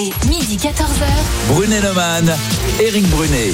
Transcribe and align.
RMC, 0.00 0.12
midi 0.28 0.56
14h. 0.56 1.48
Brunet-Neumann, 1.48 2.34
Éric 2.80 3.06
Brunet. 3.08 3.52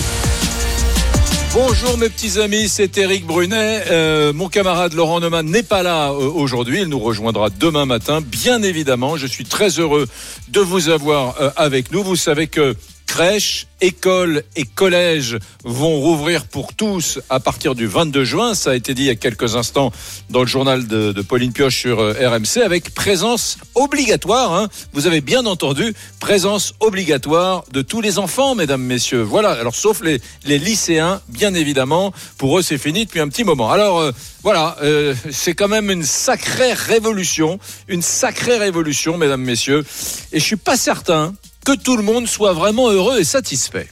Bonjour 1.53 1.99
mes 1.99 2.09
petits 2.09 2.39
amis, 2.41 2.69
c'est 2.69 2.97
Éric 2.99 3.27
Brunet. 3.27 3.83
Euh, 3.91 4.33
mon 4.33 4.49
camarade 4.49 4.93
Laurent 4.93 5.19
Neumann 5.21 5.47
n'est 5.47 5.63
pas 5.65 5.83
là 5.83 6.11
euh, 6.11 6.31
aujourd'hui, 6.31 6.83
il 6.83 6.89
nous 6.89 6.99
rejoindra 6.99 7.51
demain 7.51 7.85
matin. 7.85 8.21
Bien 8.21 8.63
évidemment, 8.63 9.17
je 9.17 9.27
suis 9.27 9.45
très 9.45 9.71
heureux 9.81 10.07
de 10.49 10.61
vous 10.61 10.89
avoir 10.89 11.41
euh, 11.41 11.51
avec 11.57 11.91
nous. 11.91 12.05
Vous 12.05 12.17
savez 12.17 12.47
que 12.47 12.77
crèches, 13.07 13.67
écoles 13.81 14.43
et 14.57 14.65
collèges 14.65 15.39
vont 15.65 16.01
rouvrir 16.01 16.47
pour 16.47 16.75
tous 16.75 17.21
à 17.31 17.41
partir 17.41 17.75
du 17.75 17.87
22 17.87 18.25
juin. 18.25 18.55
Ça 18.55 18.71
a 18.71 18.75
été 18.75 18.95
dit 18.95 19.03
il 19.03 19.07
y 19.07 19.11
a 19.11 19.17
quelques 19.17 19.57
instants 19.57 19.93
dans 20.31 20.41
le 20.41 20.47
journal 20.47 20.87
de, 20.87 21.23
Pauline 21.23 21.53
Pioche 21.53 21.79
sur 21.79 22.01
euh, 22.01 22.13
RMC 22.29 22.63
avec 22.65 22.95
présence 22.95 23.59
obligatoire. 23.75 24.55
Hein. 24.55 24.69
Vous 24.93 25.07
avez 25.07 25.21
bien 25.21 25.47
entendu, 25.47 25.95
présence 26.21 26.75
obligatoire 26.81 27.65
de 27.73 27.83
tous 27.83 28.01
les 28.01 28.19
enfants, 28.19 28.55
mesdames, 28.55 28.83
messieurs. 28.83 29.23
Voilà, 29.23 29.53
alors 29.53 29.75
sauf 29.75 30.03
les, 30.03 30.21
les 30.45 30.59
lycéens, 30.59 31.21
bien 31.29 31.55
évidemment. 31.55 32.13
Pour 32.39 32.59
eux, 32.59 32.63
c'est 32.63 32.79
fini 32.79 33.05
depuis 33.05 33.21
un 33.21 33.29
petit 33.29 33.45
moment. 33.45 33.71
Alors 33.71 34.01
euh, 34.01 34.13
voilà, 34.43 34.77
euh, 34.83 35.15
c'est 35.31 35.55
quand 35.55 35.69
même 35.69 35.91
une 35.91 36.05
sacrée 36.05 36.73
révolution, 36.73 37.59
une 37.89 38.03
sacrée 38.03 38.59
révolution, 38.59 39.19
mesdames, 39.19 39.43
messieurs. 39.43 39.85
Et 40.33 40.39
je 40.39 40.45
suis 40.45 40.57
pas 40.57 40.77
certain 40.77 41.35
que 41.67 41.73
tout 41.73 41.97
le 41.97 42.05
monde 42.05 42.29
soit 42.29 42.53
vraiment 42.53 42.91
heureux 42.93 43.19
et 43.19 43.25
satisfait. 43.25 43.89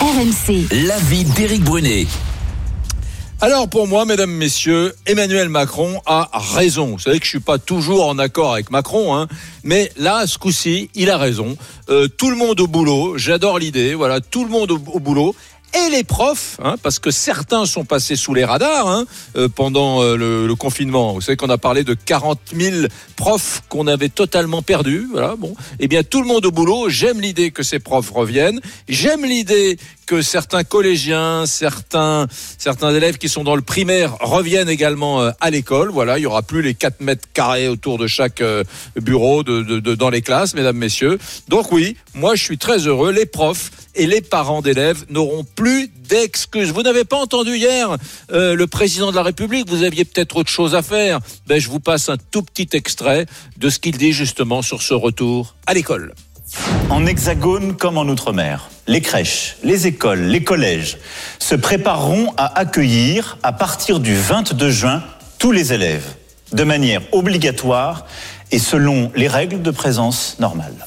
RMC, 0.00 0.68
L'avis 0.86 1.24
d'Éric 1.24 1.62
Brunet. 1.62 2.06
Alors 3.42 3.68
pour 3.68 3.86
moi, 3.86 4.06
mesdames, 4.06 4.30
messieurs, 4.30 4.94
Emmanuel 5.04 5.50
Macron 5.50 6.00
a 6.06 6.30
raison. 6.32 6.92
Vous 6.92 6.98
savez 6.98 7.18
que 7.18 7.26
je 7.26 7.30
suis 7.30 7.40
pas 7.40 7.58
toujours 7.58 8.08
en 8.08 8.18
accord 8.18 8.54
avec 8.54 8.70
Macron, 8.70 9.14
hein, 9.14 9.28
mais 9.62 9.92
là, 9.98 10.26
ce 10.26 10.38
coup-ci, 10.38 10.88
il 10.94 11.10
a 11.10 11.18
raison. 11.18 11.58
Euh, 11.90 12.08
tout 12.08 12.30
le 12.30 12.36
monde 12.36 12.60
au 12.60 12.66
boulot, 12.66 13.18
j'adore 13.18 13.58
l'idée, 13.58 13.92
voilà, 13.92 14.22
tout 14.22 14.44
le 14.44 14.50
monde 14.50 14.70
au, 14.70 14.80
au 14.94 14.98
boulot. 14.98 15.36
Et 15.74 15.90
les 15.90 16.02
profs, 16.02 16.58
hein, 16.64 16.76
parce 16.82 16.98
que 16.98 17.10
certains 17.10 17.66
sont 17.66 17.84
passés 17.84 18.16
sous 18.16 18.32
les 18.34 18.44
radars 18.44 18.88
hein, 18.88 19.04
euh, 19.36 19.48
pendant 19.48 20.02
euh, 20.02 20.16
le, 20.16 20.46
le 20.46 20.54
confinement. 20.54 21.12
Vous 21.12 21.20
savez 21.20 21.36
qu'on 21.36 21.50
a 21.50 21.58
parlé 21.58 21.84
de 21.84 21.92
40 21.94 22.38
000 22.58 22.86
profs 23.16 23.62
qu'on 23.68 23.86
avait 23.86 24.08
totalement 24.08 24.62
perdus. 24.62 25.06
Voilà, 25.12 25.36
bon. 25.36 25.54
Eh 25.78 25.86
bien, 25.86 26.02
tout 26.02 26.22
le 26.22 26.26
monde 26.26 26.46
au 26.46 26.50
boulot. 26.50 26.88
J'aime 26.88 27.20
l'idée 27.20 27.50
que 27.50 27.62
ces 27.62 27.78
profs 27.80 28.10
reviennent. 28.10 28.60
J'aime 28.88 29.24
l'idée 29.24 29.76
que 30.06 30.22
certains 30.22 30.64
collégiens, 30.64 31.44
certains, 31.44 32.26
certains 32.56 32.94
élèves 32.94 33.18
qui 33.18 33.28
sont 33.28 33.44
dans 33.44 33.54
le 33.56 33.60
primaire 33.60 34.16
reviennent 34.20 34.70
également 34.70 35.20
euh, 35.20 35.30
à 35.40 35.50
l'école. 35.50 35.90
Voilà, 35.90 36.18
il 36.18 36.22
y 36.22 36.26
aura 36.26 36.40
plus 36.40 36.62
les 36.62 36.74
4 36.74 37.00
mètres 37.00 37.28
carrés 37.34 37.68
autour 37.68 37.98
de 37.98 38.06
chaque 38.06 38.40
euh, 38.40 38.64
bureau 38.98 39.42
de, 39.42 39.60
de- 39.62 39.80
de- 39.80 39.94
dans 39.94 40.08
les 40.08 40.22
classes, 40.22 40.54
mesdames, 40.54 40.78
messieurs. 40.78 41.18
Donc 41.48 41.72
oui, 41.72 41.96
moi 42.14 42.36
je 42.36 42.42
suis 42.42 42.56
très 42.56 42.86
heureux. 42.86 43.12
Les 43.12 43.26
profs 43.26 43.70
et 43.98 44.06
les 44.06 44.20
parents 44.22 44.62
d'élèves 44.62 45.04
n'auront 45.10 45.44
plus 45.44 45.90
d'excuses. 46.08 46.70
Vous 46.70 46.82
n'avez 46.82 47.04
pas 47.04 47.18
entendu 47.18 47.56
hier 47.56 47.96
euh, 48.32 48.54
le 48.54 48.66
président 48.66 49.10
de 49.10 49.16
la 49.16 49.22
République, 49.22 49.68
vous 49.68 49.82
aviez 49.82 50.04
peut-être 50.04 50.36
autre 50.36 50.50
chose 50.50 50.74
à 50.74 50.82
faire. 50.82 51.18
Ben, 51.46 51.60
je 51.60 51.68
vous 51.68 51.80
passe 51.80 52.08
un 52.08 52.16
tout 52.30 52.42
petit 52.42 52.68
extrait 52.74 53.26
de 53.56 53.68
ce 53.68 53.78
qu'il 53.78 53.98
dit 53.98 54.12
justement 54.12 54.62
sur 54.62 54.80
ce 54.82 54.94
retour 54.94 55.56
à 55.66 55.74
l'école. 55.74 56.14
En 56.88 57.04
hexagone 57.04 57.76
comme 57.76 57.98
en 57.98 58.08
outre-mer, 58.08 58.70
les 58.86 59.02
crèches, 59.02 59.56
les 59.64 59.86
écoles, 59.86 60.22
les 60.22 60.42
collèges 60.42 60.96
se 61.38 61.54
prépareront 61.54 62.32
à 62.38 62.58
accueillir 62.58 63.36
à 63.42 63.52
partir 63.52 64.00
du 64.00 64.14
22 64.14 64.70
juin 64.70 65.02
tous 65.38 65.52
les 65.52 65.74
élèves 65.74 66.14
de 66.52 66.64
manière 66.64 67.02
obligatoire 67.12 68.06
et 68.50 68.58
selon 68.58 69.12
les 69.14 69.28
règles 69.28 69.60
de 69.60 69.70
présence 69.70 70.36
normale. 70.38 70.86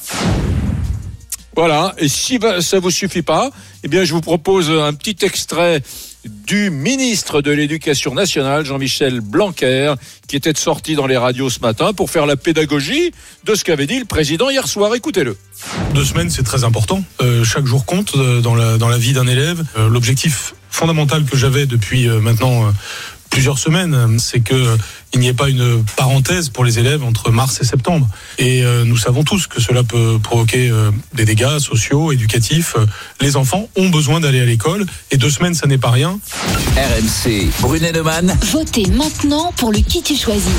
Voilà, 1.56 1.94
et 1.98 2.08
si 2.08 2.40
ça 2.62 2.80
vous 2.80 2.92
suffit 2.92 3.22
pas, 3.22 3.52
eh 3.84 3.88
bien 3.88 4.04
je 4.04 4.14
vous 4.14 4.22
propose 4.22 4.70
un 4.70 4.94
petit 4.94 5.26
extrait 5.26 5.82
du 6.26 6.70
ministre 6.70 7.42
de 7.42 7.52
l'Éducation 7.52 8.14
nationale, 8.14 8.66
Jean-Michel 8.66 9.22
Blanquer, 9.22 9.96
qui 10.28 10.36
était 10.36 10.54
sorti 10.56 10.96
dans 10.96 11.08
les 11.08 11.18
radios 11.18 11.50
ce 11.50 11.60
matin 11.60 11.94
pour 11.94 12.10
faire 12.10 12.26
la 12.26 12.36
pédagogie 12.36 13.12
de 13.44 13.56
ce 13.56 13.64
qu'avait 13.64 13.88
dit 13.88 14.00
le 14.00 14.06
président 14.06 14.50
hier 14.50 14.68
soir. 14.68 14.94
Écoutez-le. 14.94 15.36
Deux 15.94 16.06
semaines, 16.06 16.30
c'est 16.30 16.44
très 16.44 16.64
important. 16.64 17.04
Euh, 17.22 17.44
chaque 17.44 17.66
jour 17.66 17.86
compte 17.86 18.16
euh, 18.16 18.42
dans, 18.42 18.56
la, 18.56 18.98
vie 18.98 19.14
d'un 19.14 19.28
élève. 19.28 19.64
Euh, 19.78 19.90
L'objectif 19.90 20.54
fondamental 20.70 21.26
que 21.26 21.36
j'avais 21.36 21.66
depuis 21.66 22.08
maintenant 22.08 22.72
plusieurs 23.32 23.58
semaines, 23.58 23.96
euh, 23.96 24.18
c'est 24.20 24.42
que 24.42 24.54
euh, 24.54 24.78
il 25.14 25.20
n'y 25.20 25.28
ait 25.28 25.34
pas 25.34 25.50
une 25.50 25.84
parenthèse 25.98 26.50
pour 26.50 26.64
les 26.64 26.78
élèves 26.78 27.04
entre 27.04 27.32
mars 27.32 27.60
et 27.62 27.66
septembre. 27.66 28.08
Et 28.38 28.64
euh, 28.64 28.86
nous 28.86 28.98
savons 28.98 29.24
tous 29.24 29.48
que 29.48 29.60
cela 29.60 29.84
peut 29.84 30.20
provoquer 30.22 30.70
euh, 30.70 30.92
des 31.14 31.26
dégâts 31.26 31.58
sociaux, 31.58 32.12
éducatifs. 32.12 32.76
Les 33.20 33.36
enfants 33.36 33.68
ont 33.76 33.90
besoin 33.90 34.20
d'aller 34.20 34.42
à 34.42 34.46
l'école 34.46 34.86
et 35.10 35.18
deux 35.18 35.30
semaines, 35.30 35.56
ça 35.56 35.66
n'est 35.68 35.80
pas 35.80 35.90
rien. 35.90 36.20
RMC, 36.76 37.50
Brunet-Neumann. 37.62 38.38
votez 38.52 38.86
maintenant 38.88 39.52
pour 39.58 39.72
le 39.72 39.80
qui 39.80 40.04
tu 40.04 40.16
choisis. 40.16 40.52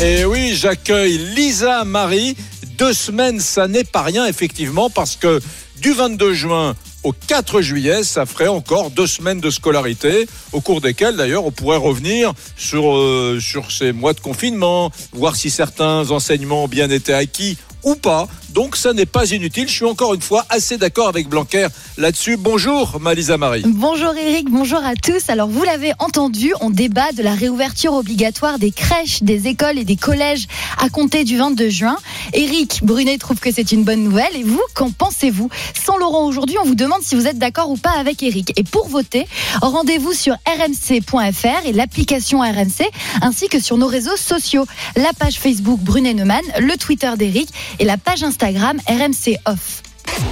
Et 0.00 0.24
oui, 0.24 0.56
j'accueille 0.56 1.18
Lisa 1.36 1.84
Marie. 1.84 2.36
Deux 2.78 2.92
semaines, 2.92 3.38
ça 3.38 3.68
n'est 3.68 3.84
pas 3.84 4.02
rien, 4.02 4.26
effectivement, 4.26 4.90
parce 4.90 5.14
que 5.14 5.40
du 5.80 5.92
22 5.92 6.34
juin 6.34 6.74
au 7.04 7.12
4 7.12 7.60
juillet, 7.60 8.02
ça 8.02 8.26
ferait 8.26 8.48
encore 8.48 8.90
deux 8.90 9.06
semaines 9.06 9.40
de 9.40 9.50
scolarité, 9.50 10.26
au 10.52 10.60
cours 10.60 10.80
desquelles, 10.80 11.16
d'ailleurs, 11.16 11.44
on 11.44 11.52
pourrait 11.52 11.76
revenir 11.76 12.32
sur, 12.56 12.96
euh, 12.96 13.38
sur 13.40 13.70
ces 13.70 13.92
mois 13.92 14.14
de 14.14 14.20
confinement, 14.20 14.90
voir 15.12 15.36
si 15.36 15.50
certains 15.50 16.10
enseignements 16.10 16.64
ont 16.64 16.68
bien 16.68 16.90
été 16.90 17.12
acquis 17.12 17.58
ou 17.84 17.94
pas. 17.94 18.28
Donc, 18.50 18.76
ça 18.76 18.92
n'est 18.92 19.06
pas 19.06 19.30
inutile. 19.32 19.66
Je 19.68 19.72
suis 19.72 19.84
encore 19.84 20.14
une 20.14 20.22
fois 20.22 20.46
assez 20.48 20.78
d'accord 20.78 21.08
avec 21.08 21.28
Blanquer 21.28 21.66
là-dessus. 21.98 22.36
Bonjour, 22.36 23.00
Malisa 23.00 23.36
Marie. 23.36 23.64
Bonjour 23.66 24.14
Eric, 24.14 24.48
bonjour 24.48 24.78
à 24.78 24.94
tous. 24.94 25.28
Alors 25.28 25.48
vous 25.48 25.64
l'avez 25.64 25.92
entendu, 25.98 26.52
on 26.60 26.70
débat 26.70 27.10
de 27.12 27.22
la 27.22 27.34
réouverture 27.34 27.94
obligatoire 27.94 28.58
des 28.58 28.70
crèches, 28.70 29.22
des 29.22 29.48
écoles 29.48 29.78
et 29.78 29.84
des 29.84 29.96
collèges 29.96 30.46
à 30.78 30.88
compter 30.88 31.24
du 31.24 31.36
22 31.36 31.68
juin. 31.68 31.96
Eric 32.32 32.80
Brunet 32.84 33.18
trouve 33.18 33.40
que 33.40 33.52
c'est 33.52 33.72
une 33.72 33.82
bonne 33.82 34.04
nouvelle 34.04 34.36
et 34.36 34.44
vous, 34.44 34.62
qu'en 34.74 34.90
pensez-vous? 34.90 35.48
Sans 35.84 35.96
Laurent 35.96 36.26
aujourd'hui, 36.26 36.56
on 36.62 36.64
vous 36.64 36.76
demande 36.76 37.02
si 37.02 37.16
vous 37.16 37.26
êtes 37.26 37.38
d'accord 37.38 37.70
ou 37.70 37.76
pas 37.76 37.98
avec 37.98 38.22
Eric. 38.22 38.52
Et 38.56 38.62
pour 38.62 38.88
voter, 38.88 39.26
rendez-vous 39.60 40.12
sur 40.12 40.34
rmc.fr 40.46 41.66
et 41.66 41.72
l'application 41.72 42.40
RMC 42.40 42.88
ainsi 43.22 43.48
que 43.48 43.60
sur 43.60 43.78
nos 43.78 43.88
réseaux 43.88 44.16
sociaux, 44.16 44.64
la 44.96 45.12
page 45.12 45.38
Facebook 45.38 45.80
Brunet 45.80 46.14
Neumann, 46.14 46.42
le 46.60 46.76
Twitter 46.76 47.10
d'Eric 47.18 47.48
et 47.78 47.84
la 47.84 47.96
page 47.96 48.22
Instagram 48.22 48.78
RMC 48.88 49.36
Off. 49.46 49.82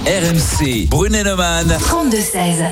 RMC, 0.05 0.87
Brunet-Neumann. 0.89 1.67
32-16. 1.79 2.65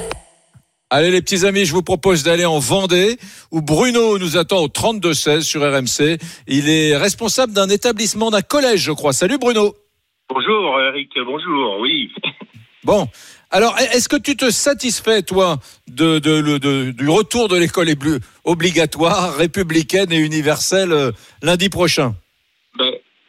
Allez 0.89 1.09
les 1.11 1.21
petits 1.21 1.45
amis, 1.45 1.65
je 1.65 1.71
vous 1.73 1.81
propose 1.83 2.23
d'aller 2.23 2.45
en 2.45 2.59
Vendée 2.59 3.17
où 3.51 3.61
Bruno 3.61 4.17
nous 4.17 4.35
attend 4.37 4.57
au 4.59 4.67
32-16 4.67 5.41
sur 5.41 5.61
RMC. 5.61 6.17
Il 6.47 6.69
est 6.69 6.97
responsable 6.97 7.53
d'un 7.53 7.69
établissement, 7.69 8.29
d'un 8.29 8.41
collège, 8.41 8.81
je 8.81 8.91
crois. 8.91 9.13
Salut 9.13 9.37
Bruno. 9.37 9.73
Bonjour 10.29 10.79
Eric, 10.81 11.09
bonjour, 11.25 11.79
oui. 11.79 12.09
Bon, 12.83 13.07
alors 13.51 13.77
est-ce 13.79 14.09
que 14.09 14.15
tu 14.17 14.35
te 14.35 14.49
satisfais, 14.49 15.21
toi, 15.21 15.59
de, 15.89 16.19
de- 16.19 16.39
le- 16.39 16.59
de- 16.59 16.91
du 16.91 17.07
retour 17.09 17.47
de 17.47 17.55
l'école 17.55 17.87
obligatoire, 18.43 19.35
républicaine 19.35 20.11
et 20.11 20.17
universelle 20.17 20.91
euh, 20.91 21.11
lundi 21.41 21.69
prochain? 21.69 22.15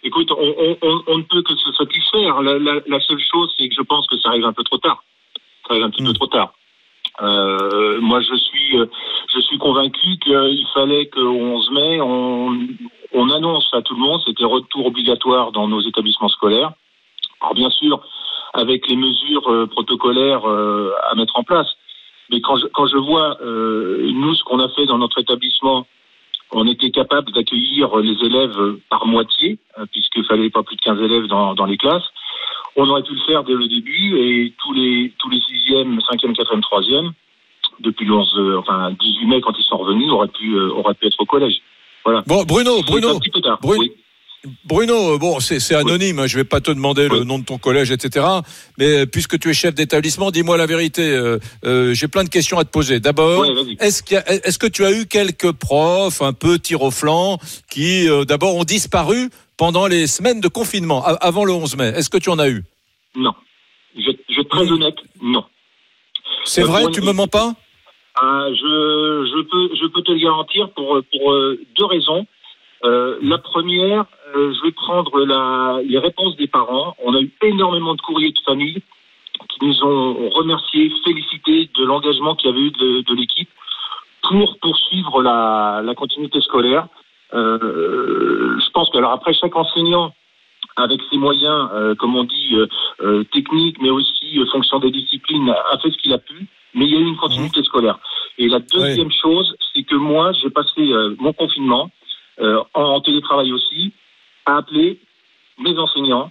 Écoute, 0.02 0.30
on, 0.32 0.54
on- 0.58 0.76
on- 0.82 1.02
on 1.06 1.18
ne 1.18 1.22
peut 1.22 1.42
que 1.42 1.54
se 1.56 1.72
satisfaire. 1.72 2.42
La, 2.42 2.58
la- 2.58 2.80
la 2.86 3.00
seule 3.00 3.20
chose, 3.20 3.52
c'est 3.56 3.68
que 3.68 3.74
je 3.74 3.82
pense 3.82 4.06
que 4.06 4.18
ça 4.18 4.28
arrive 4.30 4.44
un 4.44 4.52
peu 4.52 4.64
trop 4.64 4.78
tard. 4.78 5.02
Ça 5.66 5.74
arrive 5.74 5.84
un 5.84 5.90
petit 5.90 6.02
Mm. 6.02 6.06
peu 6.06 6.12
trop 6.14 6.26
tard. 6.26 6.52
Euh, 7.20 8.00
moi, 8.00 8.20
je 8.20 8.34
suis, 8.36 8.78
euh, 8.78 8.86
je 9.34 9.40
suis 9.40 9.58
convaincu 9.58 10.16
qu'il 10.18 10.66
fallait 10.72 11.06
qu'au 11.06 11.20
11 11.28 11.70
mai, 11.72 12.00
on, 12.00 12.58
on 13.12 13.30
annonce 13.30 13.68
à 13.74 13.82
tout 13.82 13.94
le 13.94 14.00
monde, 14.00 14.20
c'était 14.26 14.44
retour 14.44 14.86
obligatoire 14.86 15.52
dans 15.52 15.68
nos 15.68 15.80
établissements 15.80 16.28
scolaires. 16.30 16.72
Alors 17.40 17.54
bien 17.54 17.70
sûr, 17.70 18.00
avec 18.55 18.88
les 18.88 18.96
mesures 18.96 19.46
euh, 19.50 19.66
protocolaires 19.66 20.48
euh, 20.48 20.93
à 21.10 21.14
mettre 21.14 21.37
en 21.37 21.43
place. 21.43 21.69
Mais 22.31 22.40
quand 22.40 22.56
je, 22.56 22.66
quand 22.69 22.87
je 22.87 22.96
vois, 22.96 23.37
euh, 23.43 24.10
nous, 24.12 24.34
ce 24.34 24.43
qu'on 24.44 24.60
a 24.60 24.69
fait 24.70 24.87
dans 24.87 24.96
notre 24.98 25.19
établissement, 25.20 25.87
on 26.52 26.66
était 26.66 26.90
capable 26.90 27.32
d'accueillir 27.32 27.96
les 27.96 28.16
élèves 28.25 28.76
par 28.90 29.06
moitié, 29.06 29.58
euh, 29.78 29.87
puisqu'il 29.90 30.25
fallait 30.25 30.50
pas 30.50 30.62
plus 30.62 30.76
de 30.76 30.82
15 30.82 31.00
élèves 31.00 31.26
dans, 31.26 31.54
dans 31.54 31.64
les 31.64 31.76
classes. 31.78 32.04
On 32.76 32.88
aurait 32.88 33.02
pu 33.02 33.14
le 33.14 33.20
faire 33.20 33.44
dès 33.44 33.54
le 33.54 33.69
début 33.69 34.19
et 34.19 34.52
tous 34.62 34.72
les 34.72 35.12
tous 35.19 35.28
les 35.31 35.40
sixièmes, 35.40 35.99
cinquième, 36.10 36.34
quatrième, 36.34 36.62
troisième, 36.62 37.12
depuis 37.81 38.06
le 38.06 38.14
11, 38.14 38.34
euh, 38.37 38.58
enfin 38.58 38.93
18 38.99 39.26
mai 39.26 39.40
quand 39.40 39.52
ils 39.58 39.64
sont 39.64 39.76
revenus, 39.76 40.10
auraient 40.10 40.28
pu 40.28 40.54
euh, 40.54 40.70
auraient 40.70 40.94
pu 40.94 41.06
être 41.06 41.20
au 41.20 41.26
collège. 41.26 41.60
Voilà. 42.04 42.22
Bon, 42.26 42.44
Bruno, 42.44 42.82
Bruno, 42.82 43.10
un 43.10 43.19
petit 43.19 43.31
peu 43.31 43.40
tard. 43.40 43.58
Bruno. 43.62 43.81
Oui. 43.81 43.93
Bruno, 44.65 45.15
euh, 45.15 45.19
bon, 45.19 45.39
c'est 45.41 45.75
anonyme, 45.75 46.19
hein, 46.19 46.27
je 46.27 46.37
vais 46.37 46.44
pas 46.44 46.61
te 46.61 46.71
demander 46.73 47.09
le 47.09 47.23
nom 47.23 47.39
de 47.39 47.44
ton 47.44 47.59
collège, 47.59 47.93
etc. 47.93 48.27
Mais 48.77 49.03
euh, 49.03 49.06
puisque 49.06 49.39
tu 49.39 49.49
es 49.50 49.55
chef 49.55 49.75
d'établissement, 49.75 50.31
dis-moi 50.33 50.56
la 50.56 50.67
vérité. 50.67 51.03
euh, 51.12 51.39
euh, 51.65 51.94
J'ai 51.94 52.09
plein 52.09 52.25
de 52.25 52.29
questions 52.29 52.59
à 52.59 52.65
te 52.65 52.71
poser. 52.71 52.99
D'abord, 52.99 53.41
Ouais, 53.41 53.77
est-ce 53.79 54.03
qu'il 54.03 54.15
y 54.15 54.19
a- 54.19 54.29
est-ce 54.47 54.59
que 54.59 54.67
tu 54.67 54.85
as 54.85 54.91
eu 54.93 55.06
quelques 55.06 55.53
profs 55.53 56.23
un 56.23 56.33
peu 56.33 56.59
tir 56.59 56.83
au 56.83 56.91
flanc 56.91 57.39
qui, 57.71 58.09
euh, 58.09 58.25
d'abord, 58.25 58.56
ont 58.56 58.65
disparu 58.65 59.31
pendant 59.56 59.87
les 59.87 60.09
semaines 60.09 60.41
de 60.41 60.49
confinement, 60.49 61.05
avant 61.05 61.44
le 61.44 61.53
11 61.53 61.77
mai? 61.77 61.93
Est-ce 61.94 62.11
que 62.11 62.19
tu 62.19 62.29
en 62.31 62.39
as 62.41 62.49
eu? 62.49 62.65
Non. 63.15 63.35
Je, 63.97 64.11
je 64.29 64.41
très 64.43 64.71
honnête, 64.73 64.97
non. 65.23 65.44
C'est 66.44 66.62
vrai, 66.62 66.91
tu 66.91 67.00
me 67.03 67.12
mens 67.12 67.29
pas? 67.29 67.55
Ah, 68.17 68.47
je, 68.50 68.55
je, 68.56 69.43
peux, 69.49 69.77
je 69.81 69.87
peux 69.87 70.03
te 70.03 70.11
le 70.11 70.19
garantir 70.19 70.71
pour, 70.75 71.00
pour 71.12 71.33
deux 71.79 71.85
raisons. 71.85 72.27
Euh, 72.84 73.19
la 73.23 73.38
première, 73.38 74.06
euh, 74.34 74.52
je 74.55 74.62
vais 74.62 74.73
prendre 74.73 75.25
la, 75.25 75.81
les 75.84 75.99
réponses 75.99 76.37
des 76.37 76.49
parents. 76.49 76.96
On 77.05 77.14
a 77.14 77.20
eu 77.20 77.31
énormément 77.43 77.94
de 77.94 78.00
courriers 78.00 78.32
de 78.32 78.38
famille 78.44 78.82
qui 79.50 79.64
nous 79.64 79.84
ont 79.84 80.29
remerciés, 80.31 80.93
félicités 81.05 81.70
de 81.76 81.84
l'engagement 81.84 82.34
qu'il 82.34 82.50
y 82.50 82.52
avait 82.52 82.62
eu 82.62 82.70
de, 82.70 83.02
de 83.02 83.14
l'équipe 83.14 83.49
pour 84.29 84.58
poursuivre 84.58 85.23
la, 85.23 85.81
la 85.84 85.94
continuité 85.94 86.40
scolaire. 86.40 86.87
Euh, 87.34 88.58
je 88.58 88.70
pense 88.70 88.90
que 88.90 88.99
alors 88.99 89.12
après 89.12 89.32
chaque 89.34 89.56
enseignant 89.56 90.12
avec 90.76 91.00
ses 91.11 91.19
moyens, 91.19 91.69
euh, 91.75 91.94
comme 91.94 92.17
on 92.17 92.25
dit, 92.25 92.56
euh, 93.00 93.25
techniques, 93.25 93.81
mais 93.81 93.90
aussi 93.90 94.38
euh, 94.38 94.46
fonction 94.46 94.79
des 94.79 94.90
disciplines, 94.90 95.50
a 95.50 95.79
fait 95.79 95.90
ce 95.90 95.99
qu'il 95.99 96.12
a 96.12 96.19
pu, 96.19 96.46
mais 96.75 96.87
il 96.87 96.93
y 96.93 96.96
a 96.96 97.00
eu 97.00 97.06
une 97.06 97.17
continuité 97.17 97.62
scolaire. 97.62 97.99
Et 98.38 98.49
la 98.49 98.61
deuxième 98.61 99.11
chose, 99.11 99.55
c'est 99.73 99.82
que 99.82 99.94
moi, 99.94 100.32
j'ai 100.32 100.50
passé 100.50 100.81
euh, 100.81 101.14
mon 101.19 101.32
confinement, 101.32 101.90
euh, 102.40 102.62
en, 102.75 103.00
télétravail 103.00 103.52
aussi, 103.52 103.93
à 104.46 104.58
appeler 104.58 104.99
mes 105.58 105.76
enseignants, 105.79 106.31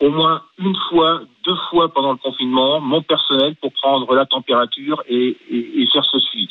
au 0.00 0.10
moins 0.10 0.42
une 0.58 0.76
fois, 0.88 1.22
deux 1.44 1.56
fois 1.70 1.92
pendant 1.92 2.12
le 2.12 2.18
confinement, 2.18 2.80
mon 2.80 3.02
personnel 3.02 3.56
pour 3.56 3.72
prendre 3.72 4.14
la 4.14 4.26
température 4.26 5.02
et, 5.08 5.36
et, 5.50 5.82
et 5.82 5.86
faire 5.88 6.04
ce 6.04 6.18
suivi. 6.18 6.48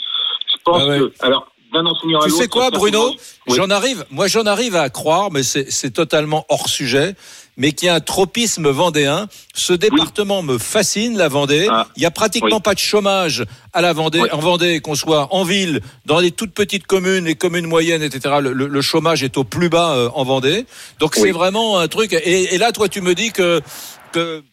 Je 0.52 0.58
pense 0.64 0.82
Ah 0.84 0.88
ouais. 0.88 1.00
que, 1.00 1.14
alors, 1.26 1.48
Tu 2.24 2.32
sais 2.32 2.48
quoi, 2.48 2.70
Bruno 2.72 3.12
Oui. 3.48 3.56
J'en 3.56 3.70
arrive, 3.70 4.06
moi 4.10 4.28
j'en 4.28 4.46
arrive 4.46 4.76
à 4.76 4.90
croire, 4.90 5.32
mais 5.32 5.44
c'est 5.44 5.92
totalement 5.92 6.46
hors 6.50 6.70
sujet, 6.70 7.16
mais 7.58 7.72
qu'il 7.72 7.88
y 7.88 7.90
a 7.90 7.96
un 7.96 8.00
tropisme 8.00 8.70
vendéen. 8.70 9.28
Ce 9.54 9.74
département 9.74 10.42
me 10.42 10.58
fascine, 10.58 11.18
la 11.18 11.28
Vendée. 11.28 11.68
Ah, 11.70 11.88
Il 11.96 12.04
y 12.04 12.06
a 12.06 12.12
pratiquement 12.12 12.58
oui. 12.58 12.62
pas 12.62 12.74
de 12.74 12.80
chômage 12.80 13.46
à 13.74 13.82
la 13.82 13.94
Vendée, 13.94 14.24
en 14.32 14.40
Vendée, 14.40 14.80
qu'on 14.80 14.96
soit 14.96 15.34
en 15.34 15.44
ville, 15.44 15.82
dans 16.06 16.20
les 16.20 16.32
toutes 16.32 16.54
petites 16.54 16.88
communes, 16.88 17.26
les 17.26 17.36
communes 17.36 17.68
moyennes, 17.68 18.04
etc. 18.04 18.36
Le, 18.42 18.82
chômage 18.82 19.24
est 19.24 19.38
au 19.38 19.44
plus 19.44 19.70
bas 19.70 19.94
euh, 19.94 20.10
en 20.14 20.24
Vendée. 20.24 20.66
Donc 21.00 21.16
c'est 21.16 21.32
vraiment 21.32 21.80
un 21.80 21.88
truc. 21.88 22.14
Et, 22.14 22.56
et 22.56 22.58
là, 22.58 22.72
toi, 22.72 22.90
tu 22.90 23.02
me 23.02 23.16
dis 23.16 23.32
que 23.32 23.62
que 24.12 24.44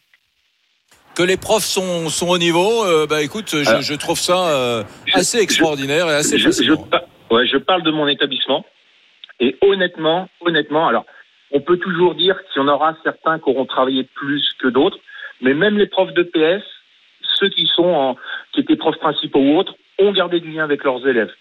que 1.14 1.22
les 1.22 1.36
profs 1.36 1.64
sont, 1.64 2.08
sont 2.08 2.28
au 2.28 2.38
niveau, 2.38 2.84
euh, 2.84 3.06
bah 3.06 3.22
écoute, 3.22 3.50
je, 3.50 3.68
Alors, 3.68 3.82
je 3.82 3.94
trouve 3.94 4.18
ça 4.18 4.46
euh, 4.46 4.82
assez 5.12 5.38
extraordinaire 5.38 6.08
et 6.08 6.14
assez 6.14 6.38
je, 6.38 6.48
fascinant. 6.48 6.86
Ouais, 7.32 7.46
je 7.46 7.56
parle 7.58 7.82
de 7.82 7.90
mon 7.90 8.06
établissement. 8.08 8.64
Et 9.40 9.56
honnêtement, 9.60 10.28
honnêtement, 10.40 10.86
alors, 10.86 11.04
on 11.50 11.60
peut 11.60 11.78
toujours 11.78 12.14
dire 12.14 12.36
qu'il 12.52 12.62
y 12.62 12.64
en 12.64 12.68
aura 12.68 12.96
certains 13.02 13.38
qui 13.38 13.50
auront 13.50 13.66
travaillé 13.66 14.04
plus 14.04 14.44
que 14.60 14.68
d'autres, 14.68 14.98
mais 15.40 15.54
même 15.54 15.76
les 15.78 15.86
profs 15.86 16.12
de 16.14 16.22
PS, 16.22 16.62
ceux 17.40 17.48
qui 17.48 17.66
sont 17.66 17.84
en, 17.84 18.16
qui 18.52 18.60
étaient 18.60 18.76
profs 18.76 18.98
principaux 18.98 19.40
ou 19.40 19.56
autres, 19.58 19.74
ont 19.98 20.12
gardé 20.12 20.40
du 20.40 20.50
lien 20.52 20.64
avec 20.64 20.84
leurs 20.84 21.06
élèves. 21.06 21.32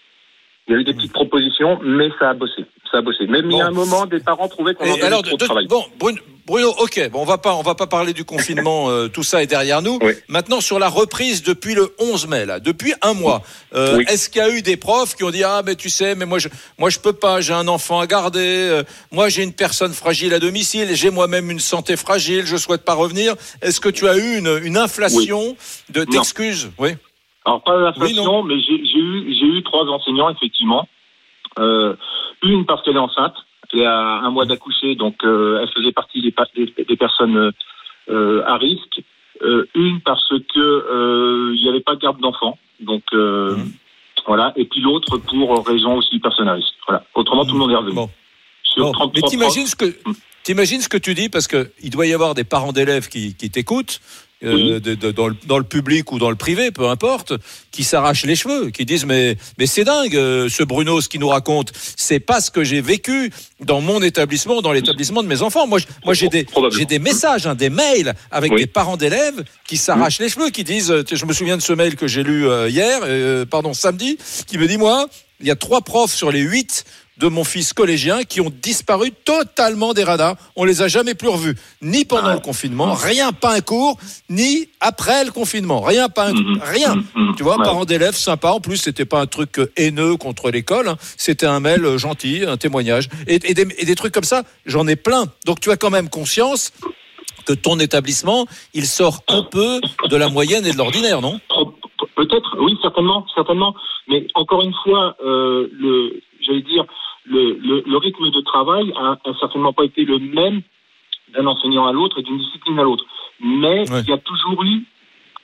Il 0.66 0.74
y 0.74 0.76
a 0.76 0.80
eu 0.80 0.84
des 0.84 0.94
petites 0.94 1.12
propositions, 1.12 1.78
mais 1.82 2.10
ça 2.18 2.30
a 2.30 2.34
bossé. 2.34 2.64
Ça 2.90 2.98
a 2.98 3.00
bossé. 3.00 3.26
Même 3.26 3.50
il 3.50 3.56
y 3.56 3.60
a 3.60 3.66
un 3.66 3.70
moment, 3.70 4.06
des 4.06 4.20
parents 4.20 4.48
trouvaient 4.48 4.74
qu'on 4.74 4.84
en 4.88 4.94
avait 4.94 5.10
trop 5.10 5.22
de 5.22 5.30
de- 5.36 5.44
travail. 5.44 5.66
bon, 5.66 5.82
Bruno, 5.98 6.20
Bruno, 6.44 6.70
ok, 6.78 7.10
bon, 7.10 7.20
on 7.20 7.24
va 7.24 7.38
pas, 7.38 7.54
on 7.54 7.62
va 7.62 7.76
pas 7.76 7.86
parler 7.86 8.12
du 8.12 8.24
confinement, 8.24 8.90
euh, 8.90 9.08
tout 9.08 9.22
ça 9.22 9.42
est 9.42 9.46
derrière 9.46 9.80
nous. 9.80 9.98
Oui. 10.02 10.14
Maintenant, 10.28 10.60
sur 10.60 10.78
la 10.80 10.88
reprise 10.88 11.42
depuis 11.42 11.74
le 11.74 11.94
11 12.00 12.26
mai, 12.26 12.46
là, 12.46 12.58
depuis 12.58 12.94
un 13.00 13.14
mois, 13.14 13.42
euh, 13.74 13.98
Oui. 13.98 14.04
est-ce 14.08 14.28
qu'il 14.28 14.42
y 14.42 14.44
a 14.44 14.50
eu 14.50 14.60
des 14.60 14.76
profs 14.76 15.14
qui 15.14 15.22
ont 15.22 15.30
dit 15.30 15.44
ah 15.44 15.62
mais 15.64 15.76
tu 15.76 15.88
sais, 15.88 16.14
mais 16.16 16.26
moi 16.26 16.38
je, 16.40 16.48
moi 16.78 16.90
je 16.90 16.98
peux 16.98 17.12
pas, 17.12 17.40
j'ai 17.40 17.52
un 17.52 17.68
enfant 17.68 18.00
à 18.00 18.06
garder, 18.08 18.40
euh, 18.40 18.82
moi 19.12 19.28
j'ai 19.28 19.44
une 19.44 19.52
personne 19.52 19.92
fragile 19.92 20.34
à 20.34 20.40
domicile, 20.40 20.88
j'ai 20.94 21.10
moi-même 21.10 21.50
une 21.50 21.60
santé 21.60 21.96
fragile, 21.96 22.44
je 22.44 22.56
souhaite 22.56 22.84
pas 22.84 22.94
revenir. 22.94 23.34
Est-ce 23.60 23.80
que 23.80 23.88
tu 23.88 24.08
as 24.08 24.16
eu 24.16 24.38
une, 24.38 24.60
une 24.64 24.76
inflation 24.76 25.56
de 25.90 26.04
d'excuses? 26.04 26.70
Oui. 26.78 26.90
Alors 27.44 27.62
pas 27.62 27.76
non. 28.14 28.42
mais 28.42 28.54
j'ai 28.60 28.72
eu 28.98 29.34
j'ai 29.34 29.46
eu 29.46 29.62
trois 29.62 29.84
enseignants 29.84 30.30
effectivement. 30.30 30.88
Une 31.58 32.66
parce 32.66 32.82
qu'elle 32.82 32.96
est 32.96 32.98
enceinte, 32.98 33.34
elle 33.80 33.86
a 33.86 34.20
un 34.20 34.30
mois 34.30 34.44
d'accoucher, 34.44 34.94
donc 34.94 35.16
euh, 35.24 35.60
elle 35.62 35.68
faisait 35.70 35.92
partie 35.92 36.20
des, 36.22 36.30
pa- 36.32 36.46
des, 36.54 36.72
des 36.88 36.96
personnes 36.96 37.36
euh, 37.36 37.50
euh, 38.10 38.42
à 38.46 38.56
risque. 38.56 39.02
Une 39.74 40.00
parce 40.02 40.28
que 40.54 41.52
il 41.54 41.62
n'y 41.62 41.68
avait 41.68 41.80
pas 41.80 41.96
de 41.96 42.00
garde 42.00 42.20
d'enfants, 42.20 42.58
donc 42.80 43.02
Mhm. 43.12 43.72
voilà. 44.26 44.52
Et 44.56 44.66
puis 44.66 44.80
l'autre 44.80 45.16
pour 45.18 45.66
raison 45.66 45.96
aussi 45.96 46.18
personnelle. 46.20 46.62
Voilà. 46.86 47.04
Autrement 47.14 47.44
tout 47.44 47.54
le 47.54 47.58
monde 47.58 47.72
est 47.72 47.76
revenu. 47.76 47.94
Bon. 47.94 48.08
Sur 48.62 48.84
Bon, 48.84 48.92
33 48.92 49.20
mais 49.22 49.28
t'imagines 49.28 49.66
ce 49.66 49.74
que 49.74 49.86
t'imagines 50.44 50.80
ce 50.80 50.88
que 50.88 50.96
tu 50.96 51.14
dis 51.14 51.28
parce 51.28 51.48
que 51.48 51.70
il 51.82 51.90
doit 51.90 52.06
y 52.06 52.12
avoir 52.14 52.34
des 52.34 52.44
parents 52.44 52.72
d'élèves 52.72 53.08
qui, 53.08 53.34
qui 53.34 53.50
t'écoutent 53.50 54.00
euh, 54.44 54.54
Oui. 54.54 54.80
de- 54.80 54.94
de- 54.94 55.10
dans, 55.12 55.28
le, 55.28 55.36
dans 55.46 55.58
le 55.58 55.64
public 55.64 56.10
ou 56.12 56.18
dans 56.18 56.30
le 56.30 56.36
privé, 56.36 56.70
peu 56.70 56.88
importe, 56.88 57.32
qui 57.70 57.84
s'arrachent 57.84 58.24
les 58.24 58.36
cheveux, 58.36 58.70
qui 58.70 58.84
disent 58.84 59.06
mais 59.06 59.36
mais 59.58 59.66
c'est 59.66 59.84
dingue 59.84 60.16
euh, 60.16 60.48
ce 60.48 60.62
Bruno 60.62 61.00
ce 61.00 61.08
qu'il 61.08 61.20
nous 61.20 61.28
raconte, 61.28 61.72
c'est 61.96 62.20
pas 62.20 62.40
ce 62.40 62.50
que 62.50 62.64
j'ai 62.64 62.80
vécu 62.80 63.30
dans 63.60 63.80
mon 63.80 64.02
établissement, 64.02 64.60
dans 64.62 64.72
l'établissement 64.72 65.22
de 65.22 65.28
mes 65.28 65.42
enfants. 65.42 65.66
Moi 65.66 65.78
moi 66.04 66.14
j'ai 66.14 66.28
des 66.28 66.46
j'ai 66.76 66.84
des 66.84 66.98
messages, 66.98 67.46
hein, 67.46 67.54
des 67.54 67.70
mails 67.70 68.14
avec 68.30 68.52
Oui. 68.52 68.60
des 68.60 68.66
parents 68.66 68.96
d'élèves 68.96 69.44
qui 69.66 69.76
s'arrachent 69.76 70.18
les 70.18 70.28
cheveux, 70.28 70.50
qui 70.50 70.64
disent 70.64 70.90
euh, 70.90 71.04
je 71.10 71.24
me 71.24 71.32
souviens 71.32 71.56
de 71.56 71.62
ce 71.62 71.72
mail 71.72 71.96
que 71.96 72.06
j'ai 72.08 72.22
lu 72.22 72.46
hier, 72.68 73.00
euh, 73.04 73.44
pardon 73.46 73.72
samedi, 73.74 74.18
qui 74.46 74.58
me 74.58 74.66
dit 74.66 74.76
moi 74.78 75.06
il 75.40 75.46
y 75.48 75.50
a 75.50 75.56
trois 75.56 75.80
profs 75.80 76.14
sur 76.14 76.30
les 76.30 76.40
huit 76.40 76.84
de 77.18 77.28
mon 77.28 77.44
fils 77.44 77.72
collégien 77.72 78.24
qui 78.24 78.40
ont 78.40 78.50
disparu 78.62 79.12
totalement 79.24 79.92
des 79.92 80.02
radars. 80.04 80.36
On 80.56 80.64
les 80.64 80.82
a 80.82 80.88
jamais 80.88 81.14
plus 81.14 81.28
revus, 81.28 81.56
ni 81.82 82.04
pendant 82.04 82.28
Ah. 82.28 82.34
le 82.34 82.40
confinement, 82.40 82.94
rien, 82.94 83.32
pas 83.32 83.54
un 83.54 83.60
cours, 83.60 83.98
ni 84.30 84.68
après 84.80 85.24
le 85.24 85.30
confinement, 85.30 85.80
rien, 85.82 86.08
pas 86.08 86.28
un, 86.28 86.32
Mhm. 86.32 86.60
rien. 86.62 86.94
Mhm. 86.96 87.04
Mhm. 87.14 87.34
Tu 87.36 87.42
vois, 87.42 87.58
Ouais. 87.58 87.64
parents 87.64 87.84
d'élèves, 87.84 88.14
sympa. 88.16 88.48
En 88.50 88.60
plus, 88.60 88.78
c'était 88.78 89.04
pas 89.04 89.20
un 89.20 89.26
truc 89.26 89.58
euh, 89.58 89.70
haineux 89.76 90.16
contre 90.16 90.50
l'école. 90.50 90.88
hein. 90.88 90.96
C'était 91.16 91.46
un 91.46 91.60
mail 91.60 91.84
euh, 91.84 91.98
gentil, 91.98 92.44
un 92.46 92.56
témoignage. 92.56 93.08
Et, 93.26 93.34
et 93.48 93.54
des, 93.54 93.66
et 93.78 93.84
des 93.84 93.94
trucs 93.94 94.12
comme 94.14 94.24
ça, 94.24 94.42
j'en 94.66 94.86
ai 94.88 94.96
plein. 94.96 95.26
Donc, 95.46 95.60
tu 95.60 95.70
as 95.70 95.76
quand 95.76 95.90
même 95.90 96.08
conscience 96.08 96.72
que 97.46 97.52
ton 97.52 97.78
établissement, 97.80 98.46
il 98.72 98.86
sort 98.86 99.22
un 99.28 99.42
peu 99.42 99.80
de 100.08 100.16
la 100.16 100.28
moyenne 100.28 100.64
et 100.66 100.72
de 100.72 100.76
l'ordinaire, 100.78 101.20
non? 101.20 101.40
Peut-être, 102.16 102.56
oui, 102.60 102.76
certainement, 102.82 103.26
certainement. 103.34 103.74
Mais 104.08 104.26
encore 104.34 104.62
une 104.62 104.74
fois, 104.84 105.16
euh, 105.24 105.68
le, 105.72 106.20
j'allais 106.42 106.62
dire, 106.62 106.84
le, 107.24 107.54
le, 107.54 107.82
le 107.86 107.96
rythme 107.96 108.30
de 108.30 108.40
travail 108.40 108.92
a, 108.96 109.18
a 109.24 109.34
certainement 109.40 109.72
pas 109.72 109.84
été 109.84 110.04
le 110.04 110.18
même 110.18 110.62
d'un 111.32 111.46
enseignant 111.46 111.86
à 111.86 111.92
l'autre 111.92 112.18
et 112.18 112.22
d'une 112.22 112.38
discipline 112.38 112.78
à 112.78 112.82
l'autre. 112.82 113.04
Mais 113.40 113.88
Ouais. 113.90 114.00
il 114.02 114.08
y 114.08 114.12
a 114.12 114.18
toujours 114.18 114.62
eu 114.64 114.82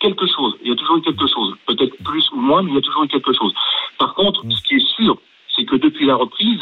quelque 0.00 0.26
chose. 0.26 0.54
Il 0.62 0.68
y 0.68 0.72
a 0.72 0.76
toujours 0.76 0.98
eu 0.98 1.02
quelque 1.02 1.26
chose. 1.26 1.54
Peut-être 1.66 1.96
plus 2.04 2.28
ou 2.32 2.36
moins, 2.40 2.62
mais 2.62 2.70
il 2.72 2.74
y 2.74 2.78
a 2.78 2.82
toujours 2.82 3.04
eu 3.04 3.08
quelque 3.08 3.32
chose. 3.32 3.52
Par 3.98 4.14
contre, 4.14 4.44
Mm. 4.44 4.50
ce 4.52 4.62
qui 4.64 4.74
est 4.76 4.88
sûr, 4.96 5.18
c'est 5.56 5.64
que 5.64 5.76
depuis 5.76 6.06
la 6.06 6.16
reprise, 6.16 6.60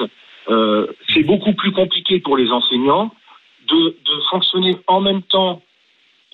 euh, 0.48 0.86
c'est 1.12 1.22
beaucoup 1.24 1.52
plus 1.54 1.72
compliqué 1.72 2.20
pour 2.20 2.36
les 2.36 2.50
enseignants 2.52 3.12
de, 3.68 3.76
de 4.04 4.20
fonctionner 4.30 4.76
en 4.86 5.00
même 5.00 5.22
temps 5.22 5.62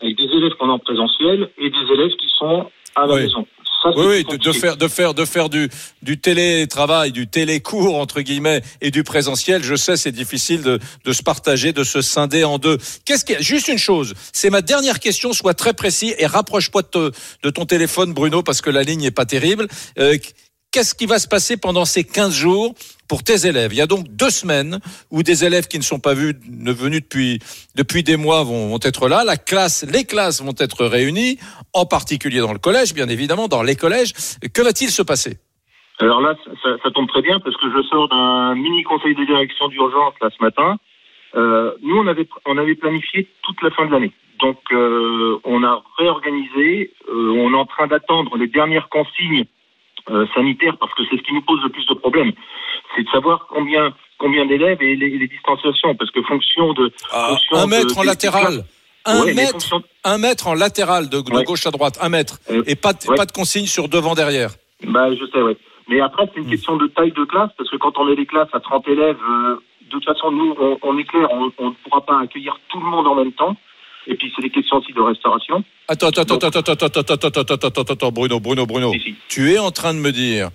avec 0.02 0.16
des 0.16 0.24
élèves 0.36 0.52
qu'on 0.54 0.68
a 0.68 0.72
en 0.72 0.78
présentiel 0.78 1.50
et 1.58 1.70
des 1.70 1.92
élèves 1.92 2.14
qui 2.16 2.28
sont 2.28 2.70
à 2.94 3.06
la 3.06 3.14
Oui. 3.14 3.22
maison. 3.22 3.46
Ça, 3.82 3.90
Oui, 3.96 4.24
oui, 4.28 4.38
de, 4.38 4.52
faire, 4.52 4.76
de 4.76 4.88
faire, 4.88 5.14
de 5.14 5.24
faire 5.24 5.48
du, 5.48 5.68
du 6.02 6.18
télétravail, 6.18 7.12
du 7.12 7.26
télécours 7.26 7.96
entre 7.96 8.20
guillemets, 8.20 8.62
et 8.80 8.90
du 8.90 9.02
présentiel. 9.02 9.62
Je 9.62 9.74
sais, 9.74 9.96
c'est 9.96 10.12
difficile 10.12 10.62
de, 10.62 10.78
de 11.04 11.12
se 11.12 11.22
partager, 11.22 11.72
de 11.72 11.84
se 11.84 12.00
scinder 12.00 12.44
en 12.44 12.58
deux. 12.58 12.78
Qu'est-ce 13.04 13.24
qu'il 13.24 13.34
y 13.34 13.38
a 13.38 13.42
Juste 13.42 13.68
une 13.68 13.78
chose. 13.78 14.14
C'est 14.32 14.50
ma 14.50 14.62
dernière 14.62 15.00
question. 15.00 15.32
Sois 15.32 15.54
très 15.54 15.74
précis 15.74 16.14
et 16.18 16.26
rapproche-toi 16.26 16.82
de 16.92 17.50
ton 17.50 17.66
téléphone, 17.66 18.12
Bruno, 18.12 18.42
parce 18.42 18.60
que 18.60 18.70
la 18.70 18.82
ligne 18.82 19.02
n'est 19.02 19.10
pas 19.10 19.26
terrible. 19.26 19.68
Euh, 19.98 20.16
Qu'est-ce 20.72 20.94
qui 20.94 21.04
va 21.04 21.18
se 21.18 21.28
passer 21.28 21.58
pendant 21.58 21.84
ces 21.84 22.02
15 22.02 22.34
jours 22.34 22.72
pour 23.06 23.22
tes 23.22 23.46
élèves? 23.46 23.74
Il 23.74 23.76
y 23.76 23.82
a 23.82 23.86
donc 23.86 24.08
deux 24.08 24.30
semaines 24.30 24.78
où 25.10 25.22
des 25.22 25.44
élèves 25.44 25.68
qui 25.68 25.76
ne 25.76 25.82
sont 25.82 26.00
pas 26.00 26.14
vus, 26.14 26.32
ne 26.48 26.72
venus 26.72 27.02
depuis 27.02 27.40
depuis 27.76 28.02
des 28.02 28.16
mois 28.16 28.42
vont, 28.42 28.68
vont 28.68 28.78
être 28.82 29.06
là. 29.06 29.22
La 29.22 29.36
classe, 29.36 29.84
les 29.92 30.04
classes 30.04 30.42
vont 30.42 30.54
être 30.58 30.86
réunies, 30.86 31.36
en 31.74 31.84
particulier 31.84 32.40
dans 32.40 32.54
le 32.54 32.58
collège, 32.58 32.94
bien 32.94 33.08
évidemment, 33.08 33.48
dans 33.48 33.62
les 33.62 33.76
collèges. 33.76 34.14
Que 34.54 34.62
va-t-il 34.62 34.90
se 34.90 35.02
passer? 35.02 35.36
Alors 35.98 36.22
là, 36.22 36.34
ça, 36.62 36.70
ça 36.82 36.90
tombe 36.90 37.08
très 37.08 37.20
bien 37.20 37.38
parce 37.38 37.56
que 37.58 37.70
je 37.70 37.82
sors 37.88 38.08
d'un 38.08 38.54
mini 38.54 38.82
conseil 38.82 39.14
de 39.14 39.26
direction 39.26 39.68
d'urgence 39.68 40.14
là 40.22 40.30
ce 40.34 40.42
matin. 40.42 40.78
Euh, 41.34 41.72
nous, 41.82 41.98
on 41.98 42.06
avait 42.06 42.26
on 42.46 42.56
avait 42.56 42.76
planifié 42.76 43.28
toute 43.42 43.60
la 43.62 43.70
fin 43.72 43.84
de 43.84 43.92
l'année. 43.92 44.12
Donc, 44.40 44.56
euh, 44.72 45.38
on 45.44 45.62
a 45.64 45.84
réorganisé. 45.98 46.94
euh, 47.10 47.30
on 47.36 47.52
est 47.52 47.58
en 47.58 47.66
train 47.66 47.88
d'attendre 47.88 48.38
les 48.38 48.46
dernières 48.48 48.88
consignes 48.88 49.44
euh, 50.10 50.26
sanitaires 50.34 50.76
parce 50.78 50.92
que 50.94 51.02
c'est 51.10 51.16
ce 51.16 51.22
qui 51.22 51.32
nous 51.34 51.42
pose 51.42 51.60
le 51.62 51.68
plus 51.70 51.86
de 51.86 51.94
problèmes. 51.94 52.32
C'est 52.96 53.02
de 53.04 53.08
savoir 53.10 53.46
combien 53.48 53.92
combien 54.18 54.46
d'élèves 54.46 54.80
et 54.82 54.94
les, 54.96 55.10
les 55.18 55.26
distanciations 55.28 55.94
parce 55.96 56.10
que 56.10 56.22
fonction 56.22 56.72
de 56.74 56.92
fonction 57.10 57.56
Un 57.56 57.64
de- 57.66 57.70
mètre 57.70 57.98
en 57.98 58.02
latéral. 58.02 58.64
Un 59.04 59.22
Ouais, 59.24 59.34
mètre, 59.34 59.80
un 60.04 60.18
mètre 60.18 60.46
en 60.46 60.54
latéral 60.54 61.08
de, 61.08 61.20
de 61.20 61.32
Ouais. 61.34 61.42
gauche 61.42 61.66
à 61.66 61.72
droite, 61.72 61.98
un 62.00 62.08
mètre, 62.08 62.38
Euh, 62.50 62.62
et 62.68 62.76
pas 62.76 62.92
de, 62.92 62.98
ouais. 63.08 63.16
pas 63.16 63.26
de 63.26 63.32
consigne 63.32 63.66
sur 63.66 63.88
devant 63.88 64.14
derrière. 64.14 64.50
Bah, 64.84 65.12
je 65.12 65.24
sais, 65.26 65.42
oui. 65.42 65.56
Mais 65.88 66.00
après, 66.00 66.30
c'est 66.32 66.40
une 66.40 66.48
question 66.48 66.76
de 66.76 66.86
taille 66.86 67.10
de 67.10 67.24
classe, 67.24 67.50
parce 67.58 67.68
que 67.68 67.76
quand 67.78 67.98
on 67.98 68.08
est 68.08 68.14
des 68.14 68.26
classes 68.26 68.48
à 68.52 68.60
30 68.60 68.86
élèves, 68.86 69.18
euh, 69.28 69.56
de 69.86 69.90
toute 69.90 70.04
façon, 70.04 70.30
nous, 70.30 70.54
on, 70.56 70.78
on 70.82 70.96
est 70.98 71.04
clair, 71.04 71.26
on 71.32 71.50
on 71.58 71.70
ne 71.70 71.74
pourra 71.82 72.00
pas 72.02 72.20
accueillir 72.20 72.56
tout 72.68 72.78
le 72.78 72.86
monde 72.86 73.08
en 73.08 73.16
même 73.16 73.32
temps. 73.32 73.56
Et 74.06 74.14
puis 74.16 74.32
c'est 74.34 74.42
des 74.42 74.50
questions 74.50 74.78
aussi 74.78 74.92
de 74.92 75.00
restauration. 75.00 75.62
Attends, 75.88 76.08
attends, 76.08 76.22
attends, 76.22 76.36
attends, 76.48 76.58
attends, 76.58 76.72
attends, 76.72 77.00
attends, 77.00 77.12
attends, 77.12 77.40
attends, 77.40 77.54
attends, 77.54 77.66
attends, 77.82 77.92
attends, 77.92 78.12
Bruno, 78.12 78.40
Bruno, 78.40 78.66
Bruno. 78.66 78.92
Tu 79.28 79.52
es 79.52 79.58
en 79.58 79.70
train 79.70 79.94
de 79.94 79.98
me 80.00 80.10
dire 80.12 80.50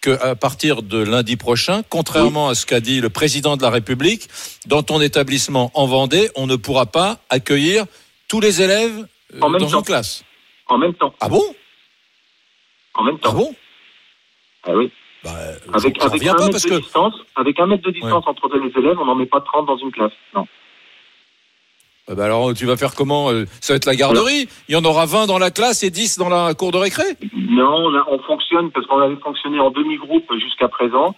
que 0.00 0.10
à 0.22 0.34
partir 0.36 0.82
de 0.82 0.98
lundi 0.98 1.36
prochain, 1.36 1.82
contrairement 1.90 2.48
à 2.48 2.54
ce 2.54 2.64
qu'a 2.66 2.80
dit 2.80 3.00
le 3.00 3.10
président 3.10 3.56
de 3.56 3.62
la 3.62 3.70
République, 3.70 4.28
dans 4.66 4.82
ton 4.82 5.00
établissement 5.00 5.70
en 5.74 5.86
Vendée, 5.86 6.30
on 6.36 6.46
ne 6.46 6.56
pourra 6.56 6.86
pas 6.86 7.18
accueillir 7.30 7.84
tous 8.28 8.40
les 8.40 8.62
élèves 8.62 9.06
euh, 9.34 9.40
En 9.40 9.50
même 9.50 9.60
dans 9.60 9.68
temps. 9.70 9.78
une 9.80 9.84
classe. 9.84 10.24
En 10.68 10.78
même 10.78 10.94
temps. 10.94 11.14
Ah 11.20 11.28
bon 11.28 11.42
En 12.94 13.02
même 13.04 13.16
Ah 13.22 13.26
temps. 13.28 13.34
bon 13.34 13.54
Ah 14.64 14.70
oui. 14.76 14.90
bah, 15.24 15.30
Avec, 15.74 15.96
un 16.00 16.08
pas 16.08 16.16
mètre 16.16 16.48
de 16.50 16.78
distance, 16.80 17.14
avec 17.36 17.58
un 17.58 17.66
mètre 17.66 17.82
de 17.82 17.90
distance 17.90 18.24
entre 18.26 18.48
les 18.56 18.70
élèves, 18.80 18.96
on 19.00 19.04
n'en 19.04 19.14
met 19.16 19.26
pas 19.26 19.40
30 19.40 19.66
dans 19.66 19.78
une 19.78 19.90
classe. 19.90 20.12
Non. 20.34 20.46
Euh, 22.08 22.14
bah 22.14 22.24
alors 22.24 22.54
tu 22.54 22.66
vas 22.66 22.76
faire 22.76 22.94
comment 22.94 23.30
euh, 23.30 23.44
Ça 23.60 23.72
va 23.72 23.76
être 23.76 23.86
la 23.86 23.96
garderie? 23.96 24.48
Il 24.68 24.72
y 24.72 24.76
en 24.76 24.84
aura 24.84 25.06
20 25.06 25.26
dans 25.26 25.38
la 25.38 25.50
classe 25.50 25.82
et 25.82 25.90
10 25.90 26.18
dans 26.18 26.28
la 26.28 26.54
cour 26.54 26.72
de 26.72 26.78
récré? 26.78 27.04
Non, 27.34 27.90
on, 28.08 28.18
fonctionne 28.20 28.70
parce 28.70 28.86
qu'on 28.86 29.00
avait 29.00 29.16
fonctionné 29.16 29.58
en 29.60 29.70
demi-groupe 29.70 30.32
jusqu'à 30.38 30.68
présent. 30.68 31.14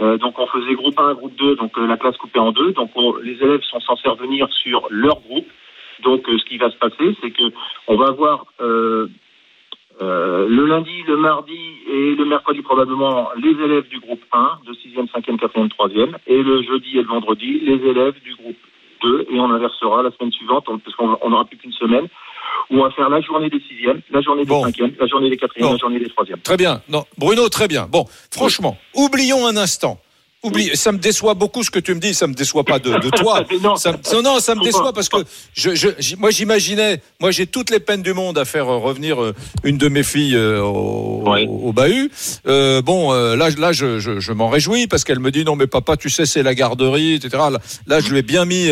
Euh, 0.00 0.16
donc 0.18 0.38
on 0.38 0.46
faisait 0.46 0.74
groupe 0.74 0.98
1, 0.98 1.14
groupe 1.14 1.34
2, 1.36 1.56
donc 1.56 1.76
la 1.76 1.96
classe 1.96 2.16
coupée 2.16 2.38
en 2.38 2.52
deux. 2.52 2.72
Donc 2.72 2.90
on- 2.94 3.16
les 3.16 3.34
élèves 3.34 3.62
sont 3.62 3.80
censés 3.80 4.08
revenir 4.08 4.48
sur 4.62 4.86
leur 4.90 5.20
groupe. 5.20 5.46
Donc 6.04 6.22
ce 6.26 6.44
qui 6.44 6.58
va 6.58 6.70
se 6.70 6.76
passer, 6.76 7.16
c'est 7.20 7.30
que 7.32 7.42
on 7.88 7.96
va 7.96 8.06
avoir 8.06 8.46
le 8.60 9.08
lundi, 10.66 11.02
le 11.08 11.16
mardi 11.16 11.58
et 11.90 12.14
le 12.14 12.24
mercredi 12.24 12.62
probablement 12.62 13.30
les 13.36 13.50
élèves 13.50 13.88
du 13.88 13.98
groupe 13.98 14.22
1, 14.32 14.60
de 14.64 14.72
6e, 14.74 15.08
5e, 15.08 15.36
4e, 15.36 15.68
3e, 15.68 16.14
et 16.28 16.40
le 16.40 16.62
jeudi 16.62 16.98
et 16.98 17.02
le 17.02 17.08
vendredi 17.08 17.58
les 17.60 17.84
élèves 17.90 18.20
du 18.22 18.36
groupe 18.36 18.56
2, 19.02 19.26
et 19.30 19.38
on 19.40 19.50
inversera 19.50 20.02
la 20.02 20.10
semaine 20.12 20.32
suivante, 20.32 20.64
parce 20.66 20.96
qu'on 20.96 21.16
on 21.22 21.30
n'aura 21.30 21.44
plus 21.44 21.56
qu'une 21.56 21.72
semaine, 21.72 22.06
où 22.70 22.78
on 22.78 22.82
va 22.82 22.90
faire 22.90 23.08
la 23.08 23.20
journée 23.20 23.48
des 23.50 23.58
6e, 23.58 24.00
la 24.10 24.20
journée 24.20 24.42
des 24.44 24.48
Bon. 24.48 24.64
5e, 24.66 24.92
la 24.98 25.06
journée 25.06 25.30
des 25.30 25.36
4e, 25.36 25.60
Bon. 25.60 25.72
la 25.72 25.78
journée 25.78 25.98
des 25.98 26.06
3e. 26.08 26.40
Très 26.42 26.56
bien. 26.56 26.82
Non, 26.88 27.04
Bruno, 27.16 27.48
très 27.48 27.68
bien. 27.68 27.86
Bon, 27.90 28.04
franchement, 28.30 28.76
oublions 28.94 29.46
un 29.46 29.56
instant. 29.56 29.98
Oublie, 30.44 30.70
ça 30.76 30.92
me 30.92 30.98
déçoit 30.98 31.34
beaucoup 31.34 31.64
ce 31.64 31.70
que 31.70 31.80
tu 31.80 31.92
me 31.94 32.00
dis, 32.00 32.14
ça 32.14 32.28
me 32.28 32.34
déçoit 32.34 32.62
pas 32.64 32.78
de, 32.78 32.90
de 32.98 33.10
toi. 33.10 33.44
Non. 33.60 33.74
Ça 33.76 33.92
non, 34.12 34.22
non, 34.22 34.38
ça 34.40 34.54
me 34.54 34.62
déçoit 34.62 34.92
parce 34.92 35.08
que 35.08 35.16
je, 35.52 35.74
je, 35.74 36.14
moi 36.16 36.30
j'imaginais, 36.30 37.02
moi 37.18 37.32
j'ai 37.32 37.46
toutes 37.46 37.70
les 37.70 37.80
peines 37.80 38.02
du 38.02 38.12
monde 38.12 38.38
à 38.38 38.44
faire 38.44 38.68
euh, 38.68 38.76
revenir 38.78 39.20
euh, 39.20 39.34
une 39.64 39.78
de 39.78 39.88
mes 39.88 40.04
filles 40.04 40.36
euh, 40.36 40.60
au, 40.62 41.24
Ouais. 41.28 41.44
au 41.48 41.72
bahut. 41.72 42.08
Euh, 42.46 42.80
bon, 42.82 43.12
là, 43.12 43.50
là, 43.50 43.72
je, 43.72 43.98
je, 43.98 44.20
je 44.20 44.32
m'en 44.32 44.48
réjouis 44.48 44.86
parce 44.86 45.02
qu'elle 45.02 45.18
me 45.18 45.32
dit 45.32 45.44
non 45.44 45.56
mais 45.56 45.66
papa, 45.66 45.96
tu 45.96 46.08
sais 46.08 46.24
c'est 46.24 46.44
la 46.44 46.54
garderie, 46.54 47.14
etc. 47.14 47.42
Là, 47.88 47.98
je 48.00 48.08
lui 48.10 48.18
ai 48.18 48.22
bien 48.22 48.44
mis, 48.44 48.66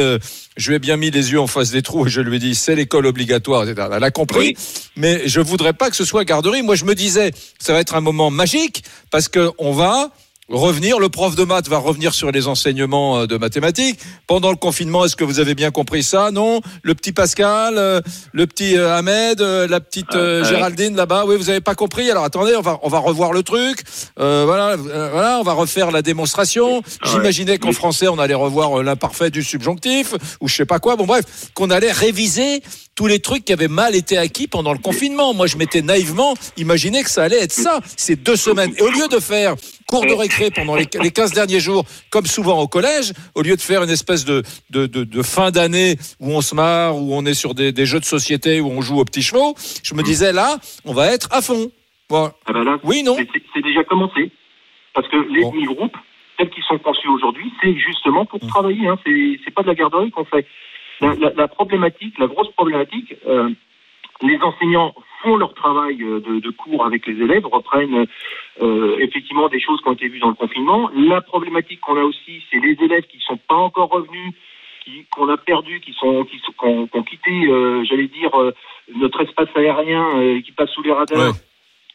je 0.57 0.69
lui 0.69 0.77
ai 0.77 0.79
bien 0.79 0.97
mis 0.97 1.11
les 1.11 1.33
yeux 1.33 1.41
en 1.41 1.49
face 1.49 1.71
des 1.73 1.83
trous 1.83 2.07
et 2.07 2.11
je 2.11 2.21
lui 2.21 2.37
ai 2.37 2.39
dit 2.39 2.55
c'est 2.55 2.77
l'école 2.77 3.07
obligatoire, 3.07 3.69
etc. 3.69 3.89
Elle 3.93 4.05
a 4.05 4.11
compris, 4.13 4.57
mais 4.95 5.23
je 5.27 5.41
voudrais 5.41 5.73
pas 5.73 5.91
que 5.91 5.97
ce 5.97 6.05
soit 6.05 6.25
garderie. 6.25 6.63
Moi, 6.63 6.77
je 6.77 6.85
me 6.85 6.95
disais 6.95 7.33
ça 7.59 7.73
va 7.73 7.81
être 7.81 7.97
un 7.97 8.01
moment 8.01 8.31
magique 8.31 8.85
parce 9.11 9.29
que 9.29 9.51
on 9.59 9.73
va 9.73 10.11
revenir. 10.49 10.99
Le 10.99 11.09
prof 11.09 11.35
de 11.35 11.45
maths 11.45 11.69
va 11.69 11.79
revenir 11.79 12.15
sur 12.15 12.31
les 12.31 12.47
enseignements 12.49 13.21
euh, 13.21 13.27
de 13.27 13.37
mathématiques. 13.37 13.99
Pendant 14.27 14.51
le 14.51 14.57
confinement, 14.57 15.05
est-ce 15.05 15.17
que 15.17 15.25
vous 15.25 15.41
avez 15.41 15.55
bien 15.55 15.71
compris 15.71 16.03
ça? 16.03 16.31
Non? 16.31 16.61
Le 16.83 16.95
petit 16.95 17.13
Pascal, 17.13 17.75
euh, 17.79 18.01
le 18.33 18.47
petit 18.47 18.77
euh, 18.77 18.97
Ahmed, 18.97 19.41
la 19.41 19.81
petite 19.81 20.15
euh, 20.15 20.43
Ah, 20.45 20.49
ouais. 20.49 20.55
Géraldine 20.55 20.97
là-bas. 20.97 21.25
Oui, 21.27 21.37
vous 21.37 21.51
avez 21.51 21.61
pas 21.61 21.75
compris. 21.75 22.11
Alors 22.11 22.25
attendez, 22.25 22.55
on 22.57 22.63
va 22.63 22.79
on 22.83 22.89
va 22.89 22.99
revoir 22.99 23.33
le 23.33 23.43
truc. 23.43 23.83
Euh, 24.19 24.45
voilà, 24.47 24.77
voilà, 24.77 25.39
on 25.41 25.43
va 25.43 25.53
refaire 25.53 25.91
la 25.91 26.03
démonstration. 26.03 26.83
Ah, 27.03 27.09
J'imaginais 27.11 27.59
qu'en 27.59 27.73
français, 27.73 28.09
on 28.09 28.19
allait 28.19 28.35
revoir 28.35 28.83
l'imparfait 28.83 29.31
du 29.31 29.43
subjonctif 29.43 30.15
ou 30.41 30.49
je 30.49 30.55
sais 30.55 30.67
pas 30.67 30.79
quoi. 30.79 30.97
Bon 30.97 31.07
bref, 31.07 31.25
qu'on 31.55 31.71
allait 31.71 31.93
réviser 31.93 32.63
tous 32.95 33.07
les 33.07 33.21
trucs 33.21 33.45
qui 33.45 33.53
avaient 33.53 33.69
mal 33.69 33.95
été 33.95 34.17
acquis 34.17 34.47
pendant 34.47 34.73
le 34.73 34.79
confinement. 34.79 35.35
Moi, 35.35 35.47
je 35.47 35.57
m'étais 35.57 35.83
naïvement 35.83 36.35
imaginé 36.57 37.03
que 37.03 37.11
ça 37.11 37.25
allait 37.25 37.43
être 37.43 37.53
ça, 37.53 37.81
ces 37.97 38.17
deux 38.17 38.37
semaines. 38.37 38.73
Et 38.79 38.83
au 38.83 38.89
lieu 38.91 39.07
de 39.09 39.19
faire 39.21 39.55
cours 39.87 40.05
de 40.05 40.13
récré 40.13 40.51
pendant 40.51 40.75
les, 40.77 40.87
les 41.01 41.11
15 41.11 41.33
derniers 41.33 41.61
jours, 41.61 41.85
comme 42.11 42.27
souvent 42.27 42.61
au 42.61 42.67
collège, 42.69 43.13
au 43.35 43.43
lieu 43.43 43.57
de 43.57 43.61
faire 43.61 43.83
une 43.83 43.91
espèce 43.91 44.25
de, 44.25 44.43
de, 44.71 44.87
de, 44.87 45.05
de 45.05 45.23
fin 45.23 45.51
d'année 45.51 45.97
où 46.21 46.33
on 46.33 46.41
se 46.41 46.55
marre, 46.55 46.97
où 46.97 47.15
on 47.15 47.25
est 47.25 47.35
sur 47.35 47.55
des, 47.55 47.73
des 47.73 47.87
jeux 47.87 48.01
de 48.01 48.05
société, 48.05 48.61
où 48.61 48.69
on 48.71 48.81
joue 48.83 48.99
aux 48.99 49.05
petits 49.05 49.23
chevaux, 49.23 49.55
je 49.83 49.95
me 49.95 50.03
disais 50.03 50.33
là, 50.33 50.57
on 50.85 50.93
va 50.93 51.07
être 51.13 51.29
à 51.33 51.41
fond. 51.41 51.71
Bon. 52.09 52.31
Ah 52.47 52.53
ben 52.53 52.65
là, 52.65 52.79
Oui, 52.85 53.03
non 53.03 53.17
c'est- 53.17 53.63
déjà 53.63 53.83
commencé. 53.85 54.31
Parce 54.95 55.09
que 55.09 55.17
les 55.33 55.43
Bon. 55.43 55.51
demi-groupes, 55.53 55.97
tels 56.39 56.51
qu'ils 56.51 56.63
sont 56.65 56.79
conçus 56.79 57.09
aujourd'hui, 57.09 57.53
c'est 57.63 57.75
justement 57.79 58.25
pour 58.27 58.43
Mmh. 58.43 58.49
travailler. 58.49 58.87
Hein. 58.89 58.99
C'est 59.05 59.39
c'est 59.45 59.51
pas 59.53 59.63
de 59.63 59.67
la 59.69 59.75
garderie 59.75 60.11
qu'on 60.11 60.25
fait. 60.25 60.47
La, 61.01 61.15
la- 61.15 61.33
la 61.37 61.49
problématique, 61.49 62.15
la 62.19 62.27
grosse 62.27 62.51
problématique, 62.53 63.15
euh, 63.27 63.51
les 64.23 64.39
enseignants 64.39 64.95
font 65.27 65.37
leur 65.37 65.55
travail 65.55 66.01
euh, 66.03 66.21
de, 66.21 66.39
de 66.41 66.51
cours 66.51 66.85
avec 66.87 67.07
les 67.07 67.15
élèves, 67.15 67.45
reprennent 67.47 68.07
euh, 68.63 68.97
effectivement 69.01 69.49
des 69.49 69.61
choses 69.61 69.81
qui 69.83 69.89
ont 69.89 69.95
été 69.95 70.09
vues 70.09 70.21
dans 70.21 70.29
le 70.29 70.35
confinement. 70.35 70.89
La 70.95 71.21
problématique 71.21 71.81
qu'on 71.81 71.97
a 71.97 72.05
aussi, 72.05 72.43
c'est 72.51 72.61
les 72.61 72.77
élèves 72.81 73.07
qui 73.11 73.19
sont 73.27 73.39
pas 73.49 73.57
encore 73.57 73.91
revenus, 73.91 74.33
qu'on 75.11 75.29
a 75.29 75.37
perdus, 75.37 75.81
qui 75.81 75.93
sont 75.95 76.25
qui 76.25 76.39
ont, 76.63 76.87
qui 76.87 76.97
ont 76.97 77.03
quitté, 77.03 77.33
euh, 77.49 77.85
j'allais 77.89 78.07
dire, 78.07 78.31
notre 78.95 79.21
espace 79.23 79.49
aérien, 79.57 80.41
qui 80.45 80.53
passe 80.53 80.71
sous 80.71 80.83
les 80.83 80.93
radars. 80.93 81.19
Ouais. 81.19 81.39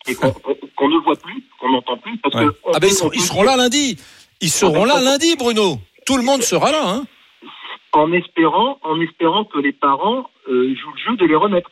Et 0.08 0.16
qu'on 0.16 0.90
ne 0.90 0.98
voit 0.98 1.16
plus, 1.16 1.42
qu'on 1.60 1.72
n'entend 1.72 1.98
plus, 1.98 2.18
parce 2.18 2.36
Ouais. 2.36 2.46
que 2.48 2.56
Ah 2.74 2.80
ben 2.82 2.88
ils, 2.88 2.94
seront, 2.94 3.12
ils 3.14 3.46
là 3.46 3.56
lundi. 3.56 3.98
Ils 4.42 4.50
seront 4.50 4.84
là 4.84 5.00
lundi, 5.00 5.36
Bruno. 5.38 5.78
Tout 6.06 6.18
le 6.18 6.24
monde 6.24 6.42
sera 6.42 6.72
là. 6.72 6.84
Hein 6.86 7.04
en 7.94 8.12
espérant, 8.14 8.80
en 8.84 9.00
espérant 9.02 9.44
que 9.46 9.60
les 9.60 9.74
parents 9.74 10.30
euh, 10.50 10.74
jouent 10.76 10.94
le 10.96 11.12
jeu 11.12 11.18
de 11.18 11.26
les 11.26 11.36
remettre. 11.36 11.70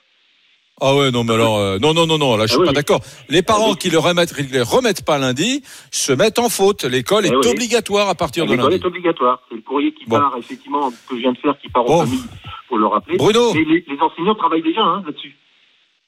Ah 0.81 0.95
ouais, 0.95 1.11
non, 1.11 1.23
mais 1.23 1.33
alors, 1.33 1.57
euh, 1.57 1.77
non, 1.79 1.93
non, 1.93 2.07
non, 2.07 2.17
non, 2.17 2.37
là, 2.37 2.45
je 2.45 2.51
suis 2.51 2.57
Ah 2.57 2.61
oui. 2.61 2.67
pas 2.67 2.73
d'accord. 2.73 3.01
Les 3.27 3.41
parents 3.41 3.67
Ah 3.67 3.71
oui. 3.71 3.77
qui 3.77 3.89
le 3.89 3.99
remettent, 3.99 4.33
ils 4.39 4.49
les 4.49 4.61
remettent 4.61 5.03
pas 5.05 5.17
lundi, 5.17 5.61
se 5.91 6.13
mettent 6.13 6.39
en 6.39 6.49
faute. 6.49 6.83
L'école 6.85 7.25
est 7.25 7.29
Eh 7.31 7.35
oui. 7.35 7.47
obligatoire 7.51 8.07
à 8.09 8.15
partir 8.15 8.45
de 8.45 8.51
L'école 8.51 8.71
lundi. 8.71 8.81
est 8.83 8.87
obligatoire. 8.87 9.41
C'est 9.49 9.55
le 9.55 9.61
courrier 9.61 9.93
qui 9.93 10.05
Bon. 10.05 10.17
part, 10.17 10.35
effectivement, 10.37 10.89
que 10.89 11.15
je 11.15 11.21
viens 11.21 11.33
de 11.33 11.37
faire, 11.37 11.57
qui 11.61 11.69
part 11.69 11.83
Bon. 11.83 11.97
aux 12.03 12.05
familles, 12.05 12.23
pour 12.67 12.77
le 12.77 12.87
rappeler. 12.87 13.17
Bruno. 13.17 13.53
Les, 13.53 13.65
les 13.65 13.99
enseignants 14.01 14.35
travaillent 14.35 14.61
déjà 14.63 14.81
hein, 14.81 15.03
là-dessus. 15.05 15.35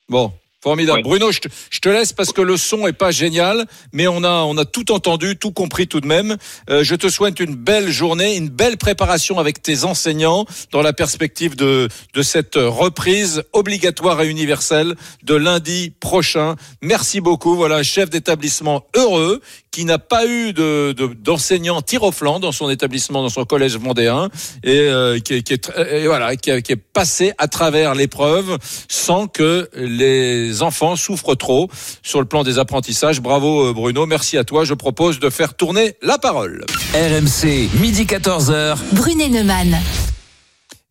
Bon, 0.09 0.31
formidable. 0.61 1.01
Bruno, 1.01 1.31
je 1.31 1.39
te, 1.39 1.47
je 1.69 1.79
te 1.79 1.89
laisse 1.89 2.13
parce 2.13 2.31
que 2.31 2.41
le 2.41 2.57
son 2.57 2.87
est 2.87 2.93
pas 2.93 3.11
génial, 3.11 3.65
mais 3.93 4.07
on 4.07 4.23
a, 4.23 4.43
on 4.43 4.57
a 4.57 4.65
tout 4.65 4.91
entendu, 4.91 5.35
tout 5.35 5.51
compris 5.51 5.87
tout 5.87 6.01
de 6.01 6.07
même. 6.07 6.37
Euh, 6.69 6.83
je 6.83 6.95
te 6.95 7.09
souhaite 7.09 7.39
une 7.39 7.55
belle 7.55 7.89
journée, 7.89 8.35
une 8.35 8.49
belle 8.49 8.77
préparation 8.77 9.39
avec 9.39 9.61
tes 9.61 9.83
enseignants 9.83 10.45
dans 10.71 10.81
la 10.81 10.93
perspective 10.93 11.55
de, 11.55 11.87
de 12.13 12.21
cette 12.21 12.55
reprise 12.55 13.43
obligatoire 13.53 14.21
et 14.21 14.27
universelle 14.29 14.95
de 15.23 15.35
lundi 15.35 15.93
prochain. 15.99 16.55
Merci 16.81 17.21
beaucoup. 17.21 17.55
Voilà, 17.55 17.83
chef 17.83 18.09
d'établissement 18.09 18.85
heureux 18.95 19.41
qui 19.71 19.85
n'a 19.85 19.99
pas 19.99 20.25
eu 20.27 20.51
de, 20.51 20.91
de- 20.91 21.13
d'enseignant 21.13 21.81
tir 21.81 22.03
au 22.03 22.11
flanc 22.11 22.41
dans 22.41 22.51
son 22.51 22.69
établissement, 22.69 23.21
dans 23.23 23.29
son 23.29 23.45
collège 23.45 23.77
vendéen, 23.77 24.29
et 24.65 24.79
euh, 24.81 25.17
qui, 25.19 25.35
est- 25.35 25.43
qui 25.43 25.53
est, 25.53 25.71
et 25.93 26.07
voilà, 26.07 26.35
qui, 26.35 26.51
a- 26.51 26.59
qui 26.61 26.73
est 26.73 26.75
passé 26.75 27.31
à 27.37 27.47
travers 27.47 27.95
l'épreuve 27.95 28.57
sans 28.89 29.27
que 29.27 29.69
les 29.75 30.61
enfants 30.61 30.97
souffrent 30.97 31.35
trop 31.35 31.69
sur 32.03 32.19
le 32.19 32.25
plan 32.25 32.43
des 32.43 32.59
apprentissages. 32.59 33.21
Bravo 33.21 33.69
euh, 33.69 33.73
Bruno, 33.73 34.05
merci 34.05 34.37
à 34.37 34.43
toi. 34.43 34.65
Je 34.65 34.73
propose 34.73 35.19
de 35.19 35.29
faire 35.29 35.53
tourner 35.55 35.95
la 36.01 36.17
parole. 36.17 36.65
RMC, 36.93 37.69
midi 37.79 38.03
14h. 38.03 38.77
Brunet 38.91 39.29
Neumann. 39.29 39.77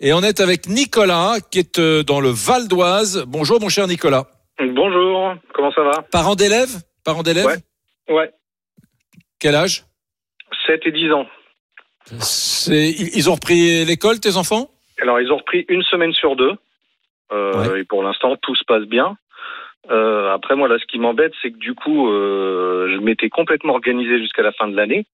Et 0.01 0.15
on 0.15 0.23
est 0.23 0.41
avec 0.41 0.71
Nicolas 0.71 1.35
qui 1.51 1.59
est 1.59 1.79
euh, 1.79 2.03
dans 2.03 2.21
le 2.21 2.31
Val 2.31 2.67
d'Oise. 2.67 3.25
Bonjour 3.29 3.61
mon 3.61 3.69
cher 3.69 3.87
Nicolas. 3.87 4.27
Bonjour, 4.59 5.35
comment 5.55 5.71
ça 5.75 5.83
va? 5.83 6.03
Parent 6.11 6.35
d'élève? 6.35 6.71
Parent 7.05 7.23
d'élève? 7.23 7.45
Ouais. 7.45 7.57
Ouais, 8.09 8.31
Quel 9.41 9.55
âge? 9.55 9.85
7 10.67 10.83
et 10.87 10.93
10 10.93 11.13
ans. 11.13 11.27
C'est, 12.05 12.91
ils 12.91 13.31
ont 13.31 13.35
repris 13.35 13.85
l'école, 13.85 14.21
tes 14.21 14.37
enfants? 14.37 14.69
Alors, 15.01 15.21
ils 15.21 15.33
ont 15.33 15.39
repris 15.39 15.65
une 15.69 15.83
semaine 15.83 16.13
sur 16.13 16.37
deux. 16.37 16.53
Euh, 17.33 17.77
Et 17.77 17.85
pour 17.85 18.03
l'instant, 18.03 18.37
tout 18.37 18.55
se 18.55 18.65
passe 18.65 18.85
bien. 18.85 19.17
Euh, 19.91 20.33
après, 20.33 20.57
moi, 20.57 20.69
là, 20.69 20.79
ce 20.79 20.85
qui 20.87 20.99
m'embête, 20.99 21.33
c'est 21.41 21.51
que 21.53 21.57
du 21.59 21.75
coup, 21.75 22.11
euh, 22.11 22.91
je 22.93 22.99
m'étais 22.99 23.29
complètement 23.31 23.73
organisé 23.75 24.19
jusqu'à 24.19 24.43
la 24.43 24.53
fin 24.53 24.69
de 24.69 24.77
l'année, 24.77 25.07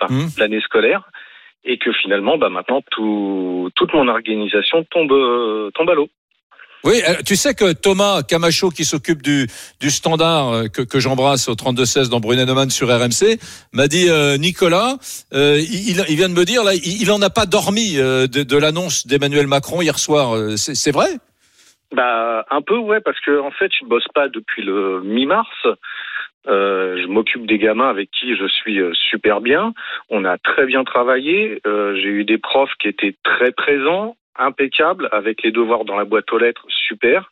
enfin, 0.00 0.12
Mhm. 0.14 0.28
l'année 0.38 0.60
scolaire, 0.60 1.10
et 1.64 1.78
que 1.78 1.92
finalement, 1.92 2.38
bah, 2.38 2.50
maintenant, 2.50 2.82
tout, 2.92 3.70
toute 3.74 3.92
mon 3.94 4.06
organisation 4.08 4.84
tombe, 4.84 5.72
tombe 5.74 5.90
à 5.90 5.94
l'eau. 5.94 6.08
Oui, 6.84 7.02
euh, 7.08 7.14
tu 7.24 7.34
sais 7.34 7.54
que 7.54 7.72
Thomas 7.72 8.22
Camacho, 8.22 8.70
qui 8.70 8.84
s'occupe 8.84 9.22
du, 9.22 9.48
du 9.80 9.90
standard 9.90 10.52
euh, 10.52 10.66
que, 10.68 10.82
que 10.82 11.00
j'embrasse 11.00 11.48
au 11.48 11.54
32-16 11.54 12.10
dans 12.10 12.20
Brunet-Neumann 12.20 12.70
sur 12.70 12.88
RMC, 12.88 13.38
m'a 13.72 13.88
dit 13.88 14.08
euh, 14.08 14.36
Nicolas, 14.36 14.96
euh, 15.32 15.58
il, 15.58 16.04
il 16.08 16.16
vient 16.16 16.28
de 16.28 16.34
me 16.34 16.44
dire 16.44 16.62
là, 16.62 16.74
il, 16.74 17.02
il 17.02 17.10
en 17.10 17.20
a 17.22 17.30
pas 17.30 17.46
dormi 17.46 17.98
euh, 17.98 18.28
de, 18.28 18.42
de 18.44 18.56
l'annonce 18.56 19.06
d'Emmanuel 19.06 19.46
Macron 19.48 19.82
hier 19.82 19.98
soir. 19.98 20.36
Euh, 20.36 20.56
C'est 20.56 20.92
vrai? 20.92 21.08
Bah 21.92 22.44
un 22.50 22.62
peu 22.62 22.76
ouais 22.76 23.00
parce 23.00 23.18
que 23.20 23.38
en 23.40 23.52
fait 23.52 23.70
je 23.80 23.86
bosse 23.86 24.08
pas 24.12 24.28
depuis 24.28 24.62
le 24.62 25.02
mi-mars. 25.02 25.48
Euh, 26.48 26.96
je 27.02 27.06
m'occupe 27.08 27.46
des 27.46 27.58
gamins 27.58 27.88
avec 27.88 28.10
qui 28.10 28.36
je 28.36 28.46
suis 28.46 28.78
super 29.10 29.40
bien. 29.40 29.72
On 30.10 30.24
a 30.24 30.36
très 30.38 30.66
bien 30.66 30.84
travaillé. 30.84 31.60
Euh, 31.66 31.94
J'ai 31.96 32.08
eu 32.08 32.24
des 32.24 32.38
profs 32.38 32.74
qui 32.80 32.88
étaient 32.88 33.16
très 33.24 33.52
présents. 33.52 34.16
Impeccable, 34.38 35.08
avec 35.12 35.42
les 35.42 35.52
devoirs 35.52 35.84
dans 35.84 35.96
la 35.96 36.04
boîte 36.04 36.30
aux 36.32 36.38
lettres, 36.38 36.64
super. 36.68 37.30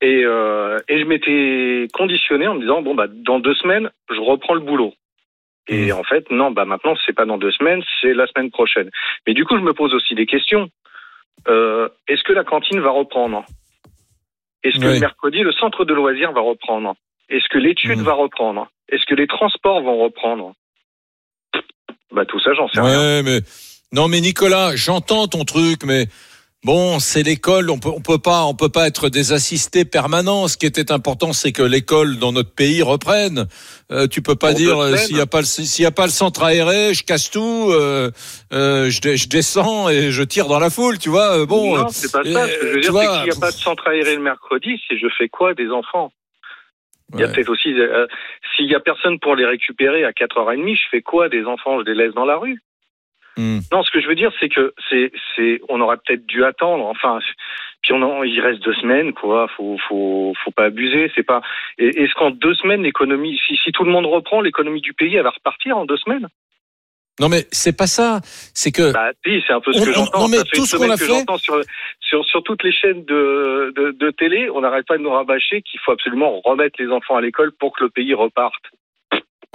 Et, 0.00 0.22
euh, 0.24 0.78
et 0.88 1.00
je 1.00 1.04
m'étais 1.04 1.88
conditionné 1.92 2.46
en 2.46 2.54
me 2.54 2.60
disant 2.60 2.82
bon 2.82 2.94
bah 2.94 3.06
dans 3.08 3.40
deux 3.40 3.54
semaines 3.54 3.90
je 4.10 4.20
reprends 4.20 4.54
le 4.54 4.60
boulot. 4.60 4.94
Et 5.66 5.90
en 5.92 6.04
fait 6.04 6.30
non 6.30 6.52
bah 6.52 6.64
maintenant 6.64 6.94
c'est 7.04 7.12
pas 7.12 7.24
dans 7.26 7.36
deux 7.36 7.50
semaines 7.50 7.82
c'est 8.00 8.14
la 8.14 8.26
semaine 8.28 8.50
prochaine. 8.50 8.90
Mais 9.26 9.34
du 9.34 9.44
coup 9.44 9.56
je 9.56 9.62
me 9.62 9.72
pose 9.74 9.92
aussi 9.94 10.14
des 10.14 10.26
questions. 10.26 10.68
Euh, 11.48 11.88
Est-ce 12.06 12.22
que 12.22 12.32
la 12.32 12.44
cantine 12.44 12.78
va 12.80 12.90
reprendre? 12.90 13.44
Est-ce 14.62 14.78
que 14.78 14.86
Oui. 14.86 14.94
le 14.94 15.00
mercredi 15.00 15.40
le 15.42 15.52
centre 15.52 15.84
de 15.84 15.94
loisirs 15.94 16.30
va 16.32 16.42
reprendre? 16.42 16.94
Est-ce 17.28 17.48
que 17.48 17.58
l'étude 17.58 17.98
Mhm. 17.98 18.04
va 18.04 18.12
reprendre? 18.12 18.70
Est-ce 18.88 19.04
que 19.04 19.14
les 19.16 19.26
transports 19.26 19.82
vont 19.82 19.98
reprendre? 19.98 20.54
Bah 22.12 22.24
tout 22.24 22.38
ça 22.40 22.54
j'en 22.54 22.68
sais 22.68 22.80
rien. 22.80 22.98
Ouais, 22.98 23.22
mais 23.24 23.40
non, 23.92 24.08
mais 24.08 24.20
Nicolas, 24.20 24.76
j'entends 24.76 25.28
ton 25.28 25.44
truc, 25.44 25.82
mais 25.84 26.08
bon, 26.62 26.98
c'est 26.98 27.22
l'école. 27.22 27.70
On 27.70 27.78
peut, 27.78 27.88
on 27.88 28.00
peut 28.00 28.18
pas, 28.18 28.44
on 28.44 28.54
peut 28.54 28.68
pas 28.68 28.86
être 28.86 29.08
des 29.08 29.32
assistés 29.32 29.86
permanents. 29.86 30.46
Ce 30.46 30.58
qui 30.58 30.66
était 30.66 30.92
important, 30.92 31.32
c'est 31.32 31.52
que 31.52 31.62
l'école 31.62 32.18
dans 32.18 32.32
notre 32.32 32.54
pays 32.54 32.82
reprenne. 32.82 33.46
Euh, 33.90 34.06
tu 34.06 34.20
peux 34.20 34.36
pas 34.36 34.52
dire 34.52 34.78
euh, 34.78 34.96
s'il 34.96 35.16
y 35.16 35.20
a 35.20 35.26
pas 35.26 35.40
le, 35.40 35.46
s'il 35.46 35.82
y 35.82 35.86
a 35.86 35.90
pas 35.90 36.04
le 36.04 36.12
centre 36.12 36.42
aéré, 36.42 36.92
je 36.92 37.02
casse 37.02 37.30
tout, 37.30 37.68
euh, 37.70 38.10
euh, 38.52 38.90
je, 38.90 39.16
je 39.16 39.28
descends 39.28 39.88
et 39.88 40.10
je 40.10 40.22
tire 40.22 40.48
dans 40.48 40.58
la 40.58 40.68
foule. 40.68 40.98
Tu 40.98 41.08
vois, 41.08 41.38
euh, 41.38 41.46
bon. 41.46 41.78
non, 41.78 41.88
c'est 41.88 42.12
pas 42.12 42.24
ça. 42.24 42.46
Ce 42.46 42.60
que 42.60 42.66
je 42.66 42.74
veux 42.74 42.80
dire, 42.80 42.92
vois, 42.92 43.04
c'est 43.04 43.20
qu'il 43.20 43.30
n'y 43.30 43.36
a 43.38 43.40
pas 43.40 43.50
de 43.50 43.56
centre 43.56 43.88
aéré 43.88 44.14
le 44.16 44.22
mercredi, 44.22 44.78
c'est 44.86 44.98
je 44.98 45.08
fais 45.16 45.30
quoi 45.30 45.54
des 45.54 45.70
enfants? 45.70 46.12
Il 47.14 47.20
y 47.20 47.22
a 47.22 47.26
ouais. 47.26 47.32
peut-être 47.32 47.48
aussi, 47.48 47.72
euh, 47.72 48.06
s'il 48.54 48.66
y 48.66 48.74
a 48.74 48.80
personne 48.80 49.18
pour 49.18 49.34
les 49.34 49.46
récupérer 49.46 50.04
à 50.04 50.10
4h30, 50.10 50.76
je 50.76 50.88
fais 50.90 51.00
quoi 51.00 51.30
des 51.30 51.46
enfants? 51.46 51.78
Je 51.80 51.90
les 51.90 51.94
laisse 51.94 52.12
dans 52.12 52.26
la 52.26 52.36
rue 52.36 52.60
Hmm. 53.38 53.60
Non, 53.72 53.84
ce 53.84 53.90
que 53.92 54.00
je 54.00 54.08
veux 54.08 54.16
dire, 54.16 54.32
c'est 54.40 54.48
que 54.48 54.74
c'est, 54.90 55.12
c'est, 55.36 55.60
on 55.68 55.80
aurait 55.80 55.96
peut-être 56.04 56.26
dû 56.26 56.44
attendre. 56.44 56.84
Enfin, 56.86 57.20
puis 57.82 57.92
on 57.92 58.02
en, 58.02 58.24
il 58.24 58.40
reste 58.40 58.60
deux 58.64 58.74
semaines, 58.74 59.12
quoi. 59.12 59.46
Faut, 59.56 59.78
faut, 59.88 60.34
faut 60.44 60.50
pas 60.50 60.64
abuser. 60.64 61.10
C'est 61.14 61.22
pas. 61.22 61.40
et- 61.78 62.02
Est-ce 62.02 62.12
qu'en 62.14 62.30
deux 62.32 62.54
semaines, 62.54 62.82
l'économie, 62.82 63.40
si, 63.46 63.56
si 63.56 63.70
tout 63.70 63.84
le 63.84 63.92
monde 63.92 64.06
reprend, 64.06 64.40
l'économie 64.40 64.80
du 64.80 64.92
pays, 64.92 65.14
elle 65.14 65.22
va 65.22 65.30
repartir 65.30 65.78
en 65.78 65.84
deux 65.86 65.96
semaines 65.98 66.26
Non, 67.20 67.28
mais 67.28 67.46
c'est 67.52 67.76
pas 67.76 67.86
ça. 67.86 68.20
C'est 68.54 68.72
que 68.72 68.92
Bah, 68.92 69.10
si, 69.24 69.40
c'est 69.46 69.52
un 69.52 69.60
peu 69.60 69.72
ce 69.72 69.84
que 69.84 69.90
on- 69.90 69.92
j'entends. 69.92 70.20
non, 70.22 70.28
mais 70.28 70.38
Ça 70.38 70.44
fait 70.44 70.56
tout 70.56 70.66
ce 70.66 70.76
qu'on 70.76 70.90
a 70.90 70.96
que 70.96 71.04
fait- 71.06 71.38
sur, 71.38 71.60
sur, 72.00 72.24
sur 72.24 72.42
toutes 72.42 72.64
les 72.64 72.72
chaînes 72.72 73.04
de, 73.04 73.72
de, 73.76 73.92
de 73.92 74.10
télé, 74.10 74.50
on 74.50 74.62
n'arrête 74.62 74.86
pas 74.88 74.98
de 74.98 75.02
nous 75.04 75.10
rabâcher 75.12 75.62
qu'il 75.62 75.78
faut 75.84 75.92
absolument 75.92 76.40
remettre 76.44 76.82
les 76.82 76.90
enfants 76.90 77.14
à 77.16 77.20
l'école 77.20 77.52
pour 77.52 77.72
que 77.76 77.84
le 77.84 77.90
pays 77.90 78.14
reparte. 78.14 78.54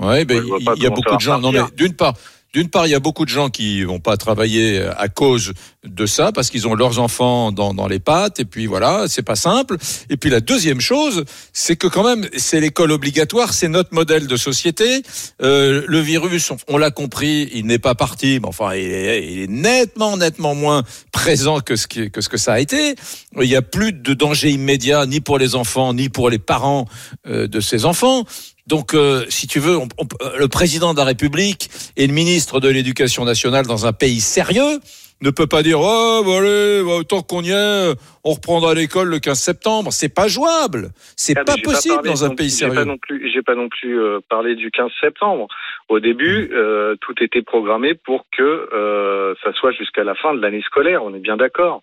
Ouais, 0.02 0.24
ben, 0.24 0.42
il 0.42 0.64
il 0.78 0.84
y 0.84 0.88
a 0.88 0.90
beaucoup 0.90 1.16
de 1.16 1.20
gens. 1.22 1.40
Non, 1.40 1.52
mais 1.52 1.60
d'une 1.76 1.96
part, 1.96 2.14
d'une 2.54 2.70
part, 2.70 2.86
il 2.86 2.92
y 2.92 2.96
a 2.96 3.00
beaucoup 3.00 3.26
de 3.26 3.30
gens 3.30 3.50
qui 3.50 3.84
vont 3.84 4.00
pas 4.00 4.16
travailler 4.16 4.80
à 4.98 5.10
cause 5.10 5.54
de 5.84 6.06
ça 6.06 6.32
parce 6.32 6.50
qu'ils 6.50 6.68
ont 6.68 6.76
leurs 6.76 7.00
enfants 7.00 7.52
dans, 7.52 7.74
dans 7.74 7.88
les 7.88 8.00
pattes 8.00 8.40
et 8.40 8.46
puis 8.46 8.68
voilà, 8.68 9.06
c'est 9.08 9.24
pas 9.24 9.36
simple. 9.36 9.78
Et 10.10 10.18
puis 10.18 10.30
la 10.30 10.40
deuxième 10.40 10.80
chose, 10.80 11.26
c'est 11.52 11.76
que 11.76 11.88
quand 11.88 12.04
même, 12.04 12.28
c'est 12.38 12.60
l'école 12.60 12.92
obligatoire, 12.92 13.54
c'est 13.54 13.68
notre 13.68 13.94
modèle 13.94 14.28
de 14.28 14.38
société. 14.38 15.02
Euh, 15.42 15.84
le 15.88 16.00
virus, 16.00 16.52
on, 16.68 16.78
l'a 16.78 16.92
compris, 16.92 17.50
il 17.54 17.66
n'est 17.66 17.80
pas 17.80 17.96
parti, 17.96 18.40
mais 18.40 18.48
enfin, 18.48 18.76
il 18.76 18.92
est, 18.92 19.28
il 19.32 19.40
est 19.40 19.50
nettement, 19.50 20.16
nettement 20.18 20.54
moins 20.54 20.84
présent 21.12 21.60
que 21.60 21.76
ce 21.76 21.88
qui, 21.88 22.12
que 22.12 22.22
ce 22.22 22.30
que 22.30 22.38
ça 22.38 22.54
a 22.54 22.60
été. 22.60 22.96
Il 23.42 23.50
y 23.50 23.56
a 23.56 23.62
plus 23.62 23.94
de 23.94 24.14
danger 24.14 24.52
immédiat 24.52 25.06
ni 25.06 25.22
pour 25.22 25.40
les 25.40 25.56
enfants 25.56 25.94
ni 25.94 26.10
pour 26.10 26.30
les 26.30 26.40
parents 26.40 26.86
euh, 27.28 27.48
de 27.48 27.60
ces 27.60 27.86
enfants. 27.86 28.26
Donc, 28.68 28.94
euh, 28.94 29.26
si 29.30 29.48
tu 29.48 29.60
veux, 29.60 29.76
on- 29.78 29.88
on- 30.00 30.08
euh, 30.26 30.38
le 30.40 30.48
président 30.48 30.94
de 30.94 30.98
la 30.98 31.04
République 31.06 31.70
et 31.98 32.08
le 32.08 32.14
ministre 32.14 32.60
de 32.60 32.70
l'Éducation 32.70 33.26
nationale 33.26 33.66
dans 33.66 33.86
un 33.86 33.94
pays 33.94 34.22
sérieux 34.22 34.80
ne 35.22 35.30
peut 35.32 35.48
pas 35.48 35.64
dire 35.64 35.80
oh 35.80 36.22
bah 36.26 36.38
allez, 36.40 36.82
bah, 36.84 37.04
tant 37.08 37.22
qu'on 37.22 37.42
y 37.44 37.52
est, 37.52 37.94
on 38.24 38.32
reprendra 38.32 38.74
l'école 38.74 39.10
le 39.10 39.20
15 39.20 39.40
septembre. 39.40 39.92
C'est 39.94 40.14
pas 40.14 40.28
jouable. 40.28 40.90
C'est 41.16 41.38
Ah, 41.38 41.44
pas 41.46 41.56
possible 41.64 41.96
parlé 41.96 42.10
dans 42.10 42.26
un 42.26 42.36
pays 42.36 42.50
J'ai 42.50 42.68
pas 42.68 42.74
sérieux. 42.74 42.86
non 42.86 42.98
plus, 42.98 43.32
j'ai 43.34 43.42
pas 43.42 43.56
non 43.56 43.70
plus 43.70 44.00
euh, 44.02 44.20
parlé 44.30 44.56
du 44.56 44.70
15 44.72 44.92
septembre. 45.02 45.48
Au 45.90 46.00
début, 46.00 46.50
euh, 46.54 46.96
tout 47.02 47.16
était 47.22 47.42
programmé 47.42 47.94
pour 47.96 48.26
que 48.38 48.44
euh, 48.74 49.34
ça 49.44 49.54
soit 49.54 49.72
jusqu'à 49.72 50.04
la 50.04 50.16
fin 50.16 50.34
de 50.34 50.42
l'année 50.42 50.62
scolaire. 50.66 51.04
On 51.04 51.14
est 51.14 51.20
bien 51.20 51.38
d'accord. 51.38 51.82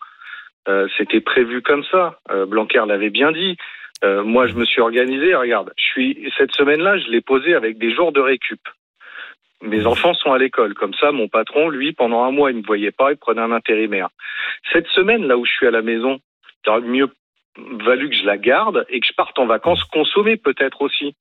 Euh, 0.68 0.86
C'était 0.98 1.20
prévu 1.22 1.62
comme 1.62 1.84
ça. 1.90 2.18
Euh, 2.30 2.44
Blanquer 2.46 2.82
l'avait 2.86 3.10
bien 3.10 3.32
dit. 3.32 3.56
Euh, 4.04 4.22
moi, 4.22 4.46
je 4.46 4.54
me 4.54 4.64
suis 4.64 4.80
organisé. 4.80 5.34
Regarde, 5.34 5.72
je 5.76 5.84
suis 5.84 6.32
cette 6.38 6.52
semaine-là, 6.52 6.98
je 6.98 7.10
l'ai 7.10 7.20
posé 7.20 7.54
avec 7.54 7.78
des 7.78 7.94
jours 7.94 8.12
de 8.12 8.20
récup. 8.20 8.60
Mes 9.62 9.86
enfants 9.86 10.14
sont 10.14 10.32
à 10.32 10.38
l'école. 10.38 10.74
Comme 10.74 10.94
ça, 10.94 11.12
mon 11.12 11.28
patron, 11.28 11.68
lui, 11.68 11.92
pendant 11.92 12.24
un 12.24 12.30
mois, 12.30 12.50
il 12.50 12.56
ne 12.56 12.62
me 12.62 12.66
voyait 12.66 12.92
pas, 12.92 13.12
il 13.12 13.18
prenait 13.18 13.42
un 13.42 13.52
intérimaire. 13.52 14.08
Cette 14.72 14.86
semaine, 14.88 15.26
là 15.26 15.36
où 15.36 15.44
je 15.44 15.50
suis 15.50 15.66
à 15.66 15.70
la 15.70 15.82
maison, 15.82 16.18
il 16.64 16.70
aurait 16.70 16.80
mieux 16.80 17.08
valu 17.84 18.08
que 18.10 18.16
je 18.16 18.24
la 18.24 18.36
garde 18.38 18.86
et 18.88 19.00
que 19.00 19.06
je 19.06 19.12
parte 19.14 19.38
en 19.38 19.46
vacances 19.46 19.82
consommer 19.92 20.36
peut-être 20.36 20.80
aussi. 20.82 21.14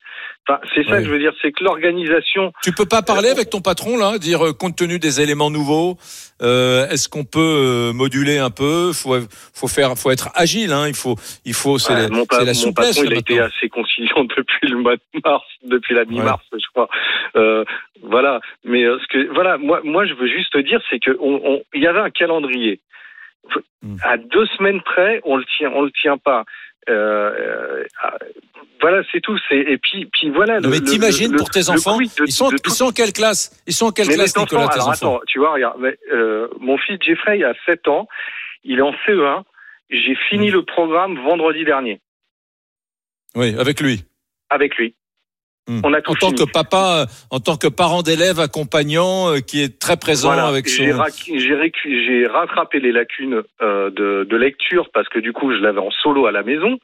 Enfin, 0.47 0.59
c'est 0.75 0.83
ça 0.87 0.97
que 0.99 1.05
je 1.05 1.09
veux 1.09 1.19
dire, 1.19 1.33
c'est 1.41 1.51
que 1.51 1.63
l'organisation. 1.63 2.53
Tu 2.63 2.71
peux 2.71 2.85
pas 2.85 3.01
parler 3.01 3.29
avec 3.29 3.49
ton 3.49 3.61
patron 3.61 3.97
là, 3.97 4.17
dire 4.19 4.45
euh, 4.45 4.53
compte 4.53 4.75
tenu 4.75 4.99
des 4.99 5.21
éléments 5.21 5.49
nouveaux, 5.49 5.97
euh, 6.41 6.87
est-ce 6.89 7.09
qu'on 7.09 7.25
peut 7.25 7.39
euh, 7.39 7.93
moduler 7.93 8.37
un 8.37 8.51
peu? 8.51 8.93
Faut 8.93 9.15
faut 9.53 9.67
faire, 9.67 9.97
faut 9.97 10.11
être 10.11 10.29
agile. 10.35 10.71
Hein. 10.71 10.87
Il 10.87 10.95
faut, 10.95 11.15
il 11.45 11.53
faut, 11.53 11.77
c'est 11.79 11.93
Ouais, 11.93 12.01
la, 12.03 12.09
mon, 12.09 12.25
pa- 12.25 12.37
c'est 12.39 12.45
la 12.45 12.51
mon 12.51 12.59
souplesse. 12.59 12.95
patron, 12.95 13.03
il 13.11 13.15
a 13.15 13.19
été 13.19 13.39
assez 13.39 13.69
conciliant 13.69 14.23
depuis 14.37 14.67
le 14.67 14.77
mois 14.77 14.95
de 14.95 15.01
mars, 15.25 15.45
depuis 15.63 15.95
la 15.95 16.05
mi-mars, 16.05 16.43
je 16.53 16.65
crois. 16.73 16.89
Euh, 17.35 17.65
voilà. 18.03 18.39
Mais 18.63 18.83
euh, 18.83 18.97
ce 19.01 19.07
que, 19.07 19.33
voilà, 19.33 19.57
moi, 19.57 19.81
moi, 19.83 20.05
je 20.05 20.13
veux 20.13 20.27
juste 20.27 20.53
te 20.53 20.59
dire, 20.59 20.79
c'est 20.89 20.99
que 20.99 21.17
on, 21.19 21.41
on- 21.43 21.61
il 21.73 21.81
y 21.81 21.87
avait 21.87 21.99
un 21.99 22.11
calendrier. 22.11 22.79
Hmm. 23.81 23.95
À 24.03 24.17
deux 24.17 24.45
semaines 24.57 24.81
près, 24.81 25.21
on 25.23 25.37
le 25.37 25.45
tient, 25.57 25.71
on 25.73 25.81
le 25.83 25.91
tient 25.91 26.17
pas. 26.17 26.43
Euh, 26.89 27.85
euh, 28.05 28.17
voilà, 28.81 29.03
c'est 29.11 29.21
tout. 29.21 29.37
Et 29.51 29.77
puis, 29.77 30.05
puis 30.07 30.29
voilà. 30.29 30.59
Non, 30.59 30.69
mais 30.69 30.79
le- 30.79 30.83
t'imagines 30.83 31.31
le- 31.31 31.37
pour 31.37 31.49
tes 31.49 31.61
le 31.61 31.69
enfants, 31.71 31.97
de- 31.97 32.03
ils 32.25 32.31
sont, 32.31 32.49
de 32.49 32.55
ils 32.55 32.61
tout- 32.61 32.69
sont 32.71 32.85
en 32.85 32.91
quelle 32.91 33.13
classe? 33.13 33.61
Ils 33.67 33.73
sont 33.73 33.85
en 33.87 33.91
quelle 33.91 34.07
mais 34.07 34.15
classe, 34.15 34.35
Nicolas, 34.37 34.61
enfants, 34.63 34.67
tes 34.69 34.75
alors 34.75 34.89
enfants? 34.89 35.15
attends, 35.17 35.21
tu 35.27 35.39
vois, 35.39 35.53
regarde, 35.53 35.77
mais, 35.79 35.97
euh, 36.11 36.47
mon 36.59 36.77
fils 36.77 36.97
Jeffrey 37.01 37.41
a 37.43 37.53
7 37.65 37.87
ans, 37.87 38.07
il 38.63 38.79
est 38.79 38.81
en 38.81 38.93
CE1. 39.05 39.43
J'ai 39.89 40.15
fini 40.29 40.51
le 40.51 40.63
programme 40.63 41.17
vendredi 41.19 41.63
dernier 41.63 41.99
Oui, 43.35 43.55
avec 43.57 43.79
lui. 43.81 44.03
avec 44.49 44.75
lui. 44.77 44.95
Hmm. 45.69 45.81
On 45.83 45.93
a 45.93 46.01
tout 46.01 46.11
en 46.11 46.15
tant 46.15 46.27
fini. 46.29 46.39
que 46.45 46.51
papa, 46.51 47.01
euh, 47.03 47.05
en 47.29 47.39
tant 47.39 47.55
que 47.55 47.67
parent 47.67 48.01
d'élève 48.01 48.39
accompagnant, 48.39 49.29
euh, 49.31 49.39
qui 49.39 49.61
est 49.61 49.79
très 49.79 49.97
présent 49.97 50.29
Voilà. 50.29 50.47
avec 50.47 50.67
son. 50.67 50.83
J'ai 50.83 51.39
j'ai 51.39 51.53
récu- 51.55 52.05
j'ai 52.05 52.25
rattrapé 52.27 52.79
les 52.79 52.91
lacunes 52.91 53.43
euh, 53.61 53.91
de, 53.91 54.25
de 54.27 54.35
lecture 54.35 54.89
parce 54.93 55.07
que 55.09 55.19
du 55.19 55.31
coup 55.31 55.51
je 55.53 55.57
l'avais 55.59 55.79
en 55.79 55.91
solo 55.91 56.25
à 56.25 56.31
la 56.31 56.41
maison. 56.41 56.79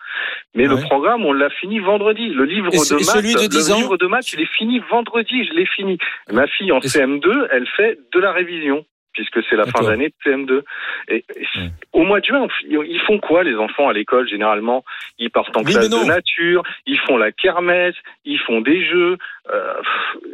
Mais 0.54 0.68
le 0.68 0.78
programme 0.78 1.26
on 1.26 1.34
l'a 1.34 1.50
fini 1.50 1.80
vendredi. 1.80 2.30
Le 2.30 2.46
livre 2.46 2.68
Et 2.74 2.78
de 2.78 2.84
et 2.94 2.96
maths, 2.98 3.16
celui 3.16 3.34
de 3.34 3.48
10 3.48 3.70
le 3.70 3.74
ans 3.74 3.78
livre 3.78 3.98
de 3.98 4.06
maths, 4.08 4.32
il 4.34 4.42
est 4.42 4.54
fini 4.58 4.80
vendredi. 4.92 5.44
Je 5.46 5.54
l'ai 5.54 5.66
fini. 5.66 5.98
Ma 6.32 6.46
fille 6.48 6.72
en 6.72 6.80
Et 6.80 6.88
ce- 6.88 7.00
CM2, 7.00 7.48
elle 7.52 7.68
fait 7.76 7.98
de 8.14 8.20
la 8.20 8.32
révision 8.34 8.86
puisque 9.16 9.40
c'est 9.50 9.56
la 9.56 9.66
fin 9.66 9.84
d'année 9.84 10.10
de 10.10 10.14
CM2. 10.32 10.62
Et, 11.10 11.24
Ouais. 11.56 11.72
au 11.94 12.04
mois 12.04 12.20
de 12.20 12.26
juin, 12.26 12.48
ils 12.70 13.02
font 13.08 13.18
quoi 13.20 13.44
les 13.44 13.56
enfants 13.56 13.88
à 13.90 13.94
l'école 13.94 14.28
généralement? 14.28 14.84
Ils 15.20 15.30
partent 15.32 15.56
en 15.58 15.64
Oui, 15.64 15.72
classe 15.74 15.90
de 15.90 16.06
nature, 16.06 16.64
ils 16.86 17.00
font 17.00 17.18
la 17.18 17.32
kermesse, 17.32 17.96
ils 18.26 18.40
font 18.40 18.62
des 18.62 18.86
jeux. 18.86 19.18
Euh, 19.54 19.74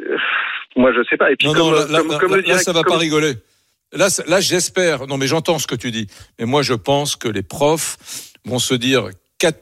pff, 0.10 0.22
moi 0.76 0.92
je 0.94 1.04
sais 1.10 1.18
pas. 1.18 1.32
Et 1.32 1.36
puis 1.36 1.48
Non, 1.48 1.54
comme, 1.54 1.62
non, 1.64 1.72
là, 1.72 1.86
là, 1.90 2.00
comme- 2.00 2.12
là, 2.12 2.18
comme 2.20 2.32
là, 2.32 2.38
le 2.38 2.44
là, 2.48 2.58
ça 2.58 2.72
va 2.72 2.80
direct- 2.82 2.90
pas 2.90 2.98
rigoler. 2.98 3.34
Là, 3.94 4.08
là, 4.28 4.40
j'espère. 4.40 5.06
Non, 5.08 5.18
mais 5.18 5.28
j'entends 5.28 5.60
ce 5.60 5.68
que 5.68 5.76
tu 5.76 5.92
dis. 5.92 6.08
Mais 6.40 6.46
moi, 6.46 6.62
je 6.62 6.74
pense 6.74 7.16
que 7.18 7.28
les 7.28 7.44
profs 7.44 7.98
vont 8.46 8.60
se 8.60 8.74
dire 8.74 9.10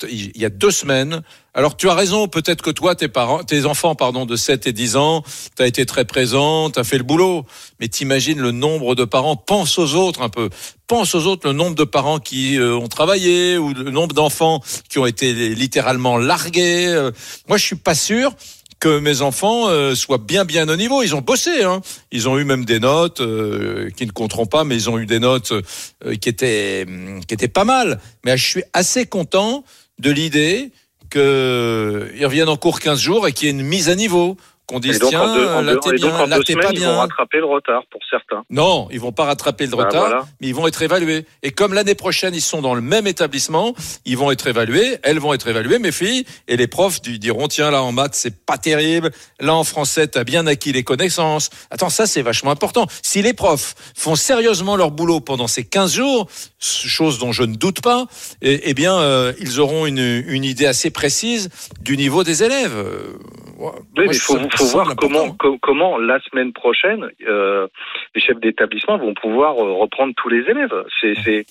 il 0.10 0.38
y 0.38 0.46
a 0.46 0.50
deux 0.50 0.72
semaines. 0.72 1.22
Alors, 1.54 1.76
tu 1.76 1.89
as 1.89 1.94
raison. 1.94 2.28
Peut-être 2.28 2.62
que 2.62 2.70
toi, 2.70 2.96
tes 2.96 3.08
parents, 3.08 3.44
tes 3.44 3.65
enfants, 3.65 3.96
pardon, 3.96 4.26
de 4.26 4.36
7 4.36 4.68
et 4.68 4.74
10 4.74 4.96
ans, 4.96 5.24
tu 5.58 5.63
as 5.63 5.68
été 5.68 5.86
très 5.86 6.06
présent, 6.06 6.70
tu 6.70 6.80
as 6.80 6.84
fait 6.84 6.98
le 6.98 7.04
boulot. 7.04 7.46
Mais 7.80 7.88
t'imagines 7.88 8.39
le 8.39 8.52
nombre 8.52 8.96
de 8.96 9.04
parents. 9.04 9.36
Pense 9.36 9.78
aux 9.80 9.96
autres 9.96 10.22
un 10.22 10.30
peu. 10.30 10.50
Pense 10.88 11.15
aux 11.15 11.26
autres, 11.26 11.48
le 11.48 11.54
nombre 11.54 11.76
de 11.76 11.84
parents 11.84 12.20
qui 12.20 12.58
euh, 12.58 12.76
ont 12.76 12.88
travaillé 12.88 13.58
ou 13.58 13.74
le 13.74 13.92
nombre 13.92 14.13
d'enfants 14.13 14.62
qui 14.89 15.00
ont 15.00 15.06
été 15.06 15.34
littéralement 15.56 16.18
largués. 16.18 16.88
Euh, 16.88 17.12
Moi, 17.48 17.58
je 17.58 17.65
suis 17.65 17.76
pas 17.76 17.96
sûr 17.96 18.34
que 18.80 19.00
mes 19.00 19.22
enfants 19.22 19.68
euh, 19.68 19.94
soient 19.94 20.18
bien 20.18 20.46
bien 20.46 20.68
au 20.70 20.76
niveau. 20.76 21.04
Ils 21.04 21.15
ont 21.15 21.22
bossé, 21.22 21.63
hein. 21.63 21.82
Ils 22.12 22.30
ont 22.30 22.38
eu 22.38 22.46
même 22.46 22.65
des 22.65 22.80
notes 22.80 23.22
euh, 23.22 23.89
qui 23.92 24.06
ne 24.06 24.12
compteront 24.12 24.46
pas, 24.46 24.63
mais 24.63 24.76
ils 24.76 24.89
ont 24.89 24.98
eu 24.98 25.06
des 25.06 25.20
notes 25.20 25.52
euh, 25.52 26.15
qui 26.15 26.30
étaient 26.30 26.86
hum, 26.88 27.20
qui 27.26 27.34
étaient 27.34 27.48
pas 27.48 27.65
mal. 27.65 28.00
Mais 28.26 28.38
je 28.38 28.46
suis 28.46 28.63
assez 28.74 29.06
content 29.06 29.63
de 30.00 30.12
l'idée 30.12 30.72
qu'ils 31.12 32.26
reviennent 32.26 32.50
en 32.50 32.58
cours 32.58 32.80
15 32.80 33.00
jours 33.00 33.28
et 33.28 33.34
qu'il 33.34 33.48
y 33.48 33.50
ait 33.50 33.54
une 33.54 33.65
mise 33.65 33.89
à 33.89 33.96
niveau 33.96 34.38
qu'on 34.69 34.79
dise 34.79 34.99
donc, 34.99 35.10
tiens, 35.10 35.21
en 35.23 35.36
deux, 35.36 35.47
en 35.47 35.62
là 35.62 35.75
t'es 35.82 35.93
bien, 35.93 36.15
en 36.15 36.25
là 36.27 36.39
t'es 36.45 36.53
pas 36.53 36.69
ils 36.71 36.79
vont 36.79 36.86
bien. 36.86 36.95
rattraper 36.97 37.38
le 37.39 37.45
retard 37.45 37.82
pour 37.91 38.01
certains. 38.10 38.43
Non, 38.49 38.88
ils 38.91 38.99
vont 38.99 39.12
pas 39.12 39.25
rattraper 39.25 39.65
le 39.65 39.71
Bah, 39.75 39.86
retard, 39.86 40.01
voilà. 40.08 40.25
mais 40.39 40.47
ils 40.47 40.55
vont 40.55 40.67
être 40.67 40.82
évalués. 40.82 41.25
Et 41.43 41.51
comme 41.51 41.73
l'année 41.73 41.95
prochaine 41.95 42.36
ils 42.36 42.41
sont 42.41 42.62
dans 42.62 42.75
le 42.75 42.82
même 42.82 43.08
établissement, 43.08 43.73
ils 44.05 44.15
vont 44.17 44.32
être 44.32 44.47
évalués, 44.47 44.97
elles 45.03 45.19
vont 45.19 45.34
être 45.34 45.47
évaluées, 45.47 45.79
mes 45.79 45.91
filles, 45.91 46.25
et 46.47 46.55
les 46.55 46.67
profs 46.67 47.01
diront 47.01 47.47
tiens 47.47 47.71
là 47.71 47.82
en 47.84 47.91
maths 47.91 48.13
c'est 48.15 48.45
pas 48.45 48.58
terrible, 48.58 49.12
là 49.39 49.55
en 49.55 49.63
français 49.63 50.08
t'as 50.08 50.23
bien 50.23 50.45
acquis 50.47 50.71
les 50.71 50.84
connaissances. 50.84 51.49
Attends 51.71 51.89
ça 51.89 52.05
c'est 52.05 52.21
vachement 52.21 52.51
important. 52.51 52.86
Si 53.01 53.21
les 53.23 53.34
profs 53.34 53.73
font 53.95 54.15
sérieusement 54.15 54.75
leur 54.75 54.91
boulot 54.91 55.19
pendant 55.19 55.47
ces 55.47 55.63
15 55.63 55.93
jours, 55.93 56.27
chose 56.60 57.17
dont 57.19 57.32
je 57.32 57.43
ne 57.43 57.55
doute 57.55 57.82
pas, 57.82 58.05
eh, 58.41 58.62
eh 58.69 58.73
bien 58.73 58.97
euh, 58.99 59.34
ils 59.39 59.60
auront 59.60 59.86
une, 59.86 60.23
une 60.27 60.43
idée 60.43 60.65
assez 60.67 60.91
précise 60.91 61.49
du 61.82 61.97
niveau 61.97 62.23
des 62.23 62.43
élèves. 62.43 62.73
Euh, 62.75 63.17
ouais, 63.58 63.71
Oui, 63.97 64.05
mais 64.08 64.15
il 64.15 64.19
faut, 64.19 64.38
faut 64.60 64.72
voir 64.78 64.95
comment, 64.95 65.32
co- 65.36 65.58
comment 65.60 65.98
la 65.98 66.19
semaine 66.22 66.54
prochaine, 66.54 67.10
euh, 67.28 67.67
les 68.15 68.22
chefs 68.22 68.39
d'établissement 68.39 68.98
vont 68.98 69.13
pouvoir 69.13 69.54
euh, 69.58 69.74
reprendre 69.74 70.13
tous 70.15 70.30
les 70.30 70.50
élèves. 70.50 70.84
C'est, 71.00 71.15
c'est, 71.24 71.45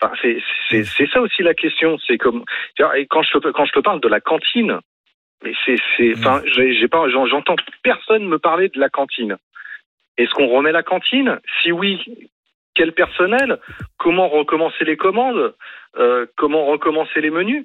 enfin, 0.00 0.12
c'est, 0.20 1.06
ça 1.12 1.20
aussi 1.20 1.42
la 1.42 1.54
question. 1.54 1.98
C'est 2.06 2.18
comme, 2.18 2.44
et 2.96 3.06
quand 3.06 3.22
je 3.22 3.38
te, 3.38 3.48
quand 3.48 3.64
je 3.64 3.72
te 3.72 3.80
parle 3.80 4.00
de 4.00 4.08
la 4.08 4.20
cantine, 4.20 4.78
mais 5.42 5.52
c'est, 5.64 5.76
c'est, 5.96 6.12
enfin, 6.18 6.42
j'ai, 6.46 6.88
pas, 6.88 7.08
j'en- 7.08 7.26
j'entends 7.26 7.56
personne 7.82 8.26
me 8.26 8.38
parler 8.38 8.68
de 8.68 8.78
la 8.78 8.88
cantine. 8.88 9.36
Est-ce 10.18 10.30
qu'on 10.34 10.48
remet 10.48 10.72
la 10.72 10.82
cantine? 10.82 11.40
Si 11.62 11.72
oui, 11.72 11.98
quel 12.74 12.92
personnel? 12.92 13.58
Comment 13.98 14.28
recommencer 14.28 14.84
les 14.84 14.96
commandes? 14.96 15.54
Euh, 15.96 16.26
Comment 16.36 16.66
recommencer 16.66 17.20
les 17.20 17.30
menus? 17.30 17.64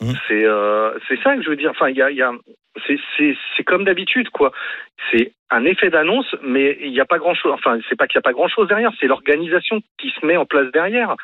Mhm. 0.00 0.14
C'est 0.28 0.44
euh, 0.44 0.98
c'est 1.08 1.20
ça 1.22 1.36
que 1.36 1.42
je 1.42 1.50
veux 1.50 1.56
dire. 1.56 1.70
Enfin, 1.72 1.88
il 1.90 1.96
y 1.96 2.02
a, 2.02 2.10
il 2.10 2.16
y 2.16 2.22
a 2.22 2.32
c'est 2.86 3.64
comme 3.64 3.84
d'habitude 3.84 4.30
quoi. 4.30 4.52
C'est 5.10 5.32
un 5.50 5.64
effet 5.64 5.90
d'annonce, 5.90 6.34
mais 6.42 6.78
il 6.80 6.90
n'y 6.92 7.00
a 7.00 7.04
pas 7.06 7.18
grand 7.18 7.34
chose. 7.34 7.52
Enfin, 7.52 7.78
c'est 7.88 7.96
pas 7.96 8.06
qu'il 8.06 8.18
n'y 8.18 8.22
a 8.22 8.28
pas 8.28 8.32
grand 8.32 8.48
chose 8.48 8.68
derrière. 8.68 8.92
C'est 9.00 9.06
l'organisation 9.06 9.80
qui 9.98 10.10
se 10.10 10.24
met 10.24 10.36
en 10.36 10.46
place 10.46 10.70
derrière. 10.72 11.14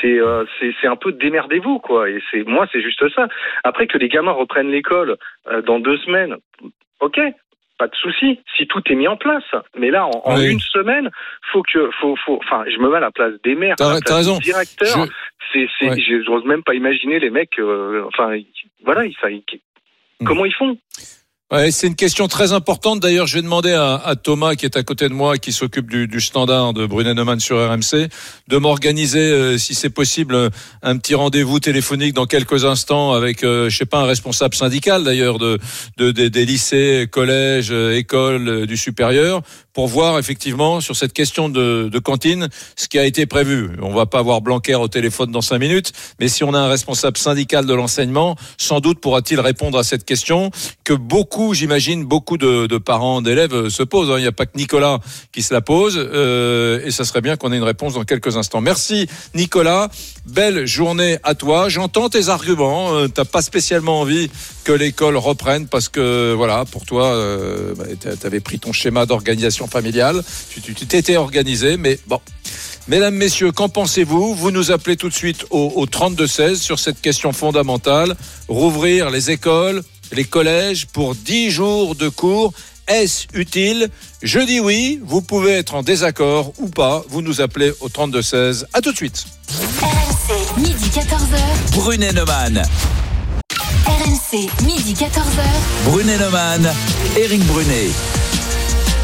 C'est 0.00 0.18
euh, 0.18 0.44
c'est 0.80 0.86
un 0.86 0.96
peu 0.96 1.12
démerdez-vous 1.12 1.78
quoi. 1.78 2.08
Et 2.10 2.22
c'est 2.30 2.44
moi 2.44 2.66
c'est 2.72 2.80
juste 2.82 3.06
ça. 3.14 3.28
Après 3.64 3.86
que 3.86 3.98
les 3.98 4.08
gamins 4.08 4.32
reprennent 4.32 4.70
l'école 4.70 5.16
euh, 5.48 5.62
dans 5.62 5.78
deux 5.78 5.96
semaines, 5.98 6.36
ok. 7.00 7.20
Pas 7.76 7.88
de 7.88 7.94
souci, 7.96 8.38
si 8.56 8.68
tout 8.68 8.80
est 8.86 8.94
mis 8.94 9.08
en 9.08 9.16
place. 9.16 9.42
Mais 9.76 9.90
là, 9.90 10.06
en, 10.06 10.22
en 10.24 10.36
Oui. 10.38 10.52
une 10.52 10.60
semaine, 10.60 11.10
faut 11.50 11.62
que, 11.62 11.90
faut, 12.00 12.14
faut, 12.24 12.36
enfin, 12.36 12.64
je 12.68 12.78
me 12.78 12.88
mets 12.88 12.98
à 12.98 13.00
la 13.00 13.10
place 13.10 13.32
des 13.42 13.56
maires, 13.56 13.74
à 13.80 13.94
la 13.94 14.00
place 14.00 14.12
raison. 14.16 14.34
des 14.38 14.44
directeurs. 14.44 15.06
Je- 15.06 15.10
C'est, 15.52 15.68
c'est, 15.80 15.88
Ouais. 15.90 16.22
j'ose 16.24 16.44
même 16.44 16.62
pas 16.62 16.74
imaginer 16.74 17.18
les 17.18 17.30
mecs, 17.30 17.58
euh, 17.58 18.04
enfin, 18.06 18.36
ils- 18.36 18.46
voilà, 18.84 19.04
ils, 19.06 19.16
Hmm. 20.24 20.28
comment 20.28 20.44
ils 20.44 20.54
font 20.54 20.76
Ouais, 21.52 21.70
c'est 21.70 21.86
une 21.86 21.94
question 21.94 22.26
très 22.26 22.52
importante. 22.52 23.00
D'ailleurs, 23.00 23.26
je 23.28 23.36
vais 23.36 23.42
demander 23.42 23.72
à, 23.72 23.94
à 23.96 24.16
Thomas, 24.16 24.54
qui 24.56 24.64
est 24.64 24.76
à 24.78 24.82
côté 24.82 25.08
de 25.08 25.14
moi, 25.14 25.36
qui 25.36 25.52
s'occupe 25.52 25.88
du, 25.88 26.08
du 26.08 26.20
standard 26.20 26.72
de 26.72 26.84
Brunet-Neumann 26.86 27.38
sur 27.38 27.58
RMC, 27.58 28.08
de 28.48 28.56
m'organiser, 28.56 29.20
euh, 29.30 29.58
si 29.58 29.74
c'est 29.74 29.90
possible, 29.90 30.50
un 30.82 30.96
petit 30.96 31.14
rendez-vous 31.14 31.60
téléphonique 31.60 32.14
dans 32.14 32.24
quelques 32.26 32.64
instants 32.64 33.12
avec, 33.12 33.44
euh, 33.44 33.68
je 33.68 33.76
sais 33.76 33.84
pas, 33.86 33.98
un 33.98 34.06
responsable 34.06 34.54
syndical 34.54 35.04
d'ailleurs 35.04 35.38
de, 35.38 35.58
de- 35.98 36.10
des- 36.12 36.30
des 36.30 36.46
lycées, 36.46 37.06
collèges, 37.12 37.70
euh, 37.70 37.94
écoles 37.94 38.48
euh, 38.48 38.66
du 38.66 38.76
supérieur, 38.78 39.42
pour 39.74 39.88
voir 39.88 40.18
effectivement 40.18 40.80
sur 40.80 40.96
cette 40.96 41.12
question 41.12 41.48
de, 41.48 41.90
de 41.92 41.98
cantine 41.98 42.48
ce 42.76 42.88
qui 42.88 42.98
a 42.98 43.04
été 43.04 43.26
prévu. 43.26 43.70
On 43.82 43.92
va 43.92 44.06
pas 44.06 44.20
avoir 44.20 44.40
Blanquer 44.40 44.76
au 44.76 44.88
téléphone 44.88 45.30
dans 45.30 45.42
cinq 45.42 45.58
minutes, 45.58 45.92
mais 46.20 46.28
si 46.28 46.44
on 46.44 46.54
a 46.54 46.58
un 46.58 46.68
responsable 46.68 47.18
syndical 47.18 47.66
de 47.66 47.74
l'enseignement, 47.74 48.36
sans 48.56 48.80
doute 48.80 49.00
pourra-t-il 49.00 49.40
répondre 49.40 49.76
à 49.76 49.84
cette 49.84 50.04
question 50.04 50.50
que 50.84 50.94
beaucoup, 50.94 51.54
j'imagine, 51.54 52.04
beaucoup 52.04 52.38
de, 52.38 52.66
de 52.66 52.78
parents 52.78 53.20
d'élèves 53.20 53.68
se 53.68 53.82
posent. 53.82 54.12
Il 54.16 54.22
n'y 54.22 54.28
a 54.28 54.32
pas 54.32 54.46
que 54.46 54.56
Nicolas 54.56 55.00
qui 55.32 55.42
se 55.42 55.52
la 55.52 55.60
pose, 55.60 55.96
euh, 55.98 56.80
et 56.84 56.90
ça 56.90 57.04
serait 57.04 57.20
bien 57.20 57.36
qu'on 57.36 57.52
ait 57.52 57.56
une 57.56 57.64
réponse 57.64 57.94
dans 57.94 58.04
quelques 58.04 58.36
instants. 58.36 58.60
Merci 58.60 59.08
Nicolas, 59.34 59.88
belle 60.26 60.66
journée 60.66 61.18
à 61.24 61.34
toi. 61.34 61.68
J'entends 61.68 62.08
tes 62.08 62.28
arguments. 62.28 62.94
Euh, 62.94 63.08
T'as 63.08 63.24
pas 63.24 63.42
spécialement 63.42 64.00
envie 64.00 64.30
que 64.64 64.72
l'école 64.72 65.16
reprenne 65.16 65.66
parce 65.66 65.88
que 65.88 66.32
voilà, 66.32 66.64
pour 66.64 66.84
toi, 66.84 67.06
euh, 67.06 67.74
bah, 67.76 67.84
tu 68.00 68.26
avais 68.26 68.40
pris 68.40 68.58
ton 68.58 68.72
schéma 68.72 69.06
d'organisation 69.06 69.63
familiale, 69.66 70.22
tu 70.50 70.74
t'étais 70.74 71.16
organisé, 71.16 71.76
mais 71.76 71.98
bon. 72.06 72.20
Mesdames, 72.86 73.14
Messieurs, 73.14 73.50
qu'en 73.50 73.70
pensez-vous? 73.70 74.34
Vous 74.34 74.50
nous 74.50 74.70
appelez 74.70 74.96
tout 74.96 75.08
de 75.08 75.14
suite 75.14 75.46
au, 75.50 75.72
au 75.74 75.86
32-16 75.86 76.56
sur 76.56 76.78
cette 76.78 77.00
question 77.00 77.32
fondamentale. 77.32 78.14
Rouvrir 78.46 79.08
les 79.10 79.30
écoles, 79.30 79.82
les 80.12 80.24
collèges 80.24 80.86
pour 80.86 81.14
10 81.14 81.50
jours 81.50 81.94
de 81.94 82.10
cours. 82.10 82.52
Est-ce 82.86 83.26
utile? 83.32 83.88
Je 84.22 84.40
dis 84.40 84.60
oui. 84.60 85.00
Vous 85.02 85.22
pouvez 85.22 85.52
être 85.52 85.74
en 85.74 85.82
désaccord 85.82 86.52
ou 86.58 86.68
pas. 86.68 87.02
Vous 87.08 87.22
nous 87.22 87.40
appelez 87.40 87.72
au 87.80 87.88
32-16. 87.88 88.64
À 88.74 88.82
tout 88.82 88.92
de 88.92 88.96
suite. 88.96 89.24
RMC, 89.80 90.60
midi 90.60 90.90
14h. 90.94 91.72
Brunet-Neumann. 91.72 92.62
RMC, 93.86 94.50
midi 94.66 94.92
14h. 94.92 95.42
Brunet-Neumann. 95.86 96.70
Eric 97.16 97.42
Brunet. 97.46 97.88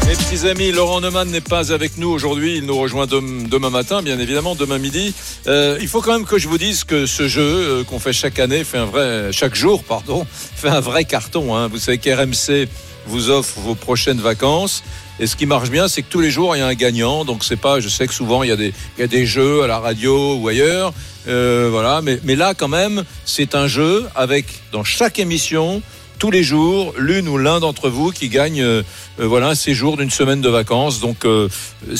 Mes 0.07 0.15
petits 0.17 0.45
amis, 0.47 0.71
Laurent 0.71 0.99
Neumann 0.99 1.29
n'est 1.29 1.39
pas 1.41 1.71
avec 1.71 1.97
nous 1.97 2.09
aujourd'hui. 2.09 2.57
Il 2.57 2.65
nous 2.65 2.77
rejoint 2.77 3.05
dem- 3.05 3.47
demain 3.47 3.69
matin, 3.69 4.01
bien 4.01 4.19
évidemment, 4.19 4.55
demain 4.55 4.77
midi. 4.77 5.13
Euh, 5.47 5.77
il 5.79 5.87
faut 5.87 6.01
quand 6.01 6.13
même 6.13 6.25
que 6.25 6.37
je 6.37 6.47
vous 6.49 6.57
dise 6.57 6.83
que 6.83 7.05
ce 7.05 7.27
jeu 7.29 7.41
euh, 7.41 7.83
qu'on 7.85 7.99
fait 7.99 8.11
chaque 8.11 8.37
année 8.39 8.63
fait 8.65 8.77
un 8.77 8.85
vrai, 8.85 9.29
chaque 9.31 9.55
jour, 9.55 9.83
pardon, 9.83 10.25
fait 10.55 10.67
un 10.69 10.81
vrai 10.81 11.05
carton. 11.05 11.55
hein. 11.55 11.67
Vous 11.69 11.77
savez 11.77 11.97
qu'RMC 11.97 12.67
vous 13.07 13.29
offre 13.29 13.59
vos 13.61 13.75
prochaines 13.75 14.19
vacances. 14.19 14.83
Et 15.19 15.27
ce 15.27 15.35
qui 15.35 15.45
marche 15.45 15.69
bien, 15.69 15.87
c'est 15.87 16.01
que 16.01 16.09
tous 16.09 16.19
les 16.19 16.31
jours, 16.31 16.55
il 16.55 16.59
y 16.59 16.61
a 16.61 16.67
un 16.67 16.73
gagnant. 16.73 17.23
Donc, 17.23 17.43
c'est 17.45 17.55
pas, 17.55 17.79
je 17.79 17.87
sais 17.87 18.05
que 18.07 18.13
souvent, 18.13 18.43
il 18.43 18.49
y 18.49 18.51
a 18.51 18.55
des, 18.57 18.73
il 18.97 19.01
y 19.01 19.03
a 19.03 19.07
des 19.07 19.25
jeux 19.25 19.63
à 19.63 19.67
la 19.67 19.79
radio 19.79 20.35
ou 20.35 20.47
ailleurs. 20.47 20.93
Euh, 21.27 21.69
voilà. 21.71 22.01
Mais 22.01 22.35
là, 22.35 22.53
quand 22.53 22.67
même, 22.67 23.03
c'est 23.25 23.55
un 23.55 23.67
jeu 23.67 24.05
avec, 24.15 24.45
dans 24.71 24.83
chaque 24.83 25.19
émission, 25.19 25.81
tous 26.21 26.29
les 26.29 26.43
jours, 26.43 26.93
l'une 26.99 27.27
ou 27.27 27.39
l'un 27.39 27.59
d'entre 27.59 27.89
vous 27.89 28.11
qui 28.11 28.29
gagne 28.29 28.61
euh, 28.61 28.83
euh, 29.19 29.25
voilà, 29.25 29.47
un 29.47 29.55
séjour 29.55 29.97
d'une 29.97 30.11
semaine 30.11 30.39
de 30.39 30.49
vacances. 30.49 30.99
Donc, 30.99 31.25
euh, 31.25 31.49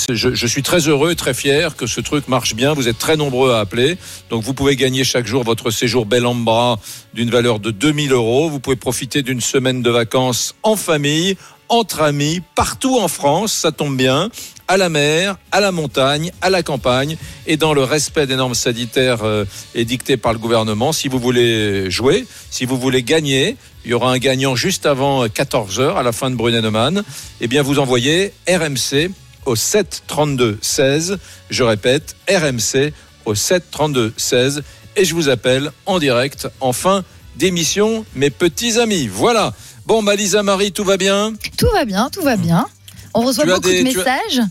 je, 0.09 0.45
suis 0.45 0.61
très 0.61 0.87
heureux 0.87 1.15
très 1.15 1.33
fier 1.33 1.75
que 1.75 1.87
ce 1.87 2.01
truc 2.01 2.27
marche 2.27 2.53
bien. 2.53 2.75
Vous 2.75 2.87
êtes 2.87 2.99
très 2.99 3.17
nombreux 3.17 3.51
à 3.51 3.59
appeler. 3.61 3.97
Donc, 4.29 4.43
vous 4.43 4.53
pouvez 4.53 4.75
gagner 4.75 5.03
chaque 5.03 5.25
jour 5.25 5.43
votre 5.43 5.71
séjour 5.71 6.05
bel 6.05 6.27
en 6.27 6.35
bras 6.35 6.77
d'une 7.15 7.31
valeur 7.31 7.57
de 7.57 7.71
2000 7.71 8.11
euros. 8.11 8.47
Vous 8.47 8.59
pouvez 8.59 8.75
profiter 8.75 9.23
d'une 9.23 9.41
semaine 9.41 9.81
de 9.81 9.89
vacances 9.89 10.53
en 10.61 10.75
famille, 10.75 11.35
entre 11.67 12.01
amis, 12.01 12.41
partout 12.53 12.99
en 12.99 13.07
France. 13.07 13.51
Ça 13.53 13.71
tombe 13.71 13.97
bien. 13.97 14.29
À 14.71 14.77
la 14.77 14.87
mer, 14.87 15.35
à 15.51 15.59
la 15.59 15.73
montagne, 15.73 16.31
à 16.41 16.49
la 16.49 16.63
campagne 16.63 17.17
et 17.45 17.57
dans 17.57 17.73
le 17.73 17.83
respect 17.83 18.25
des 18.25 18.37
normes 18.37 18.55
sanitaires 18.55 19.19
euh, 19.23 19.43
édictées 19.75 20.15
par 20.15 20.31
le 20.31 20.39
gouvernement. 20.39 20.93
Si 20.93 21.09
vous 21.09 21.19
voulez 21.19 21.91
jouer, 21.91 22.25
si 22.49 22.63
vous 22.63 22.77
voulez 22.79 23.03
gagner, 23.03 23.57
il 23.83 23.91
y 23.91 23.93
aura 23.93 24.13
un 24.13 24.17
gagnant 24.17 24.55
juste 24.55 24.85
avant 24.85 25.25
14h 25.25 25.97
à 25.97 26.03
la 26.03 26.13
fin 26.13 26.31
de 26.31 26.37
Brunet-Neumann. 26.37 27.03
Eh 27.41 27.47
bien, 27.49 27.63
vous 27.63 27.79
envoyez 27.79 28.31
RMC 28.47 29.11
au 29.45 29.57
7 29.57 30.03
32 30.07 30.57
16. 30.61 31.17
Je 31.49 31.63
répète, 31.63 32.15
RMC 32.29 32.93
au 33.25 33.35
7 33.35 33.65
32 33.71 34.13
16. 34.15 34.63
Et 34.95 35.03
je 35.03 35.13
vous 35.13 35.27
appelle 35.27 35.71
en 35.85 35.99
direct 35.99 36.47
en 36.61 36.71
fin 36.71 37.03
d'émission, 37.35 38.05
mes 38.15 38.29
petits 38.29 38.79
amis. 38.79 39.07
Voilà. 39.11 39.53
Bon, 39.85 40.01
bah, 40.01 40.15
Lisa 40.15 40.43
Marie, 40.43 40.71
tout 40.71 40.85
va 40.85 40.95
bien? 40.95 41.33
Tout 41.57 41.67
va 41.73 41.83
bien, 41.83 42.09
tout 42.09 42.21
va 42.21 42.37
bien. 42.37 42.65
On 43.13 43.25
reçoit 43.25 43.43
Tu 43.43 43.49
beaucoup 43.49 43.67
des- 43.67 43.79
de 43.79 43.83
messages. 43.83 44.41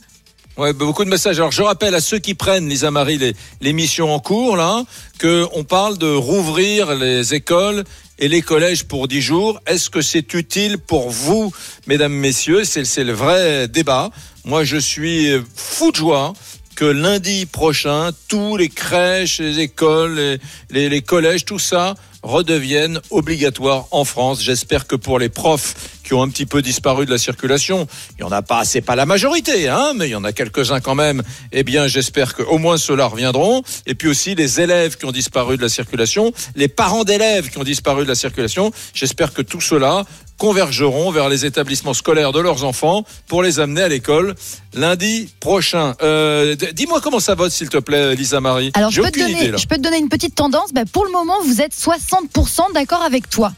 Bah, 0.61 0.75
beaucoup 0.75 1.07
de 1.07 1.09
messages. 1.09 1.39
Alors, 1.39 1.53
je 1.53 1.63
rappelle 1.63 1.95
à 1.95 2.03
ceux 2.03 2.19
qui 2.19 2.35
prennent, 2.35 2.69
Lisa 2.69 2.91
Marie, 2.91 3.17
les- 3.17 3.35
l'émission 3.63 4.15
en 4.15 4.21
cours, 4.21 4.59
là, 4.59 4.85
que 5.19 5.47
on 5.55 5.65
parle 5.65 5.97
de 5.97 6.13
rouvrir 6.13 6.95
les 6.97 7.33
écoles 7.33 7.83
et 8.19 8.29
les 8.29 8.43
collèges 8.43 8.85
pour 8.85 9.09
10 9.09 9.23
jours. 9.23 9.59
Est-ce 9.67 9.89
que 9.89 10.03
c'est 10.03 10.35
utile 10.35 10.77
pour 10.77 11.09
vous, 11.09 11.51
mesdames, 11.87 12.13
messieurs? 12.13 12.65
C'est 12.65 13.05
le 13.05 13.15
vrai 13.15 13.69
débat. 13.69 14.11
Moi, 14.45 14.65
je 14.65 14.77
suis 14.77 15.31
fou 15.57 15.93
de 15.93 15.97
joie 15.97 16.35
que 16.77 16.85
lundi 16.85 17.47
prochain, 17.47 18.11
tous 18.29 18.59
les 18.59 18.69
crèches, 18.69 19.39
les 19.41 19.61
écoles, 19.61 20.15
les, 20.17 20.39
les- 20.71 20.89
les 20.91 21.01
collèges, 21.01 21.47
tout 21.47 21.59
ça 21.59 21.95
redeviennent 22.23 23.01
obligatoires 23.11 23.87
en 23.91 24.05
France. 24.05 24.43
J'espère 24.43 24.87
que 24.87 24.97
pour 24.97 25.19
les 25.19 25.29
profs 25.29 25.75
qui 26.05 26.15
ont 26.15 26.23
un 26.23 26.29
petit 26.29 26.47
peu 26.47 26.63
disparu 26.63 27.07
de 27.07 27.11
la 27.11 27.19
circulation, 27.19 27.87
il 28.19 28.23
y 28.23 28.25
en 28.25 28.33
a 28.33 28.43
pas, 28.43 28.65
c'est 28.65 28.81
pas 28.81 28.97
la 28.97 29.07
majorité, 29.07 29.69
hein, 29.69 29.93
mais 29.95 30.09
il 30.09 30.13
y 30.13 30.17
en 30.17 30.25
a 30.25 30.33
quelques-uns 30.33 30.81
quand 30.81 30.95
même. 30.95 31.23
Eh 31.53 31.63
bien, 31.63 31.87
j'espère 31.87 32.35
que 32.35 32.43
au 32.43 32.59
moins 32.59 32.79
ceux-là 32.79 33.07
reviendront. 33.07 33.63
Et 33.87 33.95
puis 33.95 34.09
aussi 34.09 34.35
les 34.35 34.61
élèves 34.61 34.97
qui 34.97 35.05
ont 35.05 35.13
disparu 35.13 35.57
de 35.57 35.63
la 35.63 35.69
circulation, 35.69 36.33
les 36.57 36.69
parents 36.69 37.05
d'élèves 37.05 37.51
qui 37.51 37.59
ont 37.59 37.65
disparu 37.65 38.05
de 38.05 38.09
la 38.09 38.15
circulation. 38.15 38.73
J'espère 38.95 39.33
que 39.33 39.43
tout 39.43 39.61
cela 39.61 40.05
convergeront 40.41 41.11
vers 41.13 41.29
les 41.29 41.45
établissements 41.45 41.93
scolaires 41.93 42.33
de 42.33 42.41
leurs 42.41 42.65
enfants 42.65 43.05
pour 43.29 43.43
les 43.43 43.61
amener 43.61 43.83
à 43.83 43.89
l'école 43.89 44.35
lundi 44.73 45.29
prochain. 45.39 45.95
Euh, 46.03 46.57
Dis-moi 46.73 47.03
comment 47.03 47.21
ça 47.21 47.35
vote, 47.35 47.53
s'il 47.53 47.69
te 47.69 47.77
plaît, 47.77 48.15
Lisa 48.17 48.41
Marie. 48.41 48.71
Alors, 48.73 48.91
je 48.91 48.97
J'ai 48.97 49.03
peux, 49.03 49.11
te 49.11 49.21
aucune 49.21 49.27
donner, 49.35 49.43
idée, 49.43 49.51
là. 49.53 49.59
je 49.59 49.67
peux 49.67 49.77
te 49.77 49.83
donner 49.83 49.99
une 49.99 50.09
petite 50.09 50.35
tendance. 50.35 50.73
Bah, 50.73 50.85
pour 50.91 51.05
le 51.05 51.13
moment, 51.13 51.35
vous 51.45 51.61
êtes 51.61 51.75
60% 51.75 52.73
d'accord 52.73 53.03
avec 53.03 53.29
toi. 53.29 53.53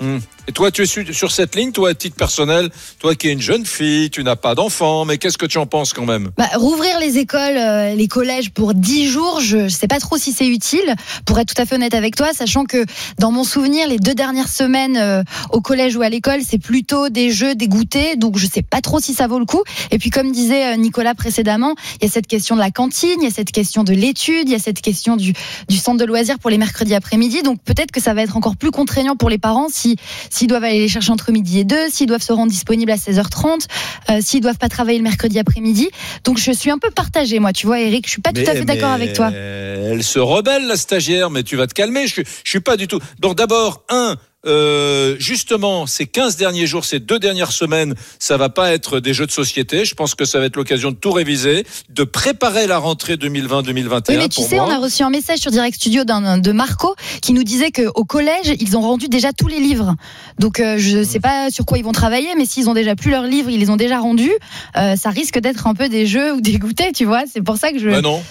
Hmm. 0.00 0.18
Et 0.48 0.52
toi, 0.52 0.72
tu 0.72 0.82
es 0.82 0.86
sur, 0.86 1.30
cette 1.30 1.54
ligne, 1.54 1.70
toi, 1.70 1.90
à 1.90 1.94
titre 1.94 2.16
personnel, 2.16 2.68
toi 2.98 3.14
qui 3.14 3.28
es 3.28 3.32
une 3.32 3.40
jeune 3.40 3.64
fille, 3.64 4.10
tu 4.10 4.24
n'as 4.24 4.34
pas 4.34 4.56
d'enfant, 4.56 5.04
mais 5.04 5.16
qu'est-ce 5.16 5.38
que 5.38 5.46
tu 5.46 5.58
en 5.58 5.66
penses 5.66 5.92
quand 5.92 6.04
même? 6.04 6.30
Bah, 6.36 6.48
rouvrir 6.56 6.98
les 6.98 7.18
écoles, 7.18 7.56
euh, 7.56 7.94
les 7.94 8.08
collèges 8.08 8.50
pour 8.50 8.74
10 8.74 9.08
jours, 9.08 9.38
je 9.40 9.58
ne 9.58 9.68
sais 9.68 9.86
pas 9.86 10.00
trop 10.00 10.18
si 10.18 10.32
c'est 10.32 10.48
utile, 10.48 10.96
pour 11.26 11.38
être 11.38 11.54
tout 11.54 11.62
à 11.62 11.64
fait 11.64 11.76
honnête 11.76 11.94
avec 11.94 12.16
toi, 12.16 12.32
sachant 12.32 12.64
que 12.64 12.84
dans 13.20 13.30
mon 13.30 13.44
souvenir, 13.44 13.86
les 13.86 13.98
deux 13.98 14.14
dernières 14.14 14.48
semaines 14.48 14.96
euh, 14.96 15.22
au 15.50 15.60
collège 15.60 15.94
ou 15.94 16.02
à 16.02 16.08
l'école, 16.08 16.40
c'est 16.44 16.58
plutôt 16.58 17.08
des 17.08 17.30
jeux, 17.30 17.54
des 17.54 17.68
goûters, 17.68 18.16
donc 18.16 18.36
je 18.36 18.46
sais 18.46 18.62
pas 18.62 18.80
trop 18.80 18.98
si 18.98 19.14
ça 19.14 19.28
vaut 19.28 19.38
le 19.38 19.46
coup. 19.46 19.62
Et 19.92 19.98
puis 19.98 20.10
comme 20.10 20.32
disait 20.32 20.74
euh, 20.74 20.76
Nicolas 20.76 21.14
précédemment, 21.14 21.76
il 22.00 22.06
y 22.06 22.08
a 22.08 22.10
cette 22.10 22.26
question 22.26 22.56
de 22.56 22.60
la 22.60 22.72
cantine, 22.72 23.18
il 23.20 23.24
y 23.24 23.28
a 23.28 23.34
cette 23.34 23.52
question 23.52 23.84
de 23.84 23.92
l'étude, 23.92 24.48
il 24.48 24.52
y 24.52 24.56
a 24.56 24.58
cette 24.58 24.80
question 24.80 25.16
du, 25.16 25.34
du 25.68 25.76
centre 25.76 25.98
de 25.98 26.04
loisirs 26.04 26.40
pour 26.40 26.50
les 26.50 26.58
mercredis 26.58 26.96
après-midi, 26.96 27.42
donc 27.42 27.62
peut-être 27.62 27.92
que 27.92 28.00
ça 28.00 28.12
va 28.12 28.22
être 28.22 28.36
encore 28.36 28.56
plus 28.56 28.72
contraignant 28.72 29.14
pour 29.14 29.30
les 29.30 29.38
parents 29.38 29.68
si 29.70 29.96
s'ils 30.32 30.48
doivent 30.48 30.64
aller 30.64 30.78
les 30.78 30.88
chercher 30.88 31.12
entre 31.12 31.30
midi 31.30 31.58
et 31.58 31.64
deux, 31.64 31.90
s'ils 31.90 32.06
doivent 32.06 32.22
se 32.22 32.32
rendre 32.32 32.50
disponibles 32.50 32.90
à 32.90 32.96
16h30, 32.96 33.66
euh, 34.10 34.18
s'ils 34.20 34.40
doivent 34.40 34.58
pas 34.58 34.68
travailler 34.68 34.98
le 34.98 35.04
mercredi 35.04 35.38
après-midi. 35.38 35.90
Donc 36.24 36.38
je 36.38 36.52
suis 36.52 36.70
un 36.70 36.78
peu 36.78 36.90
partagée, 36.90 37.38
moi, 37.38 37.52
tu 37.52 37.66
vois, 37.66 37.80
Eric, 37.80 38.06
je 38.06 38.12
suis 38.12 38.22
pas 38.22 38.32
tout 38.32 38.40
à 38.40 38.54
fait 38.54 38.64
d'accord 38.64 38.90
avec 38.90 39.12
toi. 39.12 39.30
Elle 39.32 40.02
se 40.02 40.18
rebelle, 40.18 40.66
la 40.66 40.76
stagiaire, 40.76 41.30
mais 41.30 41.42
tu 41.42 41.56
vas 41.56 41.66
te 41.66 41.74
calmer. 41.74 42.06
Je, 42.06 42.22
je 42.22 42.50
suis 42.50 42.60
pas 42.60 42.76
du 42.76 42.88
tout. 42.88 42.98
Donc 43.18 43.36
d'abord, 43.36 43.84
un, 43.90 44.16
euh, 44.46 45.16
justement, 45.18 45.86
ces 45.86 46.06
15 46.06 46.36
derniers 46.36 46.66
jours, 46.66 46.84
ces 46.84 46.98
deux 46.98 47.18
dernières 47.18 47.52
semaines, 47.52 47.94
ça 48.18 48.36
va 48.36 48.48
pas 48.48 48.72
être 48.72 49.00
des 49.00 49.14
jeux 49.14 49.26
de 49.26 49.30
société. 49.30 49.84
Je 49.84 49.94
pense 49.94 50.14
que 50.14 50.24
ça 50.24 50.38
va 50.38 50.46
être 50.46 50.56
l'occasion 50.56 50.90
de 50.90 50.96
tout 50.96 51.12
réviser, 51.12 51.64
de 51.90 52.04
préparer 52.04 52.66
la 52.66 52.78
rentrée 52.78 53.14
2020-2021. 53.16 54.02
Oui, 54.08 54.16
mais 54.16 54.28
tu 54.28 54.40
pour 54.40 54.48
sais, 54.48 54.56
moi. 54.56 54.66
on 54.68 54.70
a 54.70 54.78
reçu 54.78 55.02
un 55.02 55.10
message 55.10 55.38
sur 55.38 55.50
Direct 55.50 55.76
Studio 55.76 56.04
de 56.04 56.52
Marco 56.52 56.94
qui 57.20 57.32
nous 57.32 57.44
disait 57.44 57.70
qu'au 57.70 58.04
collège, 58.04 58.54
ils 58.60 58.76
ont 58.76 58.82
rendu 58.82 59.08
déjà 59.08 59.32
tous 59.32 59.48
les 59.48 59.60
livres. 59.60 59.94
Donc, 60.38 60.60
euh, 60.60 60.76
je 60.78 61.04
sais 61.04 61.20
pas 61.20 61.50
sur 61.50 61.64
quoi 61.64 61.78
ils 61.78 61.84
vont 61.84 61.92
travailler, 61.92 62.28
mais 62.36 62.46
s'ils 62.46 62.68
ont 62.68 62.74
déjà 62.74 62.96
plus 62.96 63.10
leurs 63.10 63.24
livres, 63.24 63.50
ils 63.50 63.60
les 63.60 63.70
ont 63.70 63.76
déjà 63.76 63.98
rendus, 63.98 64.32
euh, 64.76 64.96
ça 64.96 65.10
risque 65.10 65.38
d'être 65.38 65.66
un 65.66 65.74
peu 65.74 65.88
des 65.88 66.06
jeux 66.06 66.32
ou 66.34 66.40
des 66.40 66.58
goûters, 66.58 66.92
tu 66.94 67.04
vois. 67.04 67.22
C'est 67.32 67.42
pour 67.42 67.56
ça 67.56 67.72
que 67.72 67.78
je. 67.78 67.88
Ben 67.88 68.00
non. 68.00 68.22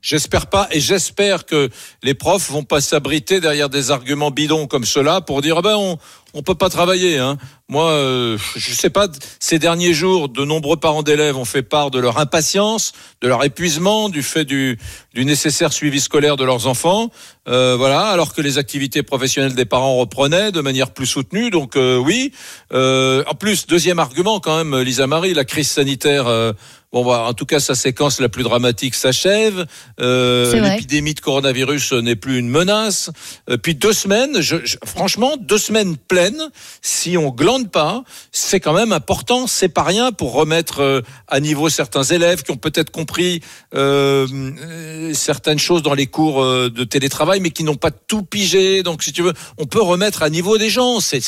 J'espère 0.00 0.46
pas, 0.46 0.68
et 0.70 0.80
j'espère 0.80 1.44
que 1.44 1.70
les 2.02 2.14
profs 2.14 2.50
vont 2.50 2.62
pas 2.62 2.80
s'abriter 2.80 3.40
derrière 3.40 3.68
des 3.68 3.90
arguments 3.90 4.30
bidons 4.30 4.66
comme 4.66 4.84
cela 4.84 5.20
pour 5.20 5.42
dire 5.42 5.56
ah 5.58 5.62
ben 5.62 5.76
on 5.76 5.98
on 6.34 6.42
peut 6.42 6.54
pas 6.54 6.68
travailler. 6.68 7.18
Hein. 7.18 7.38
Moi, 7.68 7.90
euh, 7.90 8.38
je 8.54 8.72
sais 8.72 8.90
pas. 8.90 9.08
Ces 9.40 9.58
derniers 9.58 9.94
jours, 9.94 10.28
de 10.28 10.44
nombreux 10.44 10.76
parents 10.76 11.02
d'élèves 11.02 11.36
ont 11.36 11.44
fait 11.44 11.62
part 11.62 11.90
de 11.90 11.98
leur 11.98 12.18
impatience, 12.18 12.92
de 13.22 13.28
leur 13.28 13.42
épuisement, 13.44 14.08
du 14.08 14.22
fait 14.22 14.44
du, 14.44 14.78
du 15.14 15.24
nécessaire 15.24 15.72
suivi 15.72 16.00
scolaire 16.00 16.36
de 16.36 16.44
leurs 16.44 16.66
enfants. 16.66 17.10
Euh, 17.48 17.76
voilà, 17.76 18.08
alors 18.08 18.34
que 18.34 18.42
les 18.42 18.58
activités 18.58 19.02
professionnelles 19.02 19.54
des 19.54 19.64
parents 19.64 19.96
reprenaient 19.96 20.52
de 20.52 20.60
manière 20.60 20.90
plus 20.92 21.06
soutenue. 21.06 21.50
Donc 21.50 21.76
euh, 21.76 21.96
oui. 21.96 22.32
Euh, 22.72 23.24
en 23.26 23.34
plus, 23.34 23.66
deuxième 23.66 23.98
argument 23.98 24.38
quand 24.38 24.56
même, 24.62 24.78
Lisa 24.82 25.06
Marie, 25.06 25.34
la 25.34 25.44
crise 25.44 25.70
sanitaire. 25.70 26.54
Bon, 26.90 27.04
bah, 27.04 27.24
en 27.28 27.34
tout 27.34 27.44
cas, 27.44 27.60
sa 27.60 27.74
séquence 27.74 28.18
la 28.18 28.30
plus 28.30 28.42
dramatique 28.42 28.94
s'achève. 28.94 29.66
Euh. 30.00 30.50
L'épidémie 30.70 31.12
de 31.12 31.20
coronavirus 31.20 31.92
n'est 31.92 32.16
plus 32.16 32.38
une 32.38 32.48
menace. 32.48 33.10
Euh, 33.50 33.58
puis 33.58 33.74
deux 33.74 33.92
semaines, 33.92 34.40
je, 34.40 34.56
je- 34.64 34.76
franchement, 34.86 35.36
deux 35.38 35.58
semaines 35.58 35.98
pleines, 35.98 36.48
si 36.80 37.18
on 37.18 37.28
glande 37.28 37.70
pas, 37.70 38.04
c'est 38.32 38.58
quand 38.58 38.72
même 38.72 38.92
important. 38.92 39.46
C'est 39.46 39.68
pas 39.68 39.82
rien 39.82 40.12
pour 40.12 40.32
remettre 40.32 40.80
euh, 40.80 41.02
à 41.26 41.40
niveau 41.40 41.68
certains 41.68 42.04
élèves 42.04 42.42
qui 42.42 42.52
ont 42.52 42.56
peut-être 42.56 42.90
compris 42.90 43.42
euh, 43.74 44.26
euh, 44.32 45.12
certaines 45.12 45.58
choses 45.58 45.82
dans 45.82 45.92
les 45.94 46.06
cours 46.06 46.42
de 46.42 46.84
télétravail, 46.84 47.40
mais 47.40 47.50
qui 47.50 47.64
n'ont 47.64 47.74
pas 47.74 47.90
tout 47.90 48.22
pigé. 48.22 48.82
Donc, 48.82 49.02
si 49.02 49.12
tu 49.12 49.20
veux, 49.22 49.34
on 49.58 49.66
peut 49.66 49.82
remettre 49.82 50.22
à 50.22 50.30
niveau 50.30 50.56
des 50.56 50.70
gens. 50.70 51.00
C'est. 51.00 51.20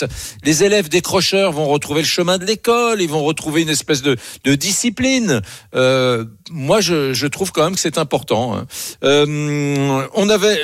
Les 0.42 0.64
élèves 0.64 0.88
décrocheurs 0.88 1.52
vont 1.52 1.66
retrouver 1.68 2.00
le 2.00 2.06
chemin 2.06 2.38
de 2.38 2.46
l'école. 2.46 3.02
Ils 3.02 3.10
vont 3.10 3.24
retrouver 3.24 3.60
une 3.60 3.68
espèce 3.68 4.00
de, 4.00 4.16
de 4.44 4.54
discipline. 4.54 5.42
Euh, 5.74 6.24
moi, 6.50 6.80
je, 6.80 7.12
je 7.12 7.26
trouve 7.26 7.52
quand 7.52 7.64
même 7.64 7.74
que 7.74 7.80
c'est 7.80 7.98
important. 7.98 8.56
hein. 8.56 8.66
Euh, 9.04 10.06
on 10.14 10.28
avait 10.28 10.60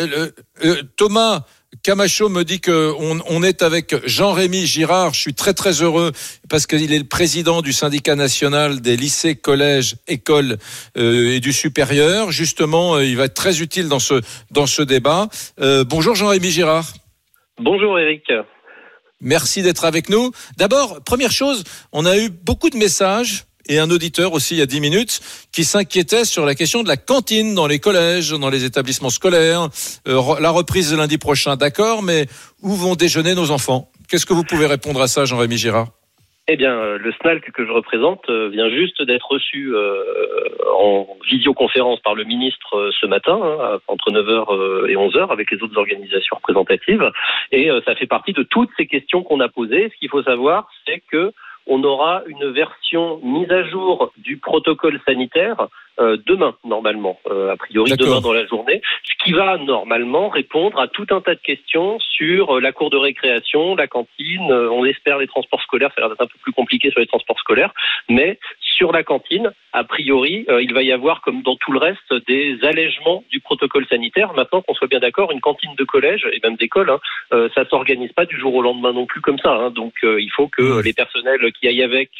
euh, 0.64 0.82
Thomas. 0.96 1.44
Camacho 1.82 2.28
me 2.28 2.42
dit 2.42 2.60
que 2.60 2.94
on, 2.98 3.20
on 3.28 3.42
est 3.42 3.60
avec 3.62 3.94
Jean-Rémy 4.06 4.66
Girard. 4.66 5.12
Je 5.14 5.20
suis 5.20 5.34
très 5.34 5.52
très 5.52 5.82
heureux 5.82 6.12
parce 6.48 6.66
qu'il 6.66 6.92
est 6.92 6.98
le 6.98 7.04
président 7.04 7.60
du 7.60 7.72
syndicat 7.72 8.14
national 8.14 8.80
des 8.80 8.96
lycées, 8.96 9.36
collèges, 9.36 9.96
écoles 10.08 10.56
euh, 10.96 11.34
et 11.34 11.40
du 11.40 11.52
supérieur. 11.52 12.30
Justement, 12.30 12.94
euh, 12.94 13.04
il 13.04 13.16
va 13.16 13.24
être 13.24 13.34
très 13.34 13.60
utile 13.60 13.88
dans 13.88 13.98
ce 13.98 14.22
dans 14.50 14.66
ce 14.66 14.80
débat. 14.82 15.28
Euh, 15.60 15.84
bonjour 15.84 16.14
Jean-Rémy 16.14 16.50
Girard. 16.50 16.86
Bonjour 17.58 17.98
Eric. 17.98 18.24
Merci 19.20 19.62
d'être 19.62 19.84
avec 19.84 20.08
nous. 20.08 20.30
D'abord, 20.56 21.02
première 21.04 21.32
chose, 21.32 21.64
on 21.92 22.06
a 22.06 22.16
eu 22.16 22.30
beaucoup 22.30 22.70
de 22.70 22.76
messages 22.76 23.44
et 23.68 23.78
un 23.78 23.90
auditeur 23.90 24.32
aussi 24.32 24.54
il 24.54 24.58
y 24.58 24.62
a 24.62 24.66
10 24.66 24.80
minutes 24.80 25.20
qui 25.52 25.64
s'inquiétait 25.64 26.24
sur 26.24 26.44
la 26.44 26.54
question 26.54 26.82
de 26.82 26.88
la 26.88 26.96
cantine 26.96 27.54
dans 27.54 27.66
les 27.66 27.78
collèges, 27.78 28.30
dans 28.30 28.50
les 28.50 28.64
établissements 28.64 29.10
scolaires. 29.10 29.68
Euh, 30.08 30.20
la 30.40 30.50
reprise 30.50 30.90
de 30.90 30.96
lundi 30.96 31.18
prochain, 31.18 31.56
d'accord, 31.56 32.02
mais 32.02 32.26
où 32.62 32.70
vont 32.70 32.94
déjeuner 32.94 33.34
nos 33.34 33.50
enfants? 33.50 33.88
Qu'est-ce 34.08 34.26
que 34.26 34.34
vous 34.34 34.44
pouvez 34.44 34.66
répondre 34.66 35.00
à 35.00 35.08
ça, 35.08 35.24
Jean-Rémy 35.24 35.56
Girard? 35.56 35.88
Eh 36.48 36.56
bien, 36.56 36.78
euh, 36.78 36.96
le 36.96 37.12
SNALC 37.12 37.50
que 37.50 37.66
je 37.66 37.72
représente 37.72 38.30
euh, 38.30 38.48
vient 38.50 38.70
juste 38.70 39.02
d'être 39.02 39.26
reçu 39.28 39.74
en 40.78 41.08
visioconférence 41.28 41.98
par 42.00 42.14
le 42.14 42.22
ministre 42.22 42.90
ce 43.00 43.06
matin, 43.06 43.40
hein, 43.42 43.78
entre 43.88 44.12
9h 44.12 44.88
et 44.88 44.94
11h, 44.94 45.32
avec 45.32 45.50
les 45.50 45.60
autres 45.62 45.76
organisations 45.76 46.36
représentatives. 46.36 47.10
Et 47.50 47.68
ça 47.84 47.96
fait 47.96 48.06
partie 48.06 48.32
de 48.32 48.44
toutes 48.44 48.70
ces 48.76 48.86
questions 48.86 49.24
qu'on 49.24 49.40
a 49.40 49.48
posées. 49.48 49.90
Ce 49.92 49.98
qu'il 49.98 50.10
faut 50.10 50.22
savoir, 50.22 50.68
c'est 50.86 51.02
que 51.10 51.32
on 51.66 51.82
aura 51.84 52.22
une 52.26 52.50
version 52.50 53.18
mise 53.22 53.50
à 53.50 53.64
jour 53.64 54.12
du 54.16 54.38
protocole 54.38 55.00
sanitaire 55.06 55.68
euh, 55.98 56.16
demain, 56.26 56.54
normalement, 56.64 57.18
euh, 57.26 57.52
a 57.52 57.56
priori 57.56 57.92
demain 57.96 58.20
dans 58.20 58.32
la 58.32 58.46
journée, 58.46 58.82
ce 59.04 59.24
qui 59.24 59.32
va 59.32 59.56
normalement 59.56 60.28
répondre 60.28 60.78
à 60.78 60.88
tout 60.88 61.06
un 61.10 61.20
tas 61.20 61.34
de 61.34 61.40
questions 61.40 61.98
sur 62.00 62.56
euh, 62.56 62.60
la 62.60 62.72
cour 62.72 62.90
de 62.90 62.96
récréation, 62.96 63.74
la 63.76 63.86
cantine, 63.86 64.52
on 64.52 64.84
espère 64.84 65.18
les 65.18 65.26
transports 65.26 65.62
scolaires, 65.62 65.90
ça 65.94 66.00
a 66.00 66.00
l'air 66.02 66.10
d'être 66.10 66.22
un 66.22 66.26
peu 66.26 66.38
plus 66.42 66.52
compliqué 66.52 66.90
sur 66.90 67.00
les 67.00 67.06
transports 67.06 67.38
scolaires, 67.38 67.72
mais 68.08 68.38
sur 68.60 68.92
la 68.92 69.02
cantine, 69.02 69.52
a 69.72 69.84
priori, 69.84 70.46
il 70.48 70.72
va 70.74 70.82
y 70.82 70.92
avoir, 70.92 71.22
comme 71.22 71.42
dans 71.42 71.56
tout 71.56 71.72
le 71.72 71.78
reste, 71.78 72.12
des 72.26 72.58
allègements 72.62 73.24
du 73.30 73.40
protocole 73.40 73.86
sanitaire. 73.86 74.32
Maintenant 74.34 74.62
qu'on 74.62 74.74
soit 74.74 74.88
bien 74.88 75.00
d'accord, 75.00 75.32
une 75.32 75.40
cantine 75.40 75.74
de 75.76 75.84
collège 75.84 76.26
et 76.32 76.40
même 76.42 76.56
d'école, 76.56 76.90
hein, 76.90 77.48
ça 77.54 77.66
s'organise 77.68 78.12
pas 78.12 78.26
du 78.26 78.38
jour 78.38 78.54
au 78.54 78.62
lendemain 78.62 78.92
non 78.92 79.06
plus 79.06 79.20
comme 79.20 79.38
ça. 79.38 79.52
hein. 79.52 79.70
Donc 79.70 79.94
il 80.02 80.30
faut 80.30 80.48
que 80.48 80.82
les 80.82 80.92
personnels 80.92 81.40
qui 81.58 81.68
aillent 81.68 81.82
avec 81.82 82.10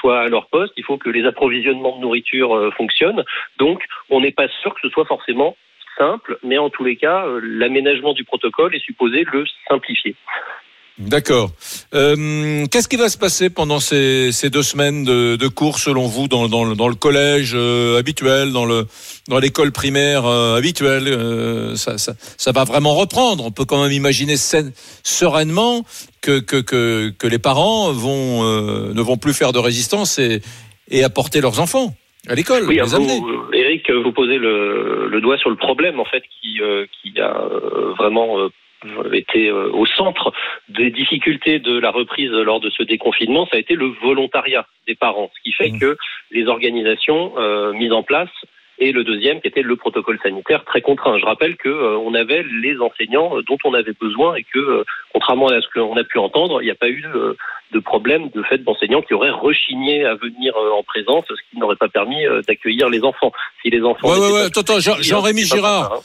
soient 0.00 0.20
à 0.20 0.28
leur 0.28 0.48
poste, 0.48 0.72
il 0.76 0.84
faut 0.84 0.98
que 0.98 1.10
les 1.10 1.24
approvisionnements 1.24 1.96
de 1.96 2.02
nourriture 2.02 2.56
euh, 2.56 2.70
fonctionnent. 2.72 3.24
Donc 3.58 3.84
on 4.08 4.20
n'est 4.20 4.32
pas 4.32 4.48
sûr 4.62 4.74
que 4.74 4.80
ce 4.82 4.88
soit 4.88 5.04
forcément 5.04 5.56
simple, 5.98 6.38
mais 6.42 6.58
en 6.58 6.70
tous 6.70 6.84
les 6.84 6.96
cas, 6.96 7.26
euh, 7.26 7.40
l'aménagement 7.42 8.14
du 8.14 8.24
protocole 8.24 8.74
est 8.74 8.84
supposé 8.84 9.24
le 9.32 9.44
simplifier. 9.68 10.16
D'accord. 11.00 11.50
Euh, 11.94 12.66
Qu'est-ce 12.70 12.88
qui 12.88 12.96
va 12.96 13.08
se 13.08 13.16
passer 13.16 13.48
pendant 13.48 13.80
ces, 13.80 14.32
ces 14.32 14.50
deux 14.50 14.62
semaines 14.62 15.02
de, 15.04 15.36
de 15.36 15.48
cours, 15.48 15.78
selon 15.78 16.06
vous, 16.06 16.28
dans, 16.28 16.46
dans, 16.48 16.64
le- 16.64 16.74
dans 16.76 16.88
le 16.88 16.94
collège 16.94 17.52
euh, 17.54 17.98
habituel, 17.98 18.52
dans 18.52 18.66
le 18.66 18.86
dans 19.28 19.38
l'école 19.38 19.72
primaire 19.72 20.26
euh, 20.26 20.56
habituelle 20.58 21.04
euh, 21.08 21.74
ça, 21.76 21.96
ça, 21.98 22.12
ça 22.36 22.52
va 22.52 22.64
vraiment 22.64 22.94
reprendre. 22.94 23.44
On 23.46 23.50
peut 23.50 23.64
quand 23.64 23.82
même 23.82 23.92
imaginer 23.92 24.36
saine- 24.36 24.72
sereinement 25.02 25.84
que, 26.20 26.38
que, 26.40 26.56
que, 26.60 27.12
que 27.18 27.26
les 27.26 27.38
parents 27.38 27.92
vont 27.92 28.44
euh, 28.44 28.92
ne 28.92 29.00
vont 29.00 29.16
plus 29.16 29.32
faire 29.32 29.52
de 29.52 29.58
résistance 29.58 30.18
et, 30.18 30.42
et 30.90 31.02
apporter 31.02 31.40
leurs 31.40 31.60
enfants 31.60 31.94
à 32.28 32.34
l'école, 32.34 32.64
Oui, 32.68 32.74
les 32.74 32.82
vous, 32.82 32.94
amener. 32.94 33.18
euh, 33.18 33.54
Eric, 33.56 33.90
vous 33.90 34.12
posez 34.12 34.36
le, 34.36 35.08
le 35.08 35.20
doigt 35.22 35.38
sur 35.38 35.48
le 35.48 35.56
problème 35.56 35.98
en 35.98 36.04
fait 36.04 36.22
qui, 36.40 36.60
euh, 36.60 36.84
qui 37.00 37.18
a 37.18 37.32
vraiment 37.98 38.36
été 39.12 39.48
euh, 39.48 39.70
au 39.72 39.86
centre 39.86 40.32
des 40.68 40.90
difficultés 40.90 41.58
de 41.58 41.78
la 41.78 41.90
reprise 41.90 42.30
lors 42.30 42.60
de 42.60 42.70
ce 42.70 42.82
déconfinement, 42.82 43.46
ça 43.46 43.56
a 43.56 43.60
été 43.60 43.74
le 43.74 43.86
volontariat 44.02 44.66
des 44.86 44.94
parents, 44.94 45.30
ce 45.36 45.42
qui 45.42 45.52
fait 45.52 45.70
Mmh. 45.70 45.78
que 45.78 45.96
les 46.30 46.46
organisations 46.46 47.32
euh, 47.38 47.72
mises 47.72 47.92
en 47.92 48.02
place 48.02 48.30
et 48.82 48.92
le 48.92 49.04
deuxième 49.04 49.42
qui 49.42 49.48
était 49.48 49.60
le 49.60 49.76
protocole 49.76 50.18
sanitaire 50.22 50.64
très 50.64 50.80
contraint. 50.80 51.18
Je 51.18 51.26
rappelle 51.26 51.56
que 51.56 51.68
euh, 51.68 51.98
on 51.98 52.14
avait 52.14 52.42
les 52.62 52.78
enseignants 52.80 53.36
euh, 53.36 53.42
dont 53.42 53.58
on 53.64 53.74
avait 53.74 53.92
besoin 54.00 54.34
et 54.36 54.42
que 54.42 54.58
euh, 54.58 54.84
contrairement 55.12 55.48
à 55.48 55.60
ce 55.60 55.66
qu'on 55.74 55.96
a 55.98 56.04
pu 56.04 56.18
entendre, 56.18 56.62
il 56.62 56.64
n'y 56.64 56.70
a 56.70 56.74
pas 56.76 56.88
eu 56.88 57.02
de, 57.02 57.36
de 57.72 57.78
problème 57.78 58.30
de 58.34 58.42
fait 58.44 58.56
d'enseignants 58.58 59.02
qui 59.02 59.12
auraient 59.12 59.28
rechigné 59.30 60.06
à 60.06 60.14
venir 60.14 60.56
euh, 60.56 60.70
en 60.72 60.82
présence, 60.82 61.26
ce 61.28 61.34
qui 61.50 61.58
n'aurait 61.58 61.76
pas 61.76 61.88
permis 61.88 62.24
euh, 62.24 62.40
d'accueillir 62.48 62.88
les 62.88 63.02
enfants. 63.04 63.32
Si 63.60 63.68
les 63.68 63.82
enfants 63.82 64.08
Ouais, 64.08 64.18
ouais, 64.18 64.32
ouais. 64.32 64.44
Attends, 64.46 64.80
Jean- 64.80 64.92
accueillis, 64.92 65.08
Jean-Rémy 65.08 65.42
pas 65.48 65.56
Girard. 65.56 65.92
hein. 65.92 66.00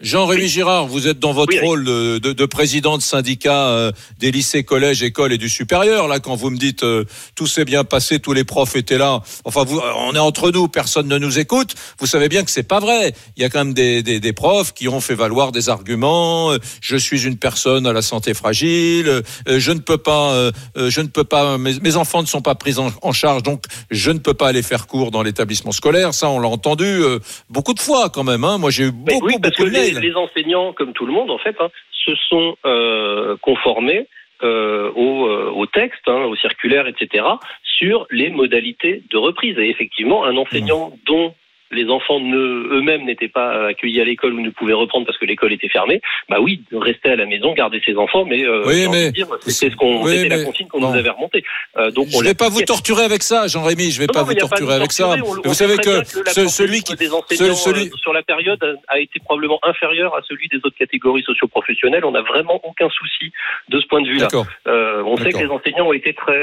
Jean-Rémy 0.00 0.48
Girard, 0.48 0.86
vous 0.88 1.06
êtes 1.06 1.20
dans 1.20 1.32
votre 1.32 1.52
Oui, 1.52 1.58
oui. 1.62 1.66
rôle 1.66 1.84
de, 1.84 2.18
de- 2.18 2.32
de 2.32 2.46
président 2.46 2.98
de 2.98 3.02
syndicat 3.02 3.68
euh, 3.68 3.92
des 4.18 4.32
lycées, 4.32 4.64
collèges, 4.64 5.04
écoles 5.04 5.32
et 5.32 5.38
du 5.38 5.48
supérieur. 5.48 6.08
Là, 6.08 6.18
quand 6.18 6.34
vous 6.34 6.50
me 6.50 6.56
dites 6.58 6.82
euh, 6.82 7.04
tout 7.36 7.46
s'est 7.46 7.64
bien 7.64 7.84
passé, 7.84 8.18
tous 8.18 8.32
les 8.32 8.42
profs 8.42 8.74
étaient 8.74 8.98
là. 8.98 9.22
Enfin, 9.44 9.62
vous, 9.64 9.80
on 9.98 10.12
est 10.14 10.18
entre 10.18 10.50
nous, 10.50 10.66
personne 10.66 11.06
ne 11.06 11.16
nous 11.16 11.38
écoute. 11.38 11.76
Vous 12.00 12.06
savez 12.08 12.28
bien 12.28 12.42
que 12.42 12.50
c'est 12.50 12.64
pas 12.64 12.80
vrai. 12.80 13.14
Il 13.36 13.42
y 13.42 13.46
a 13.46 13.48
quand 13.50 13.60
même 13.60 13.72
des, 13.72 14.02
des, 14.02 14.18
des 14.18 14.32
profs 14.32 14.74
qui 14.74 14.88
ont 14.88 15.00
fait 15.00 15.14
valoir 15.14 15.52
des 15.52 15.68
arguments. 15.68 16.50
euh, 16.50 16.58
Je 16.80 16.96
suis 16.96 17.24
une 17.24 17.36
personne 17.36 17.86
à 17.86 17.92
la 17.92 18.02
santé 18.02 18.34
fragile. 18.34 19.08
euh, 19.08 19.22
Je 19.46 19.70
ne 19.70 19.78
peux 19.78 19.98
pas, 19.98 20.32
euh, 20.32 20.50
euh, 20.76 20.90
je 20.90 21.02
ne 21.02 21.06
peux 21.08 21.24
pas. 21.24 21.56
Mes, 21.56 21.78
mes 21.80 21.94
enfants 21.96 22.20
ne 22.20 22.26
sont 22.26 22.42
pas 22.42 22.56
pris 22.56 22.78
en, 22.78 22.90
en 23.00 23.12
charge, 23.12 23.44
donc 23.44 23.64
je 23.92 24.10
ne 24.10 24.18
peux 24.18 24.34
pas 24.34 24.48
aller 24.48 24.62
faire 24.62 24.88
cours 24.88 25.12
dans 25.12 25.22
l'établissement 25.22 25.72
scolaire. 25.72 26.14
Ça, 26.14 26.28
on 26.28 26.40
l'a 26.40 26.48
entendu 26.48 26.84
euh, 26.84 27.20
beaucoup 27.48 27.74
de 27.74 27.80
fois 27.80 28.10
quand 28.10 28.24
même. 28.24 28.42
Hein. 28.42 28.58
Moi, 28.58 28.70
j'ai 28.72 28.84
eu 28.86 28.90
beaucoup, 28.90 29.26
oui, 29.26 29.34
parce 29.40 29.54
que 29.54 29.62
beaucoup 29.62 29.70
de 29.72 29.83
les, 29.90 30.16
enseignants, 30.16 30.72
comme 30.72 30.92
tout 30.92 31.06
le 31.06 31.12
monde, 31.12 31.30
en 31.30 31.38
fait, 31.38 31.56
hein, 31.60 31.70
se 31.92 32.14
sont 32.28 32.56
euh, 32.64 33.36
conformés 33.40 34.08
euh, 34.42 34.90
au, 34.92 35.26
euh, 35.26 35.50
au 35.50 35.66
texte, 35.66 36.06
hein, 36.06 36.24
aux 36.24 36.36
circulaires, 36.36 36.86
etc., 36.86 37.24
sur 37.62 38.06
les 38.10 38.30
modalités 38.30 39.02
de 39.10 39.16
reprise. 39.16 39.58
Et 39.58 39.68
effectivement, 39.70 40.24
un 40.24 40.36
enseignant 40.36 40.90
Mmh. 40.90 40.98
dont 41.06 41.34
les 41.74 41.88
enfants 41.90 42.20
ne- 42.20 42.68
eux-mêmes 42.76 43.04
n'étaient 43.04 43.28
pas 43.28 43.66
accueillis 43.68 44.00
à 44.00 44.04
l'école 44.04 44.34
ou 44.34 44.40
ne 44.40 44.50
pouvaient 44.50 44.72
reprendre 44.72 45.04
parce 45.06 45.18
que 45.18 45.24
l'école 45.26 45.52
était 45.52 45.68
fermée, 45.68 46.00
bah 46.28 46.38
oui, 46.40 46.62
rester 46.72 47.10
à 47.10 47.16
la 47.16 47.26
maison, 47.26 47.52
garder 47.54 47.82
ses 47.84 47.96
enfants, 47.96 48.24
mais, 48.24 48.44
euh, 48.44 48.62
Oui, 48.66 48.86
mais- 48.90 49.12
c'était 49.46 49.70
ce 49.72 49.76
qu'on, 49.76 50.02
Oui, 50.04 50.28
la 50.28 50.42
consigne 50.44 50.66
qu'on 50.68 50.80
nous 50.80 50.94
avait 50.96 51.10
remontée. 51.10 51.44
Euh, 51.76 51.90
donc 51.90 52.06
Je 52.08 52.18
ne 52.18 52.24
vais 52.24 52.34
pas 52.34 52.48
vous 52.48 52.62
torturer 52.62 53.02
avec 53.04 53.22
ça, 53.22 53.46
Jean-Rémy. 53.46 53.90
Je 53.90 53.96
ne 54.00 54.00
vais 54.00 54.06
Non, 54.06 54.12
pas 54.14 54.20
non, 54.20 54.26
vous 54.26 54.34
pas 54.34 54.40
torturer 54.40 54.74
avec 54.74 54.92
ça. 54.92 55.04
torturer. 55.04 55.28
On- 55.28 55.40
on 55.44 55.48
vous 55.48 55.54
savez 55.54 55.76
que 55.76 56.04
ce- 56.04 56.48
celui 56.48 56.82
qui, 56.82 56.94
des 56.94 57.12
enseignants 57.12 57.54
celui, 57.54 57.88
euh, 57.88 57.96
sur 57.96 58.12
la 58.12 58.22
période 58.22 58.62
a, 58.88 58.94
a 58.94 58.98
été 59.00 59.18
probablement 59.20 59.58
inférieur 59.62 60.14
à 60.16 60.20
celui 60.28 60.48
des 60.48 60.58
autres 60.58 60.76
catégories 60.78 61.22
socioprofessionnelles. 61.22 62.04
On 62.04 62.12
n'a 62.12 62.22
vraiment 62.22 62.60
aucun 62.64 62.88
souci 62.90 63.32
de 63.68 63.80
ce 63.80 63.86
point 63.86 64.02
de 64.02 64.08
vue-là. 64.08 64.28
Euh, 64.66 65.02
on 65.04 65.16
sait 65.16 65.32
que 65.32 65.38
les 65.38 65.46
enseignants 65.48 65.88
ont 65.88 65.92
été 65.92 66.14
très, 66.14 66.40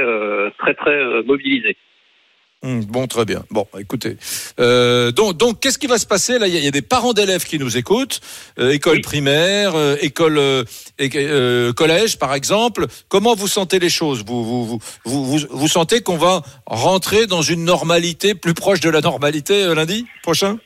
très, 0.60 0.74
très 0.74 1.24
mobilisés. 1.24 1.78
Hum, 2.64 2.86
Bon, 2.86 3.08
très 3.08 3.26
bien. 3.26 3.44
Bon, 3.50 3.66
écoutez. 3.80 4.18
Euh, 4.60 5.12
donc, 5.12 5.36
donc, 5.38 5.60
qu'est-ce 5.60 5.80
qui 5.80 5.88
va 5.88 5.98
se 5.98 6.06
passer 6.06 6.38
là? 6.38 6.48
Il 6.48 6.54
y, 6.54 6.58
a- 6.58 6.60
il 6.60 6.66
y 6.66 6.68
a 6.68 6.72
des 6.72 6.84
parents 6.84 7.14
d'élèves 7.14 7.44
qui 7.44 7.58
nous 7.58 7.76
écoutent, 7.76 8.22
euh, 8.60 8.70
école 8.72 8.98
Oui. 8.98 9.02
primaire, 9.02 9.74
euh, 9.76 9.96
école, 10.00 10.38
euh, 10.38 10.64
euh, 11.02 11.74
collège, 11.74 12.20
par 12.20 12.36
exemple. 12.36 12.86
Comment 13.10 13.34
vous 13.34 13.48
sentez 13.48 13.80
les 13.80 13.90
choses? 13.90 14.24
Vous, 14.28 14.44
vous, 14.46 14.66
vous, 14.68 14.80
vous, 15.06 15.26
vous, 15.26 15.48
vous 15.50 15.68
sentez 15.68 16.02
qu'on 16.02 16.18
va 16.18 16.44
rentrer 16.68 17.26
dans 17.26 17.42
une 17.42 17.64
normalité 17.66 18.36
plus 18.36 18.54
proche 18.54 18.80
de 18.80 18.92
la 18.92 19.02
normalité 19.02 19.64
euh, 19.64 19.74
lundi 19.74 20.06
prochain? 20.22 20.60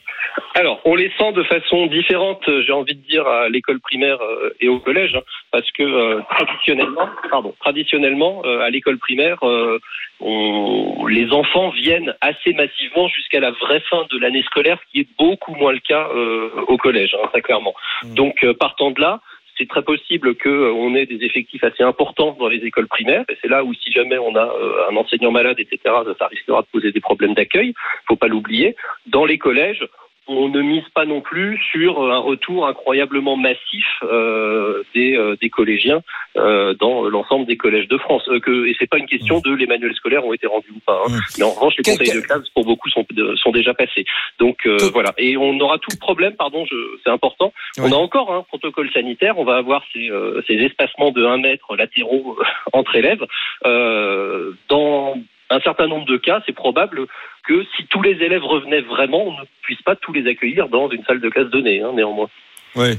Alors, 0.54 0.82
on 0.86 0.96
les 0.96 1.12
sent 1.18 1.32
de 1.34 1.44
façon 1.44 1.88
différente, 1.88 2.48
euh, 2.48 2.62
j'ai 2.66 2.72
envie 2.74 2.96
de 2.96 3.02
dire, 3.08 3.28
à 3.28 3.50
l'école 3.50 3.80
primaire 3.80 4.22
euh, 4.22 4.56
et 4.60 4.68
au 4.68 4.80
collège, 4.80 5.16
hein, 5.16 5.22
parce 5.52 5.70
que 5.72 5.84
euh, 5.84 6.22
traditionnellement, 6.30 7.10
pardon, 7.30 7.54
traditionnellement, 7.60 8.42
euh, 8.46 8.60
à 8.62 8.70
l'école 8.70 8.98
primaire, 8.98 9.38
euh, 9.44 9.80
on- 10.22 11.06
les 11.08 11.32
enfants 11.32 11.70
viennent 11.70 12.16
assez 12.22 12.54
massivement 12.54 13.08
jusqu'à 13.10 13.40
la 13.40 13.52
vraie 13.52 13.82
fin 13.90 14.06
de 14.12 14.18
l'année 14.20 14.44
scolaire, 14.44 14.78
ce 14.86 14.92
qui 14.92 15.00
est 15.02 15.08
beaucoup 15.18 15.56
moins 15.56 15.74
le 15.74 15.80
cas 15.80 16.08
euh, 16.14 16.50
au 16.68 16.78
collège, 16.78 17.16
hein, 17.16 17.28
très 17.32 17.42
clairement. 17.42 17.74
Donc, 18.16 18.44
euh, 18.44 18.54
partant 18.54 18.92
de 18.92 19.02
là, 19.02 19.22
c'est 19.58 19.70
très 19.70 19.84
possible 19.84 20.36
qu'on 20.36 20.96
ait 20.96 21.06
des 21.06 21.24
effectifs 21.26 21.64
assez 21.64 21.82
importants 21.84 22.36
dans 22.38 22.50
les 22.50 22.58
écoles 22.66 22.88
primaires, 22.88 23.24
et 23.30 23.38
c'est 23.42 23.48
là 23.48 23.64
où 23.64 23.74
si 23.74 23.90
jamais 23.92 24.18
on 24.18 24.36
a 24.36 24.44
euh, 24.46 24.90
un 24.90 24.96
enseignant 24.98 25.32
malade, 25.32 25.58
etc., 25.60 25.80
ça 26.20 26.28
risquera 26.28 26.62
de 26.62 26.68
poser 26.74 26.92
des 26.92 27.00
problèmes 27.00 27.34
d'accueil, 27.36 27.74
faut 28.08 28.18
pas 28.18 28.28
l'oublier. 28.28 28.76
Dans 29.08 29.24
les 29.26 29.38
collèges, 29.38 29.86
on 30.28 30.50
ne 30.50 30.62
mise 30.62 30.88
pas 30.94 31.06
non 31.06 31.22
plus 31.22 31.60
sur 31.72 32.02
un 32.12 32.18
retour 32.18 32.68
incroyablement 32.68 33.38
massif 33.38 33.86
euh, 34.04 34.84
des, 34.96 35.16
euh, 35.16 35.36
des 35.42 35.50
collégiens 35.50 36.02
euh, 36.38 36.74
dans 36.74 37.04
l'ensemble 37.08 37.46
des 37.46 37.58
collèges 37.58 37.88
de 37.88 37.98
France. 37.98 38.24
Euh, 38.30 38.40
que, 38.40 38.66
et 38.68 38.76
c'est 38.80 38.90
pas 38.90 38.98
une 38.98 39.06
question 39.06 39.40
de 39.40 39.54
les 39.54 39.68
manuels 39.68 39.94
scolaires 39.96 40.26
ont 40.26 40.34
été 40.34 40.48
rendus 40.48 40.72
ou 40.76 40.80
pas. 40.86 41.02
hein. 41.06 41.10
Mmh. 41.10 41.20
Mais 41.38 41.44
en 41.44 41.52
revanche, 41.52 41.76
les 41.78 41.84
conseils 41.84 42.14
de 42.16 42.22
classe 42.22 42.50
pour 42.50 42.66
beaucoup 42.66 42.90
sont, 42.90 43.06
sont 43.36 43.52
déjà 43.52 43.74
passés. 43.74 44.06
Donc 44.40 44.66
euh, 44.66 44.78
voilà. 44.94 45.14
Et 45.18 45.38
on 45.38 45.60
aura 45.60 45.78
tout 45.78 45.90
le 45.94 46.00
problème, 46.00 46.34
pardon, 46.36 46.66
je- 46.66 46.98
c'est 47.04 47.12
important. 47.12 47.54
Oui. 47.78 47.84
On 47.88 47.92
a 47.92 47.96
encore 47.96 48.34
un 48.34 48.42
protocole 48.44 48.92
sanitaire. 48.92 49.38
On 49.38 49.44
va 49.46 49.58
avoir 49.58 49.84
ces, 49.94 50.10
euh, 50.10 50.42
ces 50.48 50.56
espacements 50.56 51.12
de 51.12 51.24
1 51.26 51.38
mètre 51.38 51.76
latéraux 51.76 52.38
euh, 52.40 52.44
entre 52.74 52.96
élèves. 52.96 53.24
Euh, 53.66 54.52
dans 54.70 55.16
un 55.50 55.60
certain 55.62 55.88
nombre 55.88 56.06
de 56.06 56.18
cas, 56.18 56.42
c'est 56.46 56.56
probable 56.56 57.06
que 57.48 57.64
si 57.76 57.86
tous 57.88 58.02
les 58.02 58.24
élèves 58.24 58.44
revenaient 58.44 58.82
vraiment, 58.82 59.28
on 59.28 59.32
ne 59.32 59.46
puisse 59.62 59.82
pas 59.82 59.96
tous 59.96 60.14
les 60.14 60.30
accueillir 60.30 60.70
dans 60.70 60.90
une 60.90 61.04
salle 61.06 61.22
de 61.22 61.30
classe 61.30 61.50
donnée, 61.50 61.82
hein, 61.82 61.92
néanmoins. 61.94 62.30
Oui. 62.76 62.98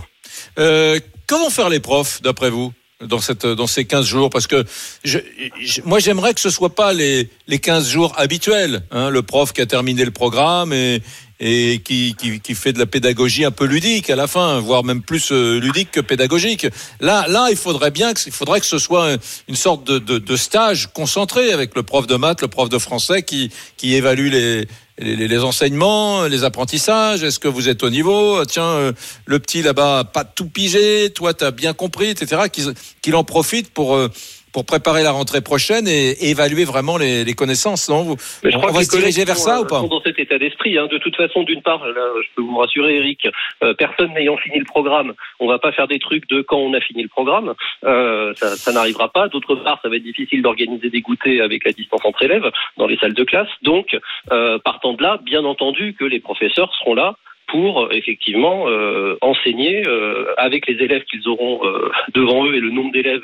Euh, 0.59 0.99
comment 1.27 1.51
faire 1.51 1.69
les 1.69 1.81
profs, 1.81 2.23
d'après 2.23 2.51
vous? 2.51 2.73
Dans, 3.05 3.21
cette, 3.21 3.47
dans 3.47 3.67
ces 3.67 3.85
15 3.85 4.07
jours 4.07 4.31
Parce 4.31 4.47
que 4.47 4.65
je, 5.05 5.19
je- 5.61 5.83
moi, 5.85 5.99
j'aimerais 5.99 6.35
que 6.35 6.41
ce 6.41 6.51
soit 6.51 6.75
pas 6.75 6.93
les, 6.93 7.29
les 7.47 7.59
15 7.59 7.89
jours 7.89 8.15
habituels. 8.17 8.83
Hein, 8.91 9.11
le 9.11 9.23
prof 9.23 9.53
qui 9.53 9.61
a 9.61 9.67
terminé 9.67 10.05
le 10.05 10.11
programme 10.11 10.73
et, 10.73 11.03
et 11.39 11.81
qui, 11.85 12.15
qui, 12.19 12.41
qui 12.41 12.55
fait 12.55 12.73
de 12.73 12.79
la 12.79 12.87
pédagogie 12.87 13.45
un 13.45 13.51
peu 13.51 13.67
ludique 13.67 14.09
à 14.09 14.17
la 14.17 14.27
fin, 14.27 14.59
voire 14.61 14.83
même 14.85 15.03
plus 15.03 15.31
euh, 15.33 15.59
ludique 15.61 15.91
que 15.91 16.01
pédagogique. 16.01 16.67
Là, 17.01 17.27
là, 17.29 17.49
il 17.51 17.57
faudrait 17.57 17.91
bien 17.91 18.15
que, 18.15 18.21
il 18.27 18.33
faudrait 18.33 18.61
que 18.61 18.67
ce 18.67 18.79
soit 18.79 19.17
une 19.47 19.57
sorte 19.57 19.85
de, 19.85 19.99
de, 19.99 20.17
de 20.19 20.37
stage 20.37 20.89
concentré 20.95 21.53
avec 21.53 21.75
le 21.77 21.83
prof 21.83 22.07
de 22.07 22.17
maths, 22.17 22.41
le 22.41 22.49
prof 22.49 22.71
de 22.71 22.79
français 22.79 23.23
qui, 23.23 23.51
qui 23.77 23.95
évalue 23.95 24.31
les, 24.31 24.67
les, 24.99 25.45
enseignements, 25.45 26.25
les 26.25 26.45
apprentissages. 26.45 27.23
Est-ce 27.23 27.39
que 27.39 27.49
vous 27.49 27.69
êtes 27.69 27.83
au 27.83 27.91
niveau 27.91 28.45
Tiens, 28.45 28.65
euh, 28.65 28.93
le 29.27 29.39
petit 29.39 29.63
là-bas 29.63 30.05
pas 30.05 30.25
tout 30.25 30.49
pigé, 30.49 31.11
toi 31.11 31.35
t'as 31.35 31.51
bien 31.51 31.73
compris, 31.73 32.09
etc. 32.09 32.43
Qu'il 32.51 32.75
qu'il 33.03 33.15
en 33.15 33.25
profite 33.25 33.71
pour 33.71 33.95
euh, 33.95 34.11
pour 34.57 34.65
préparer 34.65 35.03
la 35.03 35.13
rentrée 35.13 35.43
prochaine 35.43 35.87
et, 35.87 36.13
et 36.13 36.31
évaluer 36.31 36.65
vraiment 36.65 36.97
les, 36.97 37.25
les 37.25 37.35
connaissances. 37.35 37.91
Non 37.91 38.05
vous, 38.05 38.17
Mais 38.43 38.51
je 38.51 38.57
on, 38.57 38.61
crois 38.61 38.71
que 38.71 38.77
va 38.77 38.81
les 38.81 38.87
se 38.87 38.97
diriger 38.97 39.27
vers 39.27 39.37
ça 39.37 39.57
sont, 39.57 39.65
ou 39.65 39.67
pas 39.67 39.81
sont 39.81 39.89
dans 39.89 40.01
cet 40.01 40.19
état 40.19 40.39
d'esprit. 40.39 40.79
hein. 40.79 40.87
De 40.91 40.97
toute 40.97 41.15
façon, 41.15 41.43
d'une 41.43 41.61
part, 41.61 41.87
là, 41.87 42.07
je 42.23 42.29
peux 42.35 42.41
vous 42.41 42.57
rassurer, 42.57 42.97
Eric, 42.97 43.29
euh, 43.63 43.75
personne 43.75 44.15
n'ayant 44.15 44.39
fini 44.39 44.59
le 44.59 44.65
programme, 44.65 45.13
on 45.41 45.47
va 45.47 45.59
pas 45.59 45.73
faire 45.73 45.89
des 45.89 45.99
trucs 45.99 46.27
de 46.31 46.41
quand 46.41 46.57
on 46.57 46.73
a 46.73 46.81
fini 46.81 47.03
le 47.03 47.11
programme. 47.11 47.53
Euh, 47.85 48.33
ça, 48.37 48.57
ça 48.57 48.73
n'arrivera 48.73 49.11
pas. 49.11 49.29
D'autre 49.29 49.57
part, 49.57 49.79
ça 49.83 49.91
va 49.91 49.97
être 49.97 50.03
difficile 50.03 50.41
d'organiser 50.41 50.89
des 50.89 51.03
goûters 51.03 51.43
avec 51.43 51.67
la 51.67 51.73
distance 51.73 52.01
entre 52.03 52.23
élèves 52.23 52.51
dans 52.79 52.87
les 52.87 52.97
salles 52.97 53.13
de 53.13 53.25
classe. 53.25 53.51
Donc, 53.61 53.95
euh, 54.33 54.59
partant 54.65 54.95
de 54.95 55.03
là, 55.03 55.19
bien 55.23 55.45
entendu 55.45 55.95
que 55.99 56.07
les 56.07 56.21
professeurs 56.21 56.73
seront 56.79 56.95
là 56.95 57.17
pour 57.49 57.85
euh, 57.85 57.89
effectivement 57.93 58.69
euh, 58.69 59.17
enseigner 59.21 59.87
euh, 59.87 60.35
avec 60.37 60.67
les 60.67 60.75
élèves 60.83 61.05
qu'ils 61.05 61.29
auront 61.29 61.65
euh, 61.65 61.91
devant 62.15 62.47
eux 62.47 62.55
et 62.55 62.61
le 62.61 62.71
nombre 62.71 62.93
d'élèves 62.93 63.23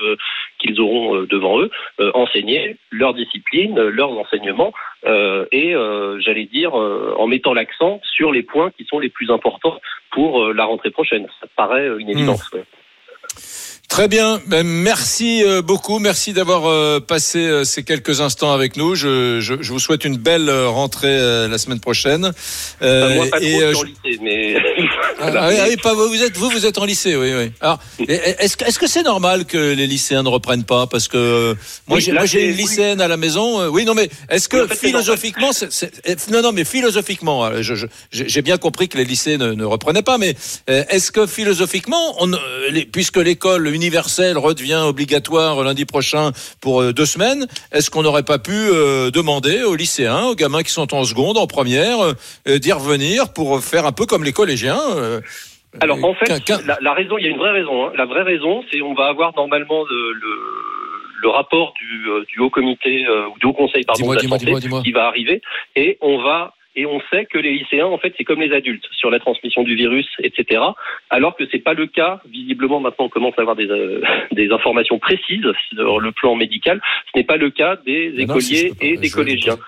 qu'ils 0.59 0.81
auront 0.81 1.17
euh, 1.17 1.27
devant 1.27 1.61
eux, 1.61 1.71
euh, 2.01 2.11
enseigner 2.15 2.77
leur 2.91 3.15
discipline, 3.15 3.79
leurs 3.81 4.13
enseignements 4.13 4.73
euh, 5.07 5.47
et 5.51 5.75
euh, 5.75 6.21
j'allais 6.21 6.47
dire 6.47 6.79
euh, 6.79 7.15
en 7.19 7.27
mettant 7.27 7.55
l'accent 7.55 8.01
sur 8.05 8.33
les 8.33 8.43
points 8.43 8.71
qui 8.77 8.85
sont 8.85 8.99
les 8.99 9.09
plus 9.09 9.31
importants 9.31 9.79
pour 10.11 10.45
euh, 10.45 10.53
la 10.53 10.65
rentrée 10.65 10.91
prochaine. 10.91 11.27
Ça 11.41 11.47
paraît 11.57 11.89
une 11.99 12.11
évidence. 12.11 12.51
ouais. 12.53 12.65
Très 13.93 14.09
bien, 14.09 14.41
Ben, 14.47 14.67
merci 14.67 15.45
euh, 15.45 15.61
beaucoup, 15.61 15.99
merci 15.99 16.33
d'avoir 16.33 16.65
euh, 16.65 16.99
passé 16.99 17.41
euh, 17.41 17.63
ces 17.65 17.83
quelques 17.83 18.23
instants 18.23 18.51
avec 18.51 18.79
nous. 18.79 18.95
Je, 18.95 19.39
je, 19.41 19.57
je 19.61 19.71
vous 19.71 19.79
souhaite 19.79 20.07
une 20.07 20.17
belle 20.17 20.49
rentrée 20.51 21.15
la 21.47 21.59
semaine 21.59 21.79
prochaine. 21.79 22.33
Euh, 22.81 23.05
Enfin, 23.05 23.15
moi, 23.17 23.27
pas 23.31 23.37
trop, 23.39 23.47
et, 23.47 23.61
je 23.61 23.75
suis 23.75 23.77
en 23.77 23.83
lycée, 23.83 24.19
mais 24.23 24.57
Ah, 25.21 25.31
ah 25.39 25.49
oui, 25.51 25.57
oui, 25.69 25.77
pas 25.77 25.93
vous, 25.93 26.23
êtes 26.23 26.37
vous, 26.39 26.49
vous 26.49 26.65
êtes 26.65 26.79
en 26.79 26.87
lycée, 26.87 27.17
oui, 27.17 27.33
oui. 27.37 27.53
Alors, 27.61 27.79
est-ce 28.09 28.57
que 28.57 28.65
est-ce 28.65 28.79
que 28.79 28.87
c'est 28.87 29.03
normal 29.03 29.45
que 29.45 29.59
les 29.75 29.87
lycéens 29.87 30.23
ne 30.23 30.29
reprennent 30.31 30.65
pas? 30.65 30.87
Parce 30.87 31.07
que 31.07 31.55
moi, 31.87 31.99
Oui, 31.99 32.03
j'ai 32.25 32.45
une 32.47 32.51
oui. 32.53 32.57
lycéenne 32.63 33.01
à 33.03 33.09
la 33.09 33.19
maison. 33.19 33.69
oui, 33.69 33.85
non, 33.85 33.93
mais 33.93 34.09
est-ce 34.31 34.49
que 34.49 34.57
Oui, 34.57 34.63
en 34.65 34.69
fait, 34.69 34.75
c'est 34.81 34.87
philosophiquement, 34.87 35.53
c'est- 35.53 35.71
c'est- 35.71 36.31
non, 36.31 36.41
non, 36.41 36.53
mais 36.53 36.65
philosophiquement, 36.65 37.61
je- 37.61 37.75
je- 37.75 37.87
j'ai 38.11 38.43
bien 38.43 38.57
compris 38.57 38.89
que 38.89 38.97
les 38.97 39.05
lycées 39.05 39.37
ne, 39.37 39.53
ne 39.53 39.65
reprenaient 39.67 40.03
pas, 40.03 40.17
mais 40.17 40.35
est-ce 40.67 41.13
que 41.13 41.27
philosophiquement, 41.27 42.17
on, 42.21 42.33
puisque 42.91 43.19
l'école 43.19 43.69
universelle 43.83 44.39
redevient 44.39 44.83
obligatoire 44.87 45.63
lundi 45.65 45.85
prochain 45.85 46.31
pour 46.61 46.81
euh, 46.83 46.93
deux 46.93 47.07
semaines, 47.07 47.47
est-ce 47.73 47.91
qu'on 47.91 48.03
n'aurait 48.03 48.23
pas 48.23 48.39
pu 48.39 48.53
euh, 48.55 49.11
demander 49.11 49.65
aux 49.65 49.75
lycéens, 49.75 50.27
aux 50.27 50.35
gamins 50.37 50.63
qui 50.63 50.71
sont 50.71 50.95
en 50.95 51.05
seconde, 51.05 51.37
en 51.37 51.49
première, 51.49 51.99
euh, 52.01 52.59
d'y 52.59 52.71
revenir 52.73 53.33
pour 53.33 53.61
faire 53.61 53.85
un 53.87 53.93
peu 53.93 54.07
comme 54.07 54.23
les 54.23 54.33
collégiens 54.33 54.79
Alors 55.81 55.99
en 56.05 56.15
fait, 56.15 56.29
la, 56.67 56.79
la 56.81 56.93
raison, 56.95 57.19
il 57.19 57.25
y 57.25 57.29
a 57.29 57.31
une 57.31 57.39
vraie 57.39 57.51
raison. 57.53 57.87
hein. 57.87 57.93
La 57.97 58.05
vraie 58.07 58.23
raison, 58.23 58.63
c'est 58.71 58.81
on 58.83 58.95
va 58.95 59.07
avoir 59.07 59.33
normalement 59.37 59.83
le, 59.91 60.13
le, 60.13 60.35
le 61.23 61.29
rapport 61.29 61.73
du, 61.81 62.07
du 62.33 62.41
haut 62.41 62.51
comité 62.51 63.05
ou 63.35 63.39
du 63.41 63.47
haut 63.47 63.53
conseil 63.53 63.83
pardon 63.85 64.11
de 64.11 64.15
la 64.15 64.23
santé 64.39 64.53
qui 64.85 64.93
va 64.93 65.07
arriver 65.07 65.41
et 65.77 65.99
on 66.01 66.23
va 66.23 66.55
et 66.75 66.87
on 66.87 67.01
sait 67.11 67.27
que 67.27 67.39
les 67.39 67.53
lycéens, 67.53 67.87
en 67.87 67.99
fait, 67.99 68.15
c'est 68.17 68.25
comme 68.25 68.41
les 68.41 68.55
adultes 68.55 68.87
sur 68.93 69.11
la 69.11 69.19
transmission 69.19 69.63
du 69.63 69.75
virus, 69.75 70.09
etc. 70.23 70.61
Alors 71.11 71.37
que 71.37 71.45
c'est 71.51 71.59
pas 71.59 71.75
le 71.75 71.87
cas. 71.87 72.21
Visiblement, 72.31 72.81
maintenant, 72.81 73.07
on 73.07 73.11
commence 73.11 73.35
à 73.37 73.43
avoir 73.43 73.57
des, 73.57 73.71
euh, 73.71 74.03
des 74.33 74.51
informations 74.51 74.99
précises 74.99 75.47
sur 75.75 76.01
le 76.01 76.13
plan 76.13 76.35
médical. 76.35 76.81
Ce 77.13 77.19
n'est 77.19 77.25
pas 77.25 77.37
le 77.37 77.51
cas 77.51 77.77
des 77.85 78.13
Mais 78.17 78.25
non, 78.25 78.41
si 78.41 78.57
je 78.57 78.67
écoliers 78.67 78.93
et 78.93 78.97
des 78.97 79.11
collégiens. 79.11 79.59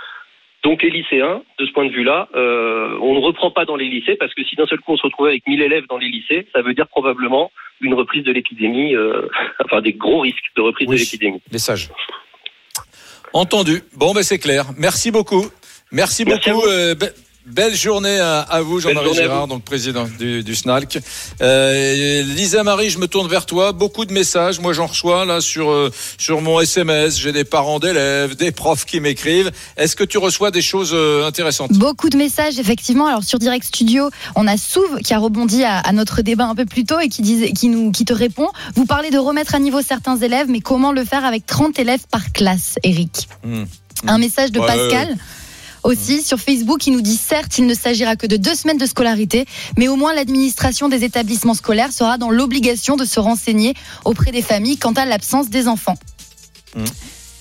Donc 0.62 0.82
les 0.82 0.88
lycéens, 0.88 1.42
de 1.58 1.66
ce 1.66 1.72
point 1.72 1.84
de 1.84 1.90
vue-là, 1.92 2.28
euh, 2.34 2.96
on 3.02 3.14
ne 3.14 3.20
reprend 3.20 3.50
pas 3.50 3.66
dans 3.66 3.76
les 3.76 3.86
lycées 3.90 4.16
parce 4.18 4.32
que 4.32 4.42
si 4.44 4.56
d'un 4.56 4.66
seul 4.66 4.80
coup 4.80 4.92
on 4.92 4.96
se 4.96 5.02
retrouve 5.02 5.26
avec 5.26 5.46
1000 5.46 5.60
élèves 5.60 5.84
dans 5.90 5.98
les 5.98 6.08
lycées, 6.08 6.46
ça 6.54 6.62
veut 6.62 6.72
dire 6.72 6.88
probablement 6.88 7.52
une 7.82 7.92
reprise 7.92 8.24
de 8.24 8.32
l'épidémie, 8.32 8.94
euh, 8.94 9.28
enfin 9.62 9.82
des 9.82 9.92
gros 9.92 10.20
risques 10.20 10.50
de 10.56 10.62
reprise 10.62 10.88
Oui. 10.88 10.96
de 10.96 11.00
l'épidémie. 11.00 11.42
Message. 11.52 11.90
Entendu. 13.34 13.82
Bon, 13.94 14.14
ben 14.14 14.22
c'est 14.22 14.38
clair. 14.38 14.66
Merci 14.78 15.10
beaucoup. 15.10 15.50
Merci, 15.94 16.24
beaucoup. 16.24 16.66
euh, 16.66 16.94
be- 16.94 17.12
belle 17.46 17.74
journée 17.76 18.18
à, 18.18 18.40
à 18.40 18.62
vous, 18.62 18.80
Jean-Marie 18.80 19.10
vous. 19.28 19.46
donc 19.46 19.62
président 19.64 20.06
du, 20.18 20.42
du 20.42 20.54
SNALC. 20.54 20.98
Euh, 21.42 22.22
Lisa 22.22 22.62
Marie, 22.64 22.88
je 22.90 22.98
me 22.98 23.06
tourne 23.06 23.28
vers 23.28 23.44
toi. 23.46 23.72
Beaucoup 23.72 24.04
de 24.06 24.12
messages. 24.12 24.60
Moi, 24.60 24.72
j'en 24.72 24.86
reçois 24.86 25.24
là 25.26 25.40
sur 25.42 25.70
euh, 25.70 25.92
sur 26.18 26.40
mon 26.40 26.58
SMS. 26.60 27.18
J'ai 27.18 27.32
des 27.32 27.44
parents 27.44 27.78
d'élèves, 27.78 28.34
des 28.34 28.50
profs 28.50 28.86
qui 28.86 28.98
m'écrivent. 29.00 29.52
Est-ce 29.76 29.94
que 29.94 30.04
tu 30.04 30.16
reçois 30.18 30.50
des 30.50 30.62
choses 30.62 30.92
euh, 30.94 31.26
intéressantes? 31.26 31.72
Beaucoup 31.72 32.08
de 32.08 32.16
messages, 32.16 32.58
effectivement. 32.58 33.06
Alors 33.06 33.24
sur 33.24 33.38
Direct 33.38 33.66
Studio, 33.66 34.08
on 34.36 34.46
a 34.46 34.56
Souve 34.56 35.00
qui 35.04 35.12
a 35.14 35.18
rebondi 35.18 35.64
à, 35.64 35.78
à 35.80 35.92
notre 35.92 36.22
débat 36.22 36.46
un 36.46 36.54
peu 36.54 36.64
plus 36.64 36.84
tôt 36.84 36.98
et 36.98 37.08
qui, 37.08 37.20
disait, 37.22 37.52
qui, 37.52 37.68
nous, 37.68 37.92
qui 37.92 38.04
te 38.06 38.14
répond. 38.14 38.48
Vous 38.74 38.86
parlez 38.86 39.10
de 39.10 39.18
remettre 39.18 39.54
à 39.54 39.58
niveau 39.58 39.82
certains 39.82 40.16
élèves, 40.16 40.46
mais 40.48 40.60
comment 40.60 40.92
le 40.92 41.04
faire 41.04 41.24
avec 41.26 41.44
30 41.46 41.78
élèves 41.78 42.06
par 42.10 42.32
classe, 42.32 42.76
Eric? 42.82 43.28
Hmm. 43.44 43.64
Un 44.06 44.18
message 44.18 44.50
de 44.50 44.60
Ouais, 44.60 44.66
Pascal. 44.66 45.16
Aussi 45.84 46.22
sur 46.22 46.38
Facebook, 46.40 46.80
qui 46.80 46.90
nous 46.90 47.02
dit 47.02 47.16
certes, 47.16 47.58
il 47.58 47.66
ne 47.66 47.74
s'agira 47.74 48.16
que 48.16 48.26
de 48.26 48.38
deux 48.38 48.54
semaines 48.54 48.78
de 48.78 48.86
scolarité, 48.86 49.44
mais 49.76 49.86
au 49.86 49.96
moins 49.96 50.14
l'administration 50.14 50.88
des 50.88 51.04
établissements 51.04 51.52
scolaires 51.52 51.92
sera 51.92 52.16
dans 52.16 52.30
l'obligation 52.30 52.96
de 52.96 53.04
se 53.04 53.20
renseigner 53.20 53.74
auprès 54.06 54.32
des 54.32 54.40
familles 54.40 54.78
quant 54.78 54.94
à 54.94 55.04
l'absence 55.04 55.50
des 55.50 55.68
enfants. 55.68 55.96
Mm. 56.74 56.84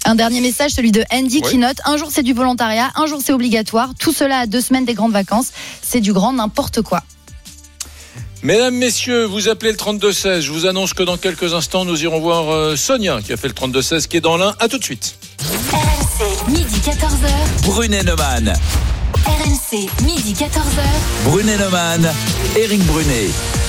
Un 0.06 0.16
dernier 0.16 0.42
message, 0.42 0.72
celui 0.72 0.92
de 0.92 1.06
Andy 1.14 1.42
qui 1.42 1.58
note 1.58 1.78
un 1.86 1.96
jour 1.96 2.10
c'est 2.12 2.24
du 2.24 2.34
volontariat, 2.34 2.92
un 2.96 3.06
jour 3.06 3.22
c'est 3.24 3.32
obligatoire, 3.32 3.94
tout 3.98 4.12
cela 4.12 4.40
à 4.40 4.46
deux 4.46 4.60
semaines 4.60 4.84
des 4.84 4.94
grandes 4.94 5.14
vacances, 5.14 5.52
c'est 5.82 6.02
du 6.02 6.12
grand 6.12 6.34
n'importe 6.34 6.82
quoi. 6.82 7.02
Mesdames, 8.42 8.76
messieurs, 8.76 9.24
vous 9.24 9.48
appelez 9.48 9.72
le 9.72 9.78
3216. 9.78 10.44
Je 10.44 10.52
vous 10.52 10.66
annonce 10.66 10.94
que 10.94 11.04
dans 11.04 11.16
quelques 11.16 11.54
instants, 11.54 11.86
nous 11.86 12.04
irons 12.04 12.20
voir 12.20 12.50
euh, 12.50 12.76
Sonia 12.76 13.22
qui 13.22 13.32
a 13.32 13.38
fait 13.38 13.48
le 13.48 13.54
3216 13.54 14.08
qui 14.08 14.18
est 14.18 14.22
dans 14.22 14.36
l'un. 14.36 14.54
À 14.60 14.68
tout 14.68 14.78
de 14.78 14.84
suite. 14.84 15.16
Midi 16.48 16.80
14h. 16.82 17.62
Brunet 17.66 18.04
Neumann. 18.06 18.48
RMC, 19.26 19.90
midi 20.04 20.34
14h. 20.34 20.84
Brunet 21.24 21.60
Neumann. 21.60 22.04
Eric 22.56 22.82
Brunet. 22.88 23.63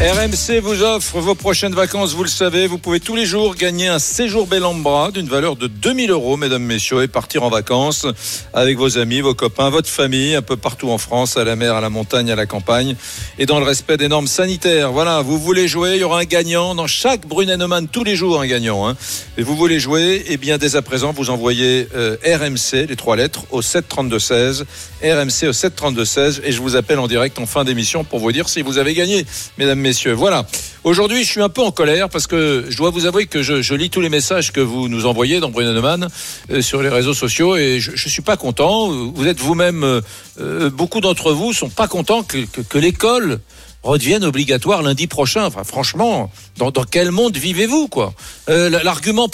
RMC 0.00 0.58
vous 0.60 0.82
offre 0.82 1.20
vos 1.20 1.36
prochaines 1.36 1.72
vacances, 1.72 2.14
vous 2.14 2.24
le 2.24 2.28
savez. 2.28 2.66
Vous 2.66 2.78
pouvez 2.78 2.98
tous 2.98 3.14
les 3.14 3.24
jours 3.24 3.54
gagner 3.54 3.86
un 3.86 4.00
séjour 4.00 4.48
Bellambra 4.48 5.12
d'une 5.12 5.28
valeur 5.28 5.54
de 5.54 5.68
2000 5.68 6.10
euros, 6.10 6.36
mesdames, 6.36 6.64
messieurs, 6.64 7.04
et 7.04 7.08
partir 7.08 7.44
en 7.44 7.48
vacances 7.48 8.04
avec 8.52 8.76
vos 8.76 8.98
amis, 8.98 9.20
vos 9.20 9.34
copains, 9.34 9.70
votre 9.70 9.88
famille, 9.88 10.34
un 10.34 10.42
peu 10.42 10.56
partout 10.56 10.90
en 10.90 10.98
France, 10.98 11.36
à 11.36 11.44
la 11.44 11.54
mer, 11.54 11.76
à 11.76 11.80
la 11.80 11.90
montagne, 11.90 12.30
à 12.30 12.34
la 12.34 12.44
campagne, 12.44 12.96
et 13.38 13.46
dans 13.46 13.60
le 13.60 13.64
respect 13.64 13.96
des 13.96 14.08
normes 14.08 14.26
sanitaires. 14.26 14.90
Voilà, 14.90 15.22
vous 15.22 15.38
voulez 15.38 15.68
jouer, 15.68 15.92
il 15.94 16.00
y 16.00 16.04
aura 16.04 16.18
un 16.18 16.24
gagnant 16.24 16.74
dans 16.74 16.88
chaque 16.88 17.26
Brunet-Neumann, 17.26 17.86
tous 17.86 18.04
les 18.04 18.16
jours 18.16 18.40
un 18.40 18.46
gagnant. 18.46 18.88
Hein. 18.88 18.96
Et 19.38 19.42
vous 19.42 19.56
voulez 19.56 19.78
jouer, 19.78 20.24
eh 20.26 20.36
bien, 20.36 20.58
dès 20.58 20.74
à 20.74 20.82
présent, 20.82 21.12
vous 21.12 21.30
envoyez 21.30 21.88
euh, 21.94 22.16
RMC, 22.26 22.88
les 22.88 22.96
trois 22.96 23.14
lettres, 23.14 23.44
au 23.52 23.62
732-16, 23.62 24.64
RMC 25.02 25.48
au 25.48 25.52
732-16, 25.52 26.40
et 26.42 26.50
je 26.50 26.60
vous 26.60 26.74
appelle 26.74 26.98
en 26.98 27.06
direct 27.06 27.38
en 27.38 27.46
fin 27.46 27.64
d'émission 27.64 28.02
pour 28.02 28.18
vous 28.18 28.32
dire 28.32 28.48
si 28.48 28.60
vous 28.60 28.78
avez 28.78 28.92
gagné, 28.92 29.24
mesdames, 29.56 29.83
messieurs. 29.84 30.14
Voilà. 30.14 30.46
Aujourd'hui, 30.82 31.24
je 31.24 31.30
suis 31.30 31.42
un 31.42 31.50
peu 31.50 31.60
en 31.60 31.70
colère 31.70 32.08
parce 32.08 32.26
que 32.26 32.64
je 32.68 32.76
dois 32.76 32.88
vous 32.88 33.04
avouer 33.04 33.26
que 33.26 33.42
je, 33.42 33.74
lis 33.74 33.90
tous 33.90 34.00
les 34.00 34.08
messages 34.08 34.50
que 34.50 34.60
vous 34.60 34.88
nous 34.88 35.04
envoyez 35.04 35.38
dans 35.38 35.50
Bruno 35.50 35.74
Neumann 35.74 36.08
euh, 36.50 36.62
sur 36.62 36.82
les 36.82 36.88
réseaux 36.88 37.12
sociaux 37.12 37.54
et 37.56 37.80
je, 37.80 37.92
je 37.94 38.08
suis 38.08 38.22
pas 38.22 38.38
content. 38.38 38.88
Vous 38.88 39.26
êtes 39.26 39.40
vous-même, 39.40 39.84
euh, 39.84 40.00
euh, 40.40 40.70
beaucoup 40.70 41.02
d'entre 41.02 41.32
vous 41.32 41.52
sont 41.52 41.68
pas 41.68 41.86
contents 41.86 42.22
que 42.22 42.78
l'école 42.78 43.40
redevienne 43.84 44.24
obligatoire 44.24 44.82
lundi 44.82 45.06
prochain. 45.06 45.44
Enfin, 45.44 45.62
franchement, 45.64 46.30
dans, 46.56 46.72
quel 46.90 47.10
monde 47.10 47.36
vivez-vous, 47.36 47.88
quoi? 47.88 48.12
Euh, 48.48 48.68
L'argument 48.82 49.28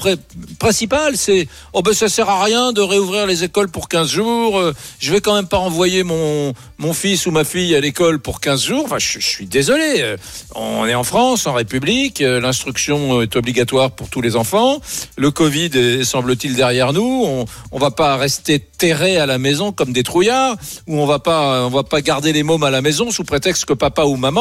principal, 0.58 1.16
c'est 1.16 1.48
oh 1.72 1.82
ben 1.82 1.94
ça 1.94 2.08
sert 2.08 2.28
à 2.28 2.44
rien 2.44 2.72
de 2.72 2.80
réouvrir 2.80 3.26
les 3.26 3.44
écoles 3.44 3.70
pour 3.70 3.88
15 3.88 4.08
jours. 4.10 4.58
euh, 4.58 4.74
je 4.98 5.12
vais 5.12 5.20
quand 5.20 5.34
même 5.34 5.48
pas 5.48 5.58
envoyer 5.58 6.02
mon 6.02 6.52
mon 6.78 6.92
fils 6.94 7.26
ou 7.26 7.30
ma 7.30 7.44
fille 7.44 7.74
à 7.76 7.80
l'école 7.80 8.18
pour 8.20 8.40
15 8.40 8.62
jours. 8.64 8.82
Enfin, 8.86 8.98
je, 8.98 9.18
suis 9.20 9.46
désolé. 9.46 9.96
euh, 9.98 10.16
On 10.54 10.86
est 10.86 10.94
en 10.94 11.04
France, 11.04 11.46
en 11.46 11.52
République. 11.52 12.20
euh, 12.22 12.40
L'instruction 12.40 13.22
est 13.22 13.36
obligatoire 13.36 13.90
pour 13.92 14.08
tous 14.08 14.20
les 14.22 14.34
enfants. 14.36 14.80
Le 15.16 15.30
Covid 15.30 15.70
est, 15.74 16.04
semble-t-il, 16.04 16.54
derrière 16.56 16.92
nous. 16.92 17.22
On, 17.26 17.44
on 17.72 17.78
va 17.78 17.90
pas 17.90 18.16
rester 18.16 18.58
terrés 18.58 19.18
à 19.18 19.26
la 19.26 19.38
maison 19.38 19.72
comme 19.72 19.92
des 19.92 20.02
trouillards, 20.02 20.56
ou 20.86 20.98
on 20.98 21.06
va 21.06 21.18
pas, 21.18 21.66
on 21.66 21.70
va 21.70 21.82
pas 21.84 22.00
garder 22.00 22.32
les 22.32 22.42
mômes 22.42 22.64
à 22.64 22.70
la 22.70 22.80
maison 22.80 23.10
sous 23.10 23.24
prétexte 23.24 23.66
que 23.66 23.74
papa 23.74 24.04
ou 24.04 24.16
maman, 24.16 24.39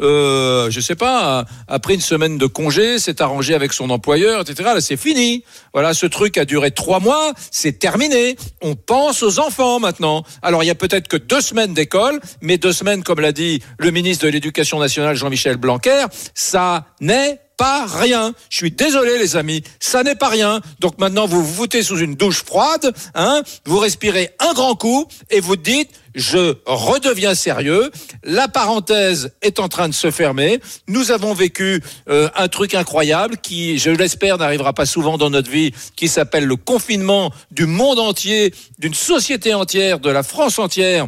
euh, 0.00 0.70
je 0.70 0.80
sais 0.80 0.94
pas, 0.94 1.40
a, 1.40 1.44
a 1.68 1.78
pris 1.78 1.94
une 1.94 2.00
semaine 2.00 2.38
de 2.38 2.46
congé, 2.46 2.98
s'est 2.98 3.22
arrangé 3.22 3.54
avec 3.54 3.72
son 3.72 3.90
employeur, 3.90 4.40
etc. 4.42 4.70
Là, 4.74 4.80
c'est 4.80 4.96
fini. 4.96 5.44
Voilà, 5.72 5.94
ce 5.94 6.06
truc 6.06 6.38
a 6.38 6.44
duré 6.44 6.70
trois 6.70 7.00
mois, 7.00 7.32
c'est 7.50 7.78
terminé. 7.78 8.36
On 8.62 8.74
pense 8.74 9.22
aux 9.22 9.38
enfants 9.38 9.80
maintenant. 9.80 10.24
Alors, 10.42 10.62
il 10.62 10.66
y 10.66 10.70
a 10.70 10.74
peut-être 10.74 11.08
que 11.08 11.16
deux 11.16 11.40
semaines 11.40 11.74
d'école, 11.74 12.20
mais 12.40 12.58
deux 12.58 12.72
semaines, 12.72 13.02
comme 13.02 13.20
l'a 13.20 13.32
dit 13.32 13.62
le 13.78 13.90
ministre 13.90 14.26
de 14.26 14.30
l'Éducation 14.30 14.78
nationale 14.78 15.16
Jean-Michel 15.16 15.56
Blanquer, 15.56 16.06
ça 16.34 16.86
n'est 17.00 17.40
pas 17.62 17.86
rien. 17.86 18.34
Je 18.50 18.56
suis 18.56 18.72
désolé, 18.72 19.18
les 19.18 19.36
amis, 19.36 19.62
ça 19.78 20.02
n'est 20.02 20.16
pas 20.16 20.28
rien. 20.28 20.60
Donc 20.80 20.98
maintenant, 20.98 21.28
vous 21.28 21.44
vous 21.44 21.54
foutez 21.54 21.84
sous 21.84 21.98
une 21.98 22.16
douche 22.16 22.42
froide, 22.42 22.92
hein, 23.14 23.44
vous 23.66 23.78
respirez 23.78 24.30
un 24.40 24.52
grand 24.52 24.74
coup 24.74 25.06
et 25.30 25.38
vous 25.38 25.54
dites, 25.54 25.90
je 26.16 26.56
redeviens 26.66 27.36
sérieux. 27.36 27.92
La 28.24 28.48
parenthèse 28.48 29.30
est 29.42 29.60
en 29.60 29.68
train 29.68 29.88
de 29.88 29.94
se 29.94 30.10
fermer. 30.10 30.58
Nous 30.88 31.12
avons 31.12 31.34
vécu 31.34 31.80
euh, 32.08 32.28
un 32.34 32.48
truc 32.48 32.74
incroyable 32.74 33.36
qui, 33.36 33.78
je 33.78 33.90
l'espère, 33.90 34.38
n'arrivera 34.38 34.72
pas 34.72 34.84
souvent 34.84 35.16
dans 35.16 35.30
notre 35.30 35.48
vie, 35.48 35.72
qui 35.94 36.08
s'appelle 36.08 36.46
le 36.46 36.56
confinement 36.56 37.32
du 37.52 37.66
monde 37.66 38.00
entier, 38.00 38.52
d'une 38.80 38.92
société 38.92 39.54
entière, 39.54 40.00
de 40.00 40.10
la 40.10 40.24
France 40.24 40.58
entière 40.58 41.06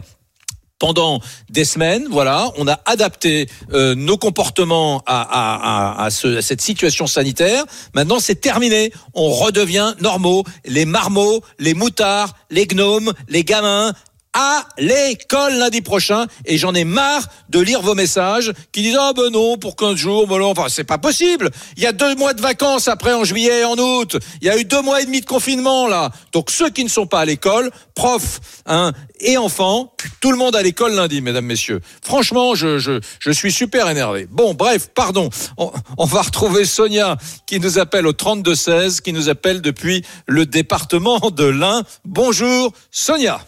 pendant 0.79 1.21
des 1.51 1.65
semaines, 1.65 2.07
voilà, 2.11 2.51
on 2.59 2.67
a 2.69 2.81
adapté 2.85 3.49
euh, 3.73 3.95
nos 3.95 4.19
comportements 4.19 5.03
à, 5.07 5.23
à, 5.23 6.01
à, 6.03 6.05
à, 6.05 6.11
ce- 6.11 6.39
à 6.39 6.43
cette 6.43 6.61
situation 6.61 7.07
sanitaire. 7.07 7.65
Maintenant, 7.95 8.21
c'est 8.21 8.35
terminé. 8.41 8.93
On 9.15 9.31
redevient 9.31 9.95
normaux. 10.01 10.45
Les 10.65 10.85
marmots, 10.85 11.43
les 11.59 11.75
moutards, 11.75 12.35
les 12.51 12.67
gnomes, 12.67 13.13
les 13.29 13.45
gamins 13.45 13.93
à 14.35 14.67
l'école 14.79 15.55
lundi 15.55 15.81
prochain. 15.81 16.27
Et 16.45 16.59
j'en 16.59 16.75
ai 16.75 16.85
marre 16.85 17.27
de 17.49 17.61
lire 17.61 17.81
vos 17.81 17.95
messages 17.95 18.53
qui 18.73 18.83
disent 18.83 18.99
ah 19.01 19.13
ben 19.17 19.31
non 19.31 19.57
pour 19.57 19.77
15 19.77 19.95
jours 19.95 20.27
ben 20.27 20.39
non 20.39 20.51
enfin 20.51 20.67
c'est 20.69 20.85
pas 20.85 20.99
possible. 20.99 21.51
Il 21.77 21.83
y 21.83 21.87
a 21.87 21.93
deux 21.93 22.15
mois 22.17 22.35
de 22.35 22.43
vacances 22.43 22.89
après 22.89 23.15
en 23.15 23.25
juillet 23.25 23.61
et 23.61 23.65
en 23.65 23.77
août. 23.77 24.17
Il 24.43 24.47
y 24.47 24.51
a 24.51 24.59
eu 24.59 24.65
deux 24.65 24.83
mois 24.83 25.01
et 25.01 25.07
demi 25.07 25.21
de 25.21 25.27
confinement 25.27 25.87
là. 25.87 26.11
Donc 26.33 26.51
ceux 26.51 26.69
qui 26.69 26.85
ne 26.85 26.89
sont 26.89 27.07
pas 27.07 27.21
à 27.21 27.25
l'école 27.25 27.71
profs 27.95 28.41
hein, 28.67 28.93
et 29.21 29.39
enfants 29.39 29.93
tout 30.21 30.33
le 30.33 30.37
monde 30.37 30.57
à 30.57 30.63
l'école 30.63 30.95
lundi 30.95 31.21
mesdames 31.21 31.47
messieurs. 31.47 31.81
Franchement 32.03 32.55
je, 32.55 32.79
je, 32.79 33.01
je 33.21 33.31
suis 33.31 33.53
super 33.53 33.89
énervé. 33.89 34.27
Bon 34.31 34.55
bref 34.55 34.89
pardon. 34.95 35.31
On, 35.57 35.71
on 35.97 36.05
va 36.05 36.23
retrouver 36.23 36.65
Sonia 36.65 37.17
qui 37.47 37.61
nous 37.61 37.79
appelle 37.79 38.07
au 38.07 38.13
32 38.13 38.55
16 38.55 39.01
qui 39.01 39.13
nous 39.13 39.29
appelle 39.29 39.63
depuis 39.63 40.05
le 40.27 40.45
département 40.45 41.31
de 41.31 41.45
l'Ain. 41.45 41.85
Bonjour 42.05 42.73
Sonia 42.91 43.41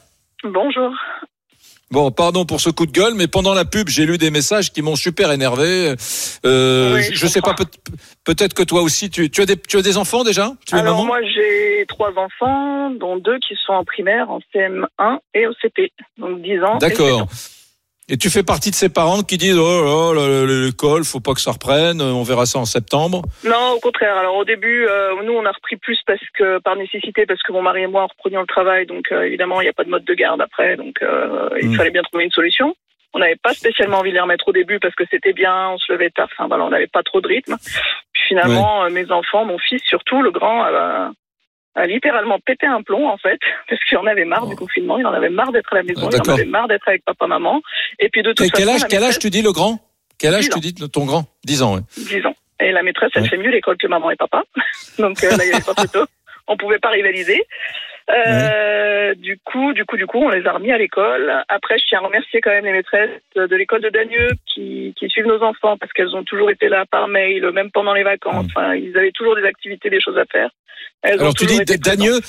Bonjour. 0.45 0.91
Bon, 1.93 2.11
pardon 2.11 2.45
pour 2.45 2.61
ce 2.61 2.69
coup 2.69 2.85
de 2.85 2.91
gueule, 2.91 3.15
mais 3.15 3.29
pendant 3.29 3.55
la 3.55 3.65
pub, 3.65 3.89
j'ai 3.89 4.07
lu 4.07 4.19
des 4.19 4.33
messages 4.33 4.73
qui 4.73 4.83
m'ont 4.83 4.97
super 4.97 5.31
énervé. 5.31 5.95
Euh, 6.45 6.95
Oui, 6.97 7.03
je, 7.05 7.15
je 7.15 7.27
sais 7.29 7.41
pas, 7.41 7.55
peut- 7.55 7.65
peut-être 8.25 8.55
que 8.55 8.65
toi 8.65 8.83
aussi, 8.83 9.09
tu, 9.09 9.31
tu, 9.31 9.41
as 9.41 9.47
des, 9.47 9.57
tu 9.57 9.77
as 9.79 9.83
des 9.83 9.97
enfants 9.97 10.25
déjà? 10.25 10.51
Tu 10.67 10.75
es 10.75 10.79
Alors 10.81 10.97
maman? 10.97 11.07
moi 11.07 11.21
j'ai 11.23 11.85
trois 11.87 12.13
enfants, 12.19 12.91
dont 12.91 13.17
deux 13.19 13.39
qui 13.39 13.55
sont 13.65 13.73
en 13.73 13.85
primaire, 13.85 14.29
en 14.31 14.41
CM1 14.53 15.19
et 15.35 15.47
au 15.47 15.53
CP, 15.63 15.93
donc 16.19 16.43
10 16.43 16.59
ans. 16.65 16.79
D'accord. 16.79 17.29
7 18.09 18.13
ans. 18.13 18.15
Et 18.15 18.17
tu 18.19 18.31
fais 18.31 18.43
partie 18.45 18.71
de 18.71 18.75
ces 18.77 18.89
parents 18.89 19.23
qui 19.23 19.37
disent 19.37 19.59
oh 19.59 20.13
là 20.15 20.29
là, 20.29 20.47
l'école, 20.47 21.05
faut 21.05 21.21
pas 21.21 21.35
que 21.35 21.41
ça 21.41 21.53
reprenne, 21.53 22.01
on 22.01 22.23
verra 22.23 22.47
ça 22.47 22.59
en 22.59 22.65
septembre. 22.65 23.23
Non, 23.45 23.73
au 23.77 23.81
contraire. 23.81 24.17
Alors 24.17 24.37
au 24.37 24.45
début, 24.45 24.87
euh, 24.87 25.23
nous 25.25 25.33
on 25.33 25.45
a 25.45 25.51
repris 25.53 25.77
plus 25.77 25.99
parce 26.07 26.21
que 26.39 26.59
par 26.61 26.77
nécessité, 26.77 27.27
parce 27.27 27.43
que 27.43 27.53
mon 27.53 27.63
mari 27.63 27.83
et 27.83 27.87
moi 27.87 28.05
reprenions 28.07 28.41
le 28.41 28.47
travail, 28.47 28.87
donc 28.87 29.11
euh, 29.13 29.23
évidemment 29.23 29.61
il 29.61 29.65
n'y 29.65 29.71
a 29.71 29.73
pas 29.73 29.85
de 29.85 29.91
mode 29.91 30.05
de 30.05 30.15
garde 30.15 30.41
après, 30.41 30.77
donc 30.77 30.97
euh, 31.03 31.49
il 31.61 31.71
Mm. 31.71 31.75
fallait 31.75 31.91
bien 31.91 32.03
trouver 32.03 32.25
une 32.25 32.31
solution. 32.31 32.75
On 33.15 33.19
n'avait 33.19 33.37
pas 33.37 33.55
spécialement 33.55 33.99
envie 33.99 34.11
de 34.11 34.15
les 34.15 34.21
remettre 34.21 34.47
au 34.49 34.53
début 34.53 34.79
parce 34.79 34.95
que 34.95 35.05
c'était 35.11 35.33
bien, 35.33 35.71
on 35.71 35.79
se 35.79 35.91
levait 35.93 36.11
tard, 36.11 36.29
enfin 36.33 36.49
voilà, 36.49 36.65
on 36.65 36.71
n'avait 36.71 36.87
pas 36.87 37.03
trop 37.03 37.21
de 37.21 37.29
rythme. 37.29 37.57
Puis 38.13 38.23
finalement, 38.29 38.89
mes 38.91 39.11
enfants, 39.11 39.45
mon 39.47 39.59
fils 39.59 39.81
surtout, 39.85 40.21
le 40.23 40.31
grand, 40.31 40.65
a, 41.77 41.87
littéralement 41.87 42.39
pété 42.41 42.67
un 42.67 42.83
plomb 42.83 43.09
en 43.09 43.19
fait, 43.19 43.39
parce 43.69 43.83
qu'il 43.85 43.99
en 43.99 44.07
avait 44.07 44.25
marre 44.25 44.47
du 44.47 44.57
confinement, 44.57 44.99
il 44.99 45.07
en 45.07 45.13
avait 45.13 45.29
marre 45.31 45.53
d'être 45.53 45.73
à 45.73 45.77
la 45.77 45.83
maison, 45.83 46.09
Ah, 46.13 46.17
il 46.25 46.31
en 46.31 46.35
avait 46.35 46.45
marre 46.45 46.69
d'être 46.69 46.89
avec 46.89 47.05
papa, 47.05 47.27
maman. 47.27 47.63
Et 47.99 48.09
puis 48.09 48.23
de 48.23 48.33
toute 48.33 48.47
Et 48.47 48.51
quel 48.51 48.65
façon, 48.65 48.75
âge, 48.77 48.83
la 48.83 48.89
quel 48.89 49.05
âge 49.05 49.19
tu 49.19 49.31
dis 49.31 49.43
le 49.43 49.53
grand? 49.53 49.79
Quel 50.19 50.35
âge 50.35 50.49
10 50.49 50.51
tu 50.51 50.61
dis 50.61 50.91
ton 50.91 51.05
grand? 51.05 51.25
10 51.45 51.63
ans, 51.63 51.75
ouais. 51.75 51.83
10 51.97 52.25
ans. 52.27 52.35
Et 52.61 52.73
la 52.73 52.83
maîtresse, 52.83 53.11
elle 53.15 53.23
Ouais. 53.23 53.29
fait 53.29 53.37
mieux 53.37 53.51
l'école 53.51 53.77
que 53.77 53.87
maman 53.87 54.11
et 54.11 54.17
papa. 54.17 54.43
Donc 54.99 55.23
euh, 55.23 55.31
là, 55.31 55.45
il 55.45 55.49
n'y 55.49 55.55
avait 55.55 55.63
pas 55.65 55.75
photo. 55.75 56.07
On 56.49 56.57
pouvait 56.57 56.79
pas 56.79 56.89
rivaliser. 56.91 57.43
Euh, 58.11 59.15
Du 59.15 59.39
coup, 59.45 59.73
du 59.73 59.85
coup, 59.85 59.97
du 59.97 60.07
coup, 60.07 60.19
on 60.23 60.29
les 60.31 60.47
a 60.47 60.53
remis 60.53 60.73
à 60.73 60.79
l'école. 60.79 61.33
Après, 61.49 61.79
je 61.79 61.85
tiens 61.89 62.01
à 62.01 62.07
remercier 62.07 62.41
quand 62.41 62.51
même 62.51 62.65
les 62.65 62.73
maîtresses 62.73 63.11
de 63.35 63.57
l'école 63.57 63.83
de 63.83 63.89
Dagneux 63.89 64.31
qui, 64.53 64.95
qui 64.99 65.09
suivent 65.09 65.27
nos 65.27 65.43
enfants 65.43 65.77
parce 65.79 65.93
qu'elles 65.93 66.15
ont 66.15 66.25
toujours 66.25 66.51
été 66.51 66.69
là 66.69 66.85
par 66.91 67.09
mail, 67.09 67.49
même 67.53 67.71
pendant 67.73 67.95
les 67.95 68.03
vacances. 68.05 68.47
Enfin, 68.55 68.75
ils 68.75 68.97
avaient 68.97 69.13
toujours 69.13 69.37
des 69.37 69.45
activités, 69.45 69.91
des 69.91 70.01
choses 70.01 70.19
à 70.19 70.25
faire. 70.27 70.51
Elles 71.03 71.21
Alors 71.21 71.35
tu 71.35 71.47
dis. 71.47 71.59
Dagneux, 71.79 72.21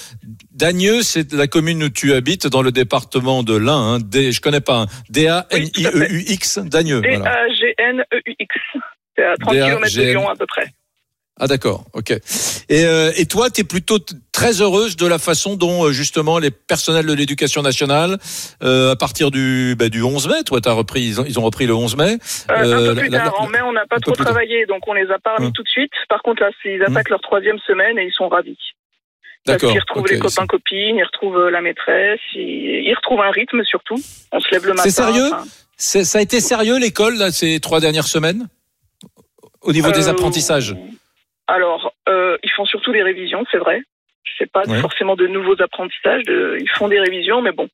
Dagneux, 0.52 1.02
c'est 1.02 1.32
la 1.34 1.48
commune 1.48 1.84
où 1.84 1.90
tu 1.90 2.14
habites 2.14 2.48
dans 2.48 2.62
le 2.62 2.72
département 2.72 3.44
de 3.44 3.56
l'Ain. 3.58 3.78
Hein, 3.96 4.00
D, 4.00 4.32
je 4.32 4.42
connais 4.42 4.62
pas. 4.62 4.82
hein. 4.82 4.86
D-A-N-I-E-U-X, 5.10 6.60
Dagneux. 6.60 7.02
D-A-G-N-E-U-X. 7.02 8.56
E 8.76 8.80
C'est 9.16 9.26
à 9.26 9.36
30 9.38 9.54
km 9.54 9.96
de. 9.98 10.04
Lyon 10.04 10.30
à 10.30 10.36
peu 10.36 10.46
près. 10.46 10.68
Ah 11.40 11.46
d'accord, 11.48 11.86
ok. 11.94 12.12
Et, 12.12 12.86
euh, 12.86 13.12
et 13.16 13.28
toi, 13.28 13.50
tu 13.52 13.62
es 13.62 13.64
plutôt 13.64 14.00
très 14.32 14.60
heureuse 14.62 14.96
de 14.96 15.06
la 15.06 15.20
façon 15.20 15.56
dont 15.56 15.86
euh, 15.86 15.92
justement 15.92 16.40
les 16.40 16.50
personnels 16.50 17.06
de 17.06 17.14
l'éducation 17.14 17.62
nationale, 17.62 18.18
euh, 18.64 18.92
à 18.92 18.96
partir 18.96 19.30
du, 19.30 19.76
bah, 19.78 19.90
du 19.90 20.02
11 20.02 20.28
mai, 20.30 20.44
toi, 20.44 20.60
as 20.66 20.72
repris, 20.74 21.02
ils 21.04 21.22
ont, 21.22 21.26
ils 21.26 21.38
ont 21.38 21.44
repris 21.44 21.68
le 21.68 21.76
11 21.76 21.96
mai. 21.96 22.18
Euh, 22.50 22.54
un 22.56 22.64
Euh, 22.66 22.90
peu 22.96 23.02
plus 23.02 23.10
la- 23.10 23.18
la- 23.20 23.24
tard. 23.26 23.42
En 23.42 23.48
mai, 23.48 23.62
on 23.62 23.72
n'a 23.72 23.86
pas 23.86 24.00
trop 24.00 24.14
plus 24.14 24.24
travaillé, 24.26 24.66
donc 24.66 24.88
on 24.88 24.94
les 24.94 25.10
a 25.12 25.20
pas 25.20 25.36
remis 25.36 25.48
Hum. 25.48 25.54
tout 25.54 25.64
de 25.64 25.70
suite. 25.70 25.92
Par 26.10 26.24
contre, 26.24 26.42
là, 26.42 26.50
ils 26.66 26.82
attaquent 26.82 27.10
leur 27.10 27.22
troisième 27.22 27.60
semaine 27.68 28.00
et 28.00 28.06
ils 28.06 28.14
sont 28.14 28.28
ravis. 28.30 28.58
D'accord. 29.46 29.72
qu'ils 29.72 29.80
retrouvent 29.80 30.08
les 30.10 30.20
copains 30.20 30.46
copines, 30.46 30.98
ils 30.98 31.04
retrouvent 31.06 31.38
euh, 31.38 31.50
la 31.50 31.62
maîtresse, 31.62 32.20
ils, 32.36 32.84
ils 32.86 32.94
retrouvent 32.96 33.22
un 33.22 33.32
rythme 33.32 33.64
surtout. 33.64 33.96
On 34.34 34.40
se 34.42 34.52
lève 34.52 34.64
le 34.66 34.72
matin. 34.74 34.84
C'est 34.84 34.92
sérieux 34.92 35.30
enfin, 35.34 35.46
Ça 35.78 36.18
a 36.18 36.22
été 36.22 36.42
sérieux 36.42 36.78
l'école 36.80 37.16
là, 37.18 37.32
ces 37.32 37.60
trois 37.62 37.80
dernières 37.80 38.08
semaines? 38.08 38.48
Au 39.62 39.72
niveau 39.72 39.92
des 39.92 40.08
euh, 40.08 40.12
apprentissages? 40.12 40.76
Alors, 41.48 41.94
euh, 42.10 42.38
ils 42.44 42.52
font 42.52 42.66
surtout 42.66 42.92
des 42.92 43.04
révisions, 43.04 43.44
c'est 43.52 43.58
vrai. 43.58 43.82
Je 44.24 44.32
sais 44.38 44.46
pas 44.48 44.64
Ouais. 44.68 44.80
forcément 44.82 45.16
de 45.16 45.28
nouveaux 45.28 45.60
apprentissages. 45.62 46.24
de- 46.24 46.58
ils 46.60 46.70
font 46.72 46.88
des 46.90 47.00
révisions, 47.00 47.42
mais 47.42 47.52
bon. 47.54 47.70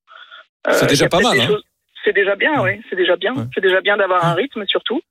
Euh, 0.68 0.72
C'est 0.74 0.88
déjà 0.88 1.10
pas 1.10 1.20
mal, 1.20 1.40
hein. 1.40 1.48
choses- 1.48 1.64
C'est 2.04 2.14
déjà 2.14 2.36
bien, 2.36 2.62
oui. 2.62 2.82
C'est 2.90 2.96
déjà 2.96 3.16
bien. 3.16 3.34
Ouais. 3.34 3.44
C'est 3.56 3.62
déjà 3.62 3.82
bien 3.82 3.98
d'avoir 3.98 4.24
un 4.26 4.34
rythme 4.34 4.66
surtout. 4.68 5.02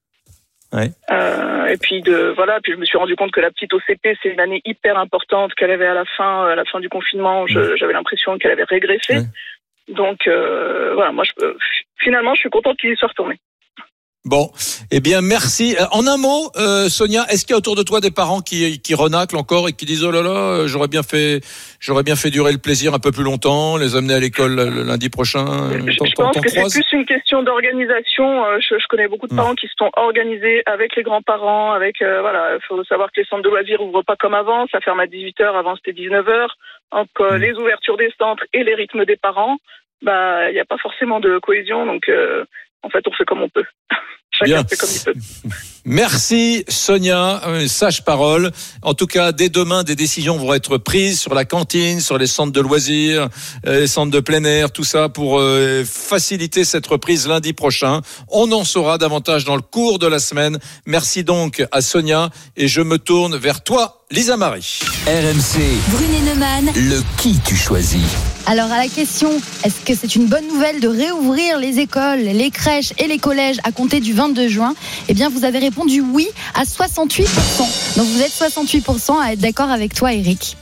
Ouais. 0.73 0.91
Euh, 1.11 1.67
et 1.67 1.77
puis 1.77 2.01
de 2.03 2.33
voilà, 2.37 2.59
puis 2.63 2.73
je 2.73 2.79
me 2.79 2.85
suis 2.87 2.97
rendu 2.97 3.15
compte 3.17 3.31
que 3.33 3.41
la 3.41 3.51
petite 3.51 3.73
OCP 3.75 4.17
c'est 4.23 4.31
une 4.31 4.41
année 4.41 4.63
hyper 4.65 4.97
importante 4.99 5.55
qu'elle 5.55 5.71
avait 5.71 5.87
à 5.87 5.93
la 5.95 6.05
fin, 6.17 6.47
à 6.47 6.55
la 6.55 6.65
fin 6.65 6.81
du 6.81 6.89
confinement. 6.89 7.47
J'avais 7.47 7.93
l'impression 7.93 8.39
qu'elle 8.39 8.53
avait 8.53 8.65
régressé. 8.65 9.19
Donc 9.89 10.27
euh, 10.29 10.95
voilà, 10.95 11.13
moi 11.13 11.25
je, 11.25 11.33
euh, 11.45 11.55
finalement 11.99 12.35
je 12.35 12.41
suis 12.41 12.51
contente 12.51 12.79
qu'il 12.79 12.91
y 12.93 12.97
soit 12.97 13.09
retourné. 13.09 13.39
Bon, 14.25 14.51
eh 14.93 15.01
bien 15.01 15.21
merci. 15.21 15.75
Euh, 15.81 15.85
En 15.91 16.07
un 16.07 16.17
mot, 16.17 16.49
euh, 16.57 16.89
Sonia, 16.89 17.25
est-ce 17.29 17.45
qu'il 17.45 17.55
y 17.55 17.57
a 17.57 17.59
autour 17.59 17.75
de 17.75 17.83
toi 17.83 18.01
des 18.01 18.13
parents 18.13 18.41
qui, 18.41 18.81
qui 18.81 18.95
renaclent 18.95 19.37
encore 19.37 19.69
et 19.69 19.73
qui 19.73 19.85
disent 19.85 20.05
oh 20.05 20.13
là 20.13 20.23
là, 20.23 20.31
euh, 20.31 20.67
j'aurais 20.69 20.87
bien 20.87 21.03
fait, 21.03 21.41
j'aurais 21.81 22.05
bien 22.05 22.15
fait 22.15 22.31
durer 22.31 22.53
le 22.53 22.59
plaisir 22.59 22.95
un 22.95 23.01
peu 23.01 23.11
plus 23.11 23.25
longtemps, 23.25 23.77
les 23.79 23.97
amener 23.97 24.15
à 24.15 24.21
l'école 24.21 24.55
le 24.55 24.85
lundi 24.85 25.09
prochain. 25.09 25.73
euh, 25.73 25.91
Je, 25.91 26.15
pense 26.15 26.39
que 26.39 26.49
c'est 26.49 26.63
plus 26.71 26.87
une 26.93 27.05
question 27.05 27.43
d'organisation. 27.43 28.45
Je, 28.61 28.79
je 28.79 28.87
connais 28.89 29.09
beaucoup 29.09 29.27
de 29.27 29.35
Hmm. 29.35 29.39
parents 29.39 29.55
qui 29.57 29.67
se 29.67 29.75
sont 29.77 29.91
organisés 29.97 30.63
avec 30.67 30.95
les 30.95 31.03
grands-parents, 31.03 31.73
avec 31.73 32.01
euh, 32.01 32.21
voilà. 32.21 32.55
Il 32.55 32.65
faut 32.69 32.85
savoir 32.85 33.11
que 33.11 33.21
les 33.21 33.27
centres 33.27 33.43
de 33.43 33.49
loisirs 33.49 33.81
ouvrent 33.83 34.05
pas 34.05 34.15
comme 34.17 34.35
avant, 34.35 34.69
ça 34.71 34.81
ferme 34.81 35.01
à 35.01 35.09
18 35.09 35.37
h 35.41 35.59
Avant 35.59 35.75
c'était 35.75 35.95
19 35.95 36.25
h 36.25 36.47
Entre 36.93 37.25
Hmm. 37.39 37.41
les 37.43 37.55
ouvertures 37.55 37.97
des 37.97 38.13
centres 38.21 38.45
et 38.53 38.63
les 38.63 38.77
rythmes 38.77 39.05
des 39.05 39.17
parents, 39.17 39.57
bah 40.01 40.49
il 40.49 40.55
n'y 40.55 40.61
a 40.61 40.65
pas 40.65 40.79
forcément 40.79 41.19
de 41.19 41.41
cohésion. 41.41 41.87
Donc 41.87 42.09
euh, 42.09 42.45
en 42.83 42.91
fait, 42.91 43.03
on 43.07 43.13
fait 43.13 43.25
comme 43.25 43.43
on 43.43 43.49
peut. 43.49 43.65
Chacun 44.31 44.53
Bien. 44.53 44.65
fait 44.65 44.77
comme 44.77 44.91
il 44.93 45.01
peut. 45.01 45.15
Merci 45.85 46.65
Sonia, 46.69 47.43
euh, 47.47 47.67
sage 47.67 48.05
parole. 48.05 48.53
En 48.83 48.95
tout 48.95 49.07
cas, 49.07 49.33
dès 49.33 49.49
demain, 49.49 49.83
des 49.83 49.97
décisions 49.97 50.37
vont 50.39 50.55
être 50.55 50.79
prises 50.79 51.21
sur 51.21 51.35
la 51.35 51.45
cantine, 51.45 52.01
sur 52.01 52.19
les 52.19 52.29
centres 52.29 52.53
de 52.53 52.61
loisirs, 52.61 53.29
euh, 53.67 53.81
les 53.81 53.87
centres 53.89 54.13
de 54.13 54.21
plein 54.21 54.45
air, 54.45 54.71
tout 54.71 54.85
ça 54.85 55.09
pour 55.09 55.41
euh, 55.41 55.85
faciliter 55.85 56.65
cette 56.65 56.87
reprise 56.87 57.27
lundi 57.27 57.53
prochain. 57.53 58.01
On 58.29 58.53
en 58.53 58.65
saura 58.65 58.97
davantage 58.97 59.45
dans 59.45 59.57
le 59.57 59.63
cours 59.63 59.99
de 59.99 60.07
la 60.07 60.21
semaine. 60.21 60.59
Merci 60.87 61.25
donc 61.25 61.65
à 61.73 61.81
Sonia 61.81 62.31
et 62.57 62.69
je 62.69 62.81
me 62.81 62.99
tourne 62.99 63.37
vers 63.37 63.65
toi, 63.65 64.05
Lisa 64.11 64.37
Marie. 64.37 64.81
RMC, 65.07 65.61
Brunet 65.89 66.21
Neumann, 66.33 66.71
le 66.77 67.03
qui 67.21 67.41
tu 67.41 67.57
choisis 67.57 68.32
Alors 68.47 68.73
à 68.73 68.79
la 68.79 68.89
question, 68.89 69.31
est-ce 69.65 69.85
que 69.85 69.95
c'est 69.99 70.17
une 70.17 70.27
bonne 70.27 70.47
nouvelle 70.49 70.81
de 70.81 70.89
réouvrir 70.89 71.59
les 71.59 71.79
écoles, 71.79 72.21
les 72.21 72.51
crèches 72.51 72.93
et 72.99 73.07
les 73.07 73.19
collèges 73.19 73.59
à 73.63 73.71
compter 73.73 74.01
du 74.01 74.13
22 74.13 74.49
juin? 74.49 74.75
Eh 75.09 75.15
bien, 75.15 75.29
vous 75.29 75.45
avez 75.45 75.59
répondu 75.59 76.01
oui 76.01 76.29
à 76.55 76.65
68%. 76.65 77.27
Donc 77.97 78.07
vous 78.07 78.21
êtes 78.21 78.33
68% 78.33 79.21
à 79.21 79.33
être 79.33 79.39
d'accord 79.39 79.71
avec 79.71 79.95
toi, 79.95 80.13
Eric. 80.13 80.57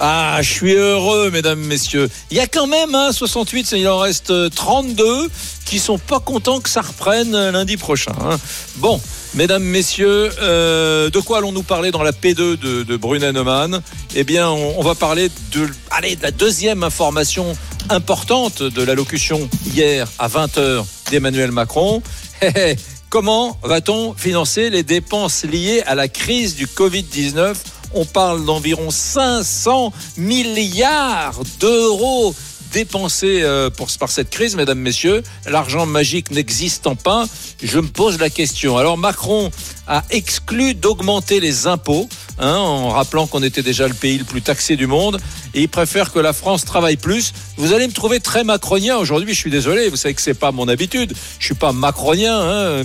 Ah, 0.00 0.38
je 0.40 0.50
suis 0.50 0.72
heureux, 0.72 1.30
mesdames, 1.30 1.60
messieurs. 1.60 2.10
Il 2.30 2.36
y 2.36 2.40
a 2.40 2.46
quand 2.48 2.66
même, 2.66 2.94
hein, 2.94 3.12
68, 3.12 3.72
il 3.76 3.86
en 3.88 3.98
reste 3.98 4.30
euh, 4.30 4.48
32 4.48 5.28
qui 5.64 5.78
sont 5.78 5.98
pas 5.98 6.18
contents 6.18 6.60
que 6.60 6.68
ça 6.68 6.80
reprenne 6.80 7.34
euh, 7.34 7.52
lundi 7.52 7.76
prochain. 7.76 8.12
hein. 8.20 8.36
Bon, 8.76 9.00
mesdames, 9.34 9.62
messieurs, 9.62 10.30
euh, 10.40 11.10
de 11.10 11.20
quoi 11.20 11.38
allons-nous 11.38 11.62
parler 11.62 11.90
dans 11.90 12.02
la 12.02 12.12
P2 12.12 12.56
de, 12.56 12.82
de 12.82 12.96
Brunet-Neumann 12.96 13.82
Eh 14.14 14.24
bien, 14.24 14.48
on, 14.50 14.82
va 14.82 14.94
parler 14.94 15.30
de, 15.52 15.66
de 15.66 16.22
la 16.22 16.30
deuxième 16.30 16.82
information 16.82 17.56
importante 17.90 18.62
de 18.62 18.82
l'allocution 18.82 19.48
hier 19.74 20.08
à 20.18 20.28
20h 20.28 20.84
d'Emmanuel 21.10 21.52
Macron. 21.52 22.02
Hé, 22.40 22.52
hé, 22.54 22.76
Comment 23.12 23.58
va-t-on 23.62 24.14
financer 24.14 24.70
les 24.70 24.82
dépenses 24.82 25.44
liées 25.44 25.82
à 25.86 25.94
la 25.94 26.08
crise 26.08 26.54
du 26.54 26.66
Covid-19 26.66 27.56
On 27.92 28.06
parle 28.06 28.46
d'environ 28.46 28.90
500 28.90 29.92
milliards 30.16 31.38
d'euros 31.60 32.34
dépensés 32.72 33.40
euh, 33.42 33.70
pour, 33.70 33.88
par 33.98 34.10
cette 34.10 34.30
crise, 34.30 34.56
mesdames, 34.56 34.78
messieurs. 34.78 35.22
L'argent 35.46 35.86
magique 35.86 36.30
n'existant 36.30 36.96
pas, 36.96 37.26
je 37.62 37.78
me 37.78 37.88
pose 37.88 38.18
la 38.18 38.30
question. 38.30 38.76
Alors 38.76 38.98
Macron 38.98 39.50
a 39.86 40.02
exclu 40.10 40.74
d'augmenter 40.74 41.40
les 41.40 41.66
impôts, 41.66 42.08
hein, 42.38 42.56
en 42.56 42.90
rappelant 42.90 43.26
qu'on 43.26 43.42
était 43.42 43.62
déjà 43.62 43.88
le 43.88 43.94
pays 43.94 44.18
le 44.18 44.24
plus 44.24 44.42
taxé 44.42 44.76
du 44.76 44.86
monde, 44.86 45.20
et 45.54 45.62
il 45.62 45.68
préfère 45.68 46.12
que 46.12 46.18
la 46.18 46.32
France 46.32 46.64
travaille 46.64 46.96
plus. 46.96 47.32
Vous 47.56 47.72
allez 47.72 47.86
me 47.86 47.92
trouver 47.92 48.20
très 48.20 48.44
macronien 48.44 48.96
aujourd'hui, 48.96 49.34
je 49.34 49.38
suis 49.38 49.50
désolé, 49.50 49.88
vous 49.88 49.96
savez 49.96 50.14
que 50.14 50.22
c'est 50.22 50.34
pas 50.34 50.52
mon 50.52 50.68
habitude, 50.68 51.12
je 51.38 51.44
suis 51.44 51.54
pas 51.54 51.72
macronien, 51.72 52.38
hein, 52.38 52.82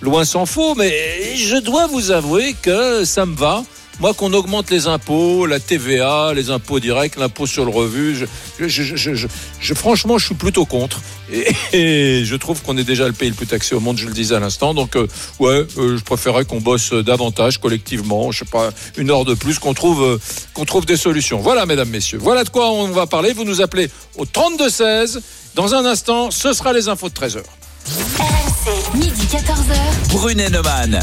loin 0.00 0.24
s'en 0.24 0.46
faut, 0.46 0.74
mais 0.74 1.36
je 1.36 1.56
dois 1.56 1.86
vous 1.88 2.10
avouer 2.10 2.54
que 2.62 3.04
ça 3.04 3.26
me 3.26 3.36
va. 3.36 3.64
Moi, 3.98 4.12
qu'on 4.12 4.32
augmente 4.34 4.70
les 4.70 4.88
impôts, 4.88 5.46
la 5.46 5.58
TVA, 5.58 6.32
les 6.34 6.50
impôts 6.50 6.80
directs, 6.80 7.16
l'impôt 7.16 7.46
sur 7.46 7.64
le 7.64 7.70
revenu, 7.70 8.14
je, 8.14 8.26
je, 8.58 8.68
je, 8.68 8.94
je, 8.96 9.14
je- 9.14 9.26
je- 9.58 9.74
franchement, 9.74 10.18
je 10.18 10.26
suis 10.26 10.34
plutôt 10.34 10.66
contre. 10.66 11.00
Et, 11.32 11.46
et 11.72 12.24
je 12.26 12.36
trouve 12.36 12.60
qu'on 12.62 12.76
est 12.76 12.84
déjà 12.84 13.06
le 13.06 13.14
pays 13.14 13.30
le 13.30 13.34
plus 13.34 13.46
taxé 13.46 13.74
au 13.74 13.80
monde, 13.80 13.96
je 13.96 14.06
le 14.06 14.12
disais 14.12 14.34
à 14.34 14.40
l'instant. 14.40 14.74
Donc, 14.74 14.96
euh, 14.96 15.06
ouais, 15.38 15.66
euh, 15.78 15.96
je 15.96 16.04
préférerais 16.04 16.44
qu'on 16.44 16.60
bosse 16.60 16.92
davantage 16.92 17.58
collectivement, 17.58 18.30
je 18.32 18.40
sais 18.40 18.50
pas, 18.50 18.68
une 18.98 19.10
heure 19.10 19.24
de 19.24 19.32
plus, 19.34 19.58
qu'on 19.58 19.72
trouve, 19.72 20.02
euh, 20.02 20.18
qu'on 20.52 20.66
trouve 20.66 20.84
des 20.84 20.98
solutions. 20.98 21.38
Voilà, 21.40 21.64
mesdames, 21.64 21.88
messieurs. 21.88 22.18
Voilà 22.20 22.44
de 22.44 22.50
quoi 22.50 22.70
on 22.70 22.88
va 22.88 23.06
parler. 23.06 23.32
Vous 23.32 23.44
nous 23.44 23.62
appelez 23.62 23.88
au 24.16 24.24
32-16. 24.26 25.20
Dans 25.54 25.74
un 25.74 25.86
instant, 25.86 26.30
ce 26.30 26.52
sera 26.52 26.74
les 26.74 26.88
infos 26.88 27.08
de 27.08 27.14
13h. 27.14 27.38
RMC, 28.18 28.98
midi 28.98 29.26
14h. 29.30 30.12
Brunet-Neumann. 30.12 30.94